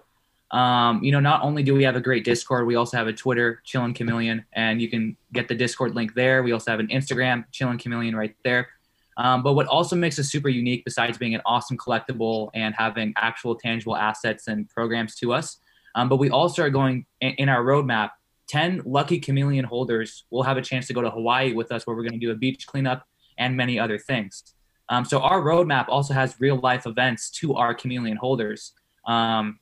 Um, 0.54 1.02
you 1.02 1.10
know, 1.10 1.18
not 1.18 1.42
only 1.42 1.64
do 1.64 1.74
we 1.74 1.82
have 1.82 1.96
a 1.96 2.00
great 2.00 2.24
Discord, 2.24 2.64
we 2.64 2.76
also 2.76 2.96
have 2.96 3.08
a 3.08 3.12
Twitter, 3.12 3.60
Chillin' 3.66 3.92
Chameleon, 3.92 4.44
and 4.52 4.80
you 4.80 4.88
can 4.88 5.16
get 5.32 5.48
the 5.48 5.54
Discord 5.54 5.96
link 5.96 6.14
there. 6.14 6.44
We 6.44 6.52
also 6.52 6.70
have 6.70 6.78
an 6.78 6.86
Instagram, 6.88 7.44
Chillin' 7.52 7.78
Chameleon, 7.78 8.14
right 8.14 8.36
there. 8.44 8.68
Um, 9.16 9.42
but 9.42 9.54
what 9.54 9.66
also 9.66 9.96
makes 9.96 10.16
us 10.20 10.28
super 10.28 10.48
unique, 10.48 10.84
besides 10.84 11.18
being 11.18 11.34
an 11.34 11.40
awesome 11.44 11.76
collectible 11.76 12.50
and 12.54 12.72
having 12.78 13.12
actual 13.16 13.56
tangible 13.56 13.96
assets 13.96 14.46
and 14.46 14.68
programs 14.68 15.16
to 15.16 15.32
us, 15.32 15.58
um, 15.96 16.08
but 16.08 16.16
we 16.16 16.30
also 16.30 16.62
are 16.62 16.70
going 16.70 17.04
in, 17.20 17.30
in 17.32 17.48
our 17.48 17.64
roadmap 17.64 18.10
10 18.46 18.82
lucky 18.84 19.18
chameleon 19.18 19.64
holders 19.64 20.24
will 20.30 20.42
have 20.42 20.56
a 20.56 20.62
chance 20.62 20.86
to 20.86 20.92
go 20.92 21.00
to 21.00 21.10
Hawaii 21.10 21.52
with 21.52 21.72
us 21.72 21.86
where 21.86 21.96
we're 21.96 22.02
going 22.02 22.20
to 22.20 22.24
do 22.24 22.30
a 22.30 22.36
beach 22.36 22.66
cleanup 22.66 23.08
and 23.38 23.56
many 23.56 23.78
other 23.78 23.98
things. 23.98 24.54
Um, 24.88 25.04
so 25.04 25.20
our 25.20 25.40
roadmap 25.40 25.86
also 25.88 26.14
has 26.14 26.36
real 26.38 26.56
life 26.60 26.86
events 26.86 27.30
to 27.40 27.54
our 27.54 27.74
chameleon 27.74 28.18
holders. 28.18 28.72
Um, 29.06 29.58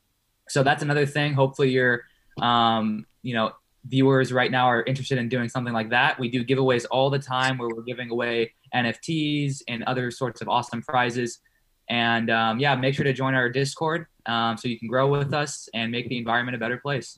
so 0.53 0.61
that's 0.61 0.83
another 0.83 1.07
thing. 1.07 1.33
Hopefully 1.33 1.71
your, 1.71 2.03
um, 2.39 3.07
you 3.23 3.33
know, 3.33 3.53
viewers 3.85 4.31
right 4.31 4.51
now 4.51 4.67
are 4.67 4.83
interested 4.83 5.17
in 5.17 5.27
doing 5.27 5.49
something 5.49 5.73
like 5.73 5.89
that. 5.89 6.19
We 6.19 6.29
do 6.29 6.45
giveaways 6.45 6.85
all 6.91 7.09
the 7.09 7.17
time 7.17 7.57
where 7.57 7.69
we're 7.69 7.81
giving 7.81 8.11
away 8.11 8.53
NFTs 8.71 9.63
and 9.67 9.83
other 9.85 10.11
sorts 10.11 10.41
of 10.41 10.49
awesome 10.49 10.83
prizes. 10.83 11.39
And 11.89 12.29
um, 12.29 12.59
yeah, 12.59 12.75
make 12.75 12.93
sure 12.93 13.03
to 13.03 13.13
join 13.13 13.33
our 13.33 13.49
Discord 13.49 14.05
um, 14.27 14.55
so 14.55 14.67
you 14.67 14.77
can 14.77 14.87
grow 14.87 15.07
with 15.07 15.33
us 15.33 15.67
and 15.73 15.91
make 15.91 16.07
the 16.07 16.19
environment 16.19 16.55
a 16.55 16.59
better 16.59 16.77
place. 16.77 17.17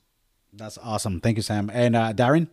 That's 0.54 0.78
awesome. 0.78 1.20
Thank 1.20 1.36
you, 1.36 1.42
Sam. 1.42 1.70
And 1.70 1.94
uh, 1.94 2.14
Darren? 2.14 2.48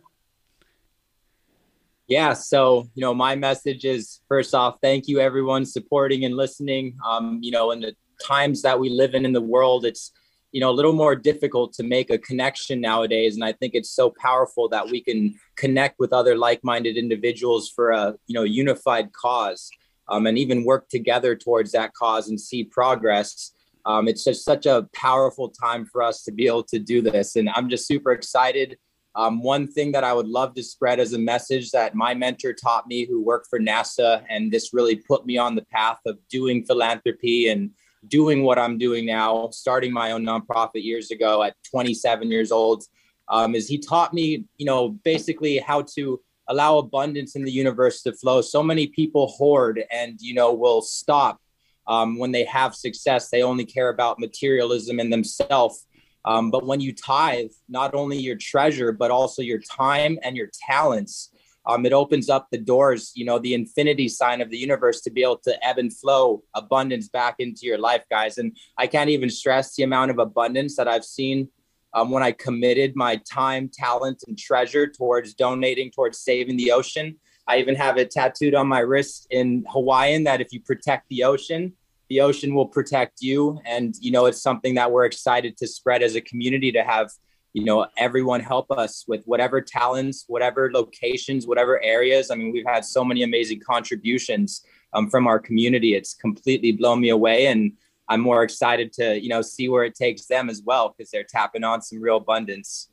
Yeah, 2.06 2.34
so 2.34 2.90
you 2.94 3.00
know, 3.00 3.14
my 3.14 3.36
message 3.36 3.86
is 3.86 4.20
first 4.28 4.54
off, 4.54 4.76
thank 4.82 5.08
you 5.08 5.18
everyone 5.18 5.64
supporting 5.64 6.26
and 6.26 6.36
listening. 6.36 6.98
Um, 7.02 7.38
you 7.42 7.50
know, 7.50 7.70
in 7.70 7.80
the 7.80 7.96
times 8.22 8.60
that 8.60 8.78
we 8.78 8.90
live 8.90 9.14
in 9.14 9.24
in 9.24 9.32
the 9.32 9.40
world, 9.40 9.86
it's 9.86 10.12
you 10.54 10.60
know 10.60 10.70
a 10.70 10.78
little 10.78 10.92
more 10.92 11.14
difficult 11.14 11.74
to 11.74 11.82
make 11.82 12.10
a 12.10 12.18
connection 12.18 12.80
nowadays, 12.80 13.34
and 13.34 13.44
I 13.44 13.52
think 13.52 13.74
it's 13.74 13.90
so 13.90 14.08
powerful 14.10 14.68
that 14.70 14.88
we 14.88 15.00
can 15.02 15.34
connect 15.56 15.98
with 15.98 16.12
other 16.12 16.36
like-minded 16.36 16.96
individuals 16.96 17.68
for 17.68 17.90
a 17.90 18.14
you 18.26 18.34
know 18.34 18.44
unified 18.44 19.12
cause, 19.12 19.68
um, 20.08 20.26
and 20.26 20.38
even 20.38 20.64
work 20.64 20.88
together 20.88 21.36
towards 21.36 21.72
that 21.72 21.92
cause 21.92 22.28
and 22.28 22.40
see 22.40 22.64
progress 22.64 23.52
um, 23.86 24.08
it's 24.08 24.24
just 24.24 24.44
such 24.44 24.66
a 24.66 24.88
powerful 24.94 25.50
time 25.50 25.84
for 25.84 26.02
us 26.02 26.22
to 26.22 26.32
be 26.32 26.46
able 26.46 26.64
to 26.64 26.78
do 26.78 27.02
this. 27.02 27.36
And 27.36 27.50
I'm 27.50 27.68
just 27.68 27.86
super 27.86 28.12
excited. 28.12 28.78
Um, 29.16 29.42
one 29.42 29.68
thing 29.68 29.92
that 29.92 30.04
I 30.04 30.12
would 30.12 30.26
love 30.26 30.54
to 30.54 30.62
spread 30.62 30.98
as 30.98 31.12
a 31.12 31.18
message 31.18 31.70
that 31.70 31.94
my 31.94 32.14
mentor 32.14 32.52
taught 32.52 32.88
me, 32.88 33.04
who 33.04 33.22
worked 33.22 33.46
for 33.48 33.60
NASA, 33.60 34.24
and 34.28 34.50
this 34.50 34.72
really 34.72 34.96
put 34.96 35.24
me 35.24 35.38
on 35.38 35.54
the 35.54 35.64
path 35.66 36.00
of 36.06 36.18
doing 36.28 36.64
philanthropy 36.64 37.48
and 37.48 37.70
doing 38.08 38.42
what 38.42 38.58
I'm 38.58 38.78
doing 38.78 39.06
now, 39.06 39.50
starting 39.50 39.92
my 39.92 40.12
own 40.12 40.24
nonprofit 40.24 40.84
years 40.84 41.10
ago 41.10 41.42
at 41.42 41.56
27 41.70 42.30
years 42.30 42.52
old, 42.52 42.84
um, 43.28 43.54
is 43.54 43.68
he 43.68 43.78
taught 43.78 44.12
me, 44.12 44.44
you 44.58 44.66
know, 44.66 44.90
basically 44.90 45.58
how 45.58 45.82
to 45.94 46.20
allow 46.48 46.78
abundance 46.78 47.36
in 47.36 47.44
the 47.44 47.50
universe 47.50 48.02
to 48.02 48.12
flow. 48.12 48.42
So 48.42 48.62
many 48.62 48.86
people 48.86 49.28
hoard 49.28 49.82
and, 49.90 50.20
you 50.20 50.34
know, 50.34 50.52
will 50.52 50.82
stop 50.82 51.40
um, 51.86 52.18
when 52.18 52.32
they 52.32 52.44
have 52.44 52.74
success, 52.74 53.28
they 53.28 53.42
only 53.42 53.64
care 53.64 53.88
about 53.88 54.18
materialism 54.18 54.98
and 55.00 55.12
themselves. 55.12 55.86
Um, 56.24 56.50
but 56.50 56.64
when 56.64 56.80
you 56.80 56.94
tithe, 56.94 57.50
not 57.68 57.94
only 57.94 58.18
your 58.18 58.36
treasure, 58.36 58.92
but 58.92 59.10
also 59.10 59.42
your 59.42 59.58
time 59.58 60.18
and 60.22 60.36
your 60.36 60.48
talents, 60.66 61.30
um, 61.66 61.86
it 61.86 61.92
opens 61.92 62.28
up 62.28 62.48
the 62.50 62.58
doors, 62.58 63.12
you 63.14 63.24
know, 63.24 63.38
the 63.38 63.54
infinity 63.54 64.08
sign 64.08 64.40
of 64.40 64.50
the 64.50 64.58
universe 64.58 65.00
to 65.02 65.10
be 65.10 65.22
able 65.22 65.38
to 65.38 65.66
ebb 65.66 65.78
and 65.78 65.96
flow 65.96 66.42
abundance 66.54 67.08
back 67.08 67.36
into 67.38 67.60
your 67.62 67.78
life, 67.78 68.04
guys. 68.10 68.38
And 68.38 68.56
I 68.76 68.86
can't 68.86 69.10
even 69.10 69.30
stress 69.30 69.74
the 69.74 69.82
amount 69.82 70.10
of 70.10 70.18
abundance 70.18 70.76
that 70.76 70.88
I've 70.88 71.04
seen 71.04 71.48
um, 71.94 72.10
when 72.10 72.22
I 72.22 72.32
committed 72.32 72.96
my 72.96 73.16
time, 73.30 73.70
talent, 73.72 74.24
and 74.26 74.36
treasure 74.38 74.86
towards 74.86 75.34
donating 75.34 75.90
towards 75.90 76.18
saving 76.18 76.56
the 76.56 76.72
ocean. 76.72 77.16
I 77.46 77.58
even 77.58 77.76
have 77.76 77.98
it 77.98 78.10
tattooed 78.10 78.54
on 78.54 78.66
my 78.66 78.80
wrist 78.80 79.26
in 79.30 79.64
Hawaiian 79.70 80.24
that 80.24 80.40
if 80.40 80.52
you 80.52 80.60
protect 80.60 81.08
the 81.08 81.24
ocean, 81.24 81.74
the 82.08 82.20
ocean 82.20 82.54
will 82.54 82.66
protect 82.66 83.22
you. 83.22 83.60
And, 83.64 83.94
you 84.00 84.10
know, 84.10 84.26
it's 84.26 84.42
something 84.42 84.74
that 84.74 84.90
we're 84.90 85.04
excited 85.04 85.56
to 85.58 85.66
spread 85.66 86.02
as 86.02 86.14
a 86.14 86.20
community 86.20 86.72
to 86.72 86.82
have, 86.82 87.10
you 87.54 87.64
know, 87.64 87.86
everyone 87.96 88.40
help 88.40 88.70
us 88.72 89.04
with 89.06 89.24
whatever 89.26 89.60
talents, 89.60 90.24
whatever 90.26 90.70
locations, 90.72 91.46
whatever 91.46 91.82
areas. 91.82 92.30
I 92.30 92.34
mean, 92.34 92.52
we've 92.52 92.66
had 92.66 92.84
so 92.84 93.04
many 93.04 93.22
amazing 93.22 93.60
contributions 93.60 94.62
um, 94.92 95.08
from 95.08 95.28
our 95.28 95.38
community. 95.38 95.94
It's 95.94 96.14
completely 96.14 96.72
blown 96.72 97.00
me 97.00 97.10
away. 97.10 97.46
And 97.46 97.72
I'm 98.08 98.20
more 98.20 98.42
excited 98.42 98.92
to, 98.94 99.20
you 99.22 99.28
know, 99.28 99.40
see 99.40 99.68
where 99.68 99.84
it 99.84 99.94
takes 99.94 100.26
them 100.26 100.50
as 100.50 100.62
well 100.66 100.94
because 100.96 101.12
they're 101.12 101.24
tapping 101.24 101.62
on 101.62 101.80
some 101.80 102.02
real 102.02 102.16
abundance. 102.16 102.88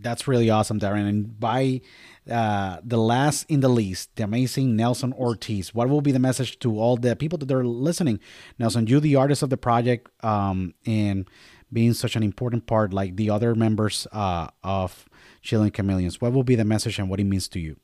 That's 0.00 0.28
really 0.28 0.50
awesome, 0.50 0.80
Darren. 0.80 1.08
And 1.08 1.38
by 1.38 1.80
uh, 2.30 2.78
the 2.84 2.98
last 2.98 3.46
in 3.48 3.60
the 3.60 3.68
least, 3.68 4.14
the 4.16 4.24
amazing 4.24 4.76
Nelson 4.76 5.12
Ortiz. 5.14 5.72
What 5.72 5.88
will 5.88 6.00
be 6.00 6.12
the 6.12 6.18
message 6.18 6.58
to 6.58 6.78
all 6.78 6.96
the 6.96 7.16
people 7.16 7.38
that 7.38 7.50
are 7.50 7.64
listening? 7.64 8.20
Nelson, 8.58 8.86
you, 8.86 9.00
the 9.00 9.16
artist 9.16 9.42
of 9.42 9.50
the 9.50 9.56
project, 9.56 10.10
um, 10.24 10.74
and 10.84 11.28
being 11.72 11.94
such 11.94 12.16
an 12.16 12.22
important 12.22 12.66
part, 12.66 12.92
like 12.92 13.16
the 13.16 13.30
other 13.30 13.54
members 13.54 14.06
uh, 14.12 14.48
of 14.62 15.08
Chillin' 15.42 15.72
Chameleons. 15.72 16.20
What 16.20 16.32
will 16.32 16.44
be 16.44 16.54
the 16.54 16.64
message 16.64 16.98
and 16.98 17.08
what 17.08 17.20
it 17.20 17.24
means 17.24 17.48
to 17.48 17.60
you? 17.60 17.76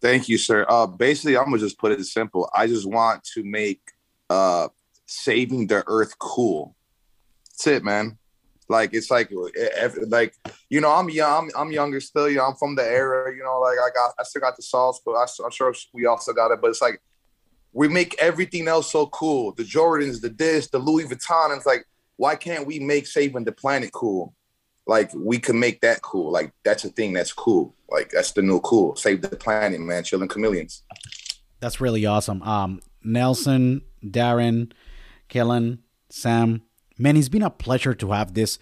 Thank 0.00 0.28
you, 0.28 0.36
sir. 0.36 0.66
Uh, 0.68 0.86
basically, 0.86 1.36
I'm 1.36 1.46
gonna 1.46 1.58
just 1.58 1.78
put 1.78 1.92
it 1.92 2.04
simple. 2.04 2.50
I 2.54 2.66
just 2.66 2.86
want 2.86 3.24
to 3.34 3.42
make 3.42 3.80
uh, 4.28 4.68
saving 5.06 5.68
the 5.68 5.82
earth 5.86 6.18
cool. 6.18 6.76
That's 7.50 7.66
it, 7.68 7.84
man. 7.84 8.18
Like 8.68 8.94
it's 8.94 9.10
like 9.10 9.30
like 10.08 10.34
you 10.70 10.80
know 10.80 10.90
I'm 10.90 11.10
young 11.10 11.50
I'm, 11.54 11.66
I'm 11.66 11.72
younger 11.72 12.00
still 12.00 12.28
you 12.30 12.36
know 12.36 12.46
I'm 12.46 12.54
from 12.54 12.74
the 12.74 12.82
era 12.82 13.30
you 13.34 13.42
know 13.42 13.60
like 13.60 13.76
I 13.78 13.90
got 13.94 14.14
I 14.18 14.22
still 14.22 14.40
got 14.40 14.56
the 14.56 14.62
sauce 14.62 15.00
but 15.04 15.12
I, 15.12 15.26
am 15.44 15.50
sure 15.50 15.74
we 15.92 16.06
also 16.06 16.32
got 16.32 16.50
it 16.50 16.60
but 16.62 16.70
it's 16.70 16.80
like 16.80 17.02
we 17.72 17.88
make 17.88 18.16
everything 18.18 18.66
else 18.66 18.90
so 18.90 19.06
cool 19.08 19.52
the 19.52 19.64
Jordans 19.64 20.22
the 20.22 20.30
this 20.30 20.68
the 20.68 20.78
Louis 20.78 21.04
Vuitton 21.04 21.54
it's 21.54 21.66
like 21.66 21.84
why 22.16 22.36
can't 22.36 22.66
we 22.66 22.78
make 22.78 23.06
saving 23.06 23.44
the 23.44 23.52
planet 23.52 23.92
cool? 23.92 24.34
Like 24.86 25.10
we 25.14 25.38
can 25.38 25.58
make 25.58 25.80
that 25.80 26.02
cool. 26.02 26.30
Like 26.30 26.52
that's 26.64 26.84
a 26.84 26.90
thing 26.90 27.12
that's 27.12 27.32
cool. 27.32 27.74
Like 27.90 28.10
that's 28.10 28.32
the 28.32 28.42
new 28.42 28.60
cool. 28.60 28.96
Save 28.96 29.22
the 29.22 29.36
planet 29.36 29.80
man. 29.80 30.02
Chillin' 30.02 30.30
Chameleons. 30.30 30.82
That's 31.60 31.80
really 31.80 32.04
awesome. 32.04 32.42
Um 32.42 32.80
Nelson 33.02 33.82
Darren 34.04 34.72
Kellen 35.28 35.82
Sam. 36.10 36.62
Man, 36.98 37.16
it's 37.16 37.28
been 37.28 37.42
a 37.42 37.50
pleasure 37.50 37.94
to 37.94 38.12
have 38.12 38.34
this 38.34 38.58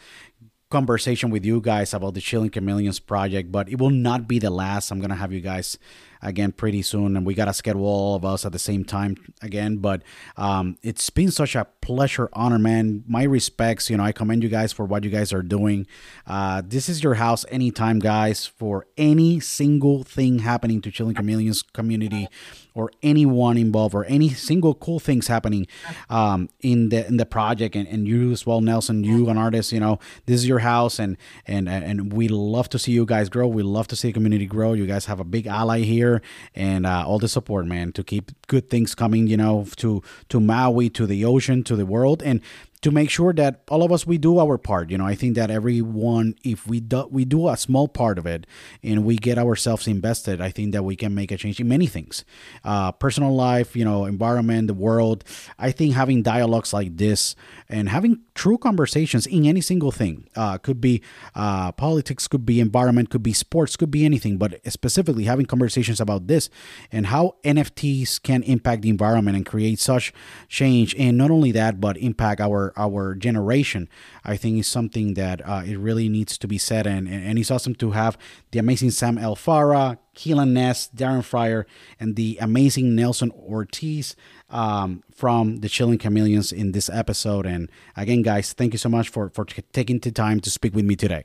conversation 0.70 1.30
with 1.30 1.44
you 1.44 1.60
guys 1.60 1.92
about 1.92 2.14
the 2.14 2.20
Chillin' 2.20 2.50
Chameleons 2.50 2.98
project, 2.98 3.52
but 3.52 3.68
it 3.68 3.78
will 3.78 3.90
not 3.90 4.26
be 4.26 4.38
the 4.38 4.50
last. 4.50 4.90
I'm 4.90 5.00
gonna 5.00 5.16
have 5.16 5.32
you 5.32 5.40
guys 5.40 5.76
again 6.22 6.52
pretty 6.52 6.82
soon, 6.82 7.16
and 7.16 7.26
we 7.26 7.34
gotta 7.34 7.52
schedule 7.52 7.84
all 7.84 8.14
of 8.14 8.24
us 8.24 8.46
at 8.46 8.52
the 8.52 8.58
same 8.58 8.84
time 8.84 9.16
again. 9.42 9.76
But 9.76 10.02
um, 10.36 10.78
it's 10.82 11.10
been 11.10 11.30
such 11.30 11.54
a 11.54 11.66
pleasure, 11.80 12.28
honor, 12.32 12.58
man. 12.58 13.04
My 13.06 13.24
respects. 13.24 13.90
You 13.90 13.96
know, 13.96 14.04
I 14.04 14.12
commend 14.12 14.42
you 14.42 14.48
guys 14.48 14.72
for 14.72 14.84
what 14.84 15.04
you 15.04 15.10
guys 15.10 15.32
are 15.32 15.42
doing. 15.42 15.86
Uh, 16.26 16.62
this 16.64 16.88
is 16.88 17.02
your 17.02 17.14
house 17.14 17.44
anytime, 17.50 17.98
guys. 17.98 18.46
For 18.46 18.86
any 18.96 19.40
single 19.40 20.04
thing 20.04 20.40
happening 20.40 20.80
to 20.82 20.90
Chillin' 20.90 21.16
Chameleons 21.16 21.62
community 21.62 22.28
or 22.74 22.90
anyone 23.02 23.56
involved 23.56 23.94
or 23.94 24.04
any 24.06 24.28
single 24.30 24.74
cool 24.74 24.98
things 24.98 25.26
happening 25.26 25.66
um, 26.08 26.48
in 26.60 26.88
the 26.88 27.06
in 27.06 27.16
the 27.16 27.26
project 27.26 27.76
and, 27.76 27.86
and 27.88 28.08
you 28.08 28.32
as 28.32 28.46
well 28.46 28.60
nelson 28.60 29.04
you 29.04 29.28
an 29.28 29.38
artist 29.38 29.72
you 29.72 29.80
know 29.80 29.98
this 30.26 30.36
is 30.36 30.48
your 30.48 30.60
house 30.60 30.98
and 30.98 31.16
and 31.46 31.68
and 31.68 32.12
we 32.12 32.28
love 32.28 32.68
to 32.68 32.78
see 32.78 32.92
you 32.92 33.04
guys 33.04 33.28
grow 33.28 33.46
we 33.46 33.62
love 33.62 33.86
to 33.88 33.96
see 33.96 34.08
the 34.08 34.12
community 34.12 34.46
grow 34.46 34.72
you 34.72 34.86
guys 34.86 35.06
have 35.06 35.20
a 35.20 35.24
big 35.24 35.46
ally 35.46 35.80
here 35.80 36.11
and 36.54 36.84
uh, 36.84 37.06
all 37.06 37.18
the 37.18 37.28
support, 37.28 37.64
man, 37.66 37.92
to 37.92 38.02
keep 38.02 38.32
good 38.48 38.68
things 38.68 38.94
coming, 38.94 39.26
you 39.28 39.36
know, 39.36 39.66
to 39.76 40.02
to 40.28 40.40
Maui, 40.40 40.90
to 40.90 41.06
the 41.06 41.24
ocean, 41.24 41.62
to 41.64 41.76
the 41.76 41.86
world, 41.86 42.22
and 42.22 42.40
to 42.82 42.90
make 42.90 43.10
sure 43.10 43.32
that 43.32 43.62
all 43.68 43.82
of 43.82 43.92
us 43.92 44.06
we 44.06 44.18
do 44.18 44.38
our 44.38 44.58
part 44.58 44.90
you 44.90 44.98
know? 44.98 45.06
I 45.06 45.14
think 45.14 45.34
that 45.36 45.50
everyone 45.50 46.34
if 46.44 46.66
we 46.66 46.80
do 46.80 47.08
we 47.10 47.24
do 47.24 47.48
a 47.48 47.56
small 47.56 47.88
part 47.88 48.18
of 48.18 48.26
it 48.26 48.46
and 48.82 49.04
we 49.04 49.16
get 49.16 49.38
ourselves 49.38 49.86
invested 49.86 50.40
i 50.40 50.50
think 50.50 50.72
that 50.72 50.84
we 50.84 50.96
can 50.96 51.14
make 51.14 51.30
a 51.30 51.36
change 51.36 51.60
in 51.60 51.68
many 51.68 51.86
things. 51.86 52.24
Uh, 52.64 52.92
personal 52.92 53.34
life 53.34 53.74
you 53.74 53.84
know 53.84 54.04
environment 54.04 54.68
the 54.68 54.74
world. 54.74 55.24
I 55.58 55.70
think 55.70 55.94
having 55.94 56.22
dialogues 56.22 56.72
like 56.72 56.96
this 56.96 57.34
and 57.68 57.88
having 57.88 58.20
true 58.34 58.58
conversations 58.58 59.26
in 59.26 59.46
any 59.46 59.60
single 59.60 59.90
thing 59.90 60.28
uh, 60.36 60.58
could 60.58 60.80
be 60.80 61.02
uh, 61.34 61.72
politics 61.72 62.28
could 62.28 62.44
be 62.44 62.60
environment 62.60 63.10
could 63.10 63.22
be 63.22 63.32
sports 63.32 63.76
could 63.76 63.90
be 63.90 64.04
anything 64.04 64.38
but 64.38 64.60
specifically 64.70 65.24
having 65.24 65.46
conversations 65.46 66.00
about 66.00 66.26
this 66.26 66.50
and 66.90 67.06
how 67.06 67.34
nfts 67.44 68.22
can 68.22 68.42
impact 68.44 68.82
the 68.82 68.88
environment 68.88 69.36
and 69.36 69.46
create 69.46 69.78
such 69.78 70.12
change. 70.48 70.94
And 70.96 71.16
not 71.16 71.30
only 71.30 71.52
that 71.52 71.80
but 71.80 71.96
impact 71.96 72.40
our 72.40 72.71
our 72.76 73.14
generation, 73.14 73.88
I 74.24 74.36
think 74.36 74.58
is 74.58 74.68
something 74.68 75.14
that 75.14 75.46
uh, 75.46 75.62
it 75.64 75.78
really 75.78 76.08
needs 76.08 76.38
to 76.38 76.46
be 76.46 76.58
said. 76.58 76.86
And, 76.86 77.08
and 77.08 77.38
it's 77.38 77.50
awesome 77.50 77.74
to 77.76 77.92
have 77.92 78.16
the 78.50 78.58
amazing 78.58 78.90
Sam 78.90 79.16
Elfara, 79.16 79.98
Keelan 80.14 80.50
Ness, 80.50 80.88
Darren 80.94 81.24
Fryer, 81.24 81.66
and 81.98 82.16
the 82.16 82.38
amazing 82.40 82.94
Nelson 82.94 83.30
Ortiz 83.32 84.14
um, 84.50 85.02
from 85.14 85.56
the 85.56 85.68
Chillin' 85.68 86.00
Chameleons 86.00 86.52
in 86.52 86.72
this 86.72 86.90
episode. 86.90 87.46
And 87.46 87.70
again, 87.96 88.22
guys, 88.22 88.52
thank 88.52 88.74
you 88.74 88.78
so 88.78 88.88
much 88.88 89.08
for, 89.08 89.30
for 89.30 89.44
taking 89.44 89.98
the 89.98 90.12
time 90.12 90.40
to 90.40 90.50
speak 90.50 90.74
with 90.74 90.84
me 90.84 90.96
today. 90.96 91.24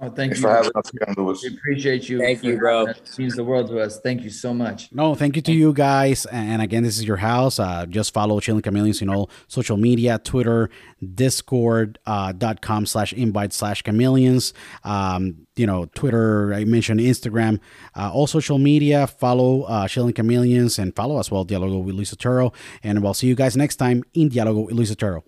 Oh, 0.00 0.04
thank 0.04 0.16
Thanks 0.16 0.38
you. 0.38 0.42
for 0.42 0.50
having 0.50 0.70
us 0.76 0.90
again, 0.90 1.14
Luis. 1.16 1.42
We 1.42 1.56
appreciate 1.56 2.08
you. 2.08 2.20
Thank 2.20 2.44
you, 2.44 2.56
bro. 2.56 2.86
That 2.86 3.18
means 3.18 3.34
the 3.34 3.42
world 3.42 3.66
to 3.70 3.80
us. 3.80 3.98
Thank 3.98 4.22
you 4.22 4.30
so 4.30 4.54
much. 4.54 4.92
No, 4.92 5.16
thank 5.16 5.34
you 5.34 5.42
to 5.42 5.52
you 5.52 5.72
guys. 5.72 6.24
And 6.26 6.62
again, 6.62 6.84
this 6.84 6.98
is 6.98 7.04
your 7.04 7.16
house. 7.16 7.58
Uh, 7.58 7.84
just 7.84 8.14
follow 8.14 8.38
Chillin' 8.38 8.62
Chameleons 8.62 9.02
in 9.02 9.08
all 9.08 9.28
social 9.48 9.76
media, 9.76 10.20
Twitter, 10.20 10.70
Discord, 11.14 11.98
uh, 12.06 12.30
dot 12.30 12.62
com 12.62 12.86
slash 12.86 13.12
invite 13.12 13.52
slash 13.52 13.82
chameleons. 13.82 14.54
Um, 14.84 15.48
you 15.56 15.66
know, 15.66 15.86
Twitter, 15.86 16.54
I 16.54 16.64
mentioned 16.64 17.00
Instagram, 17.00 17.58
uh, 17.96 18.12
all 18.12 18.28
social 18.28 18.58
media. 18.58 19.08
Follow 19.08 19.62
uh, 19.62 19.88
Chillin' 19.88 20.14
Chameleons 20.14 20.78
and 20.78 20.94
follow 20.94 21.18
as 21.18 21.28
well, 21.28 21.44
Dialogo 21.44 21.82
with 21.82 21.96
Luis 21.96 22.12
Otero. 22.12 22.52
And 22.84 23.02
we'll 23.02 23.14
see 23.14 23.26
you 23.26 23.34
guys 23.34 23.56
next 23.56 23.76
time 23.76 24.04
in 24.14 24.30
Dialogo 24.30 24.66
with 24.66 24.76
Luis 24.76 24.92
Otero. 24.92 25.24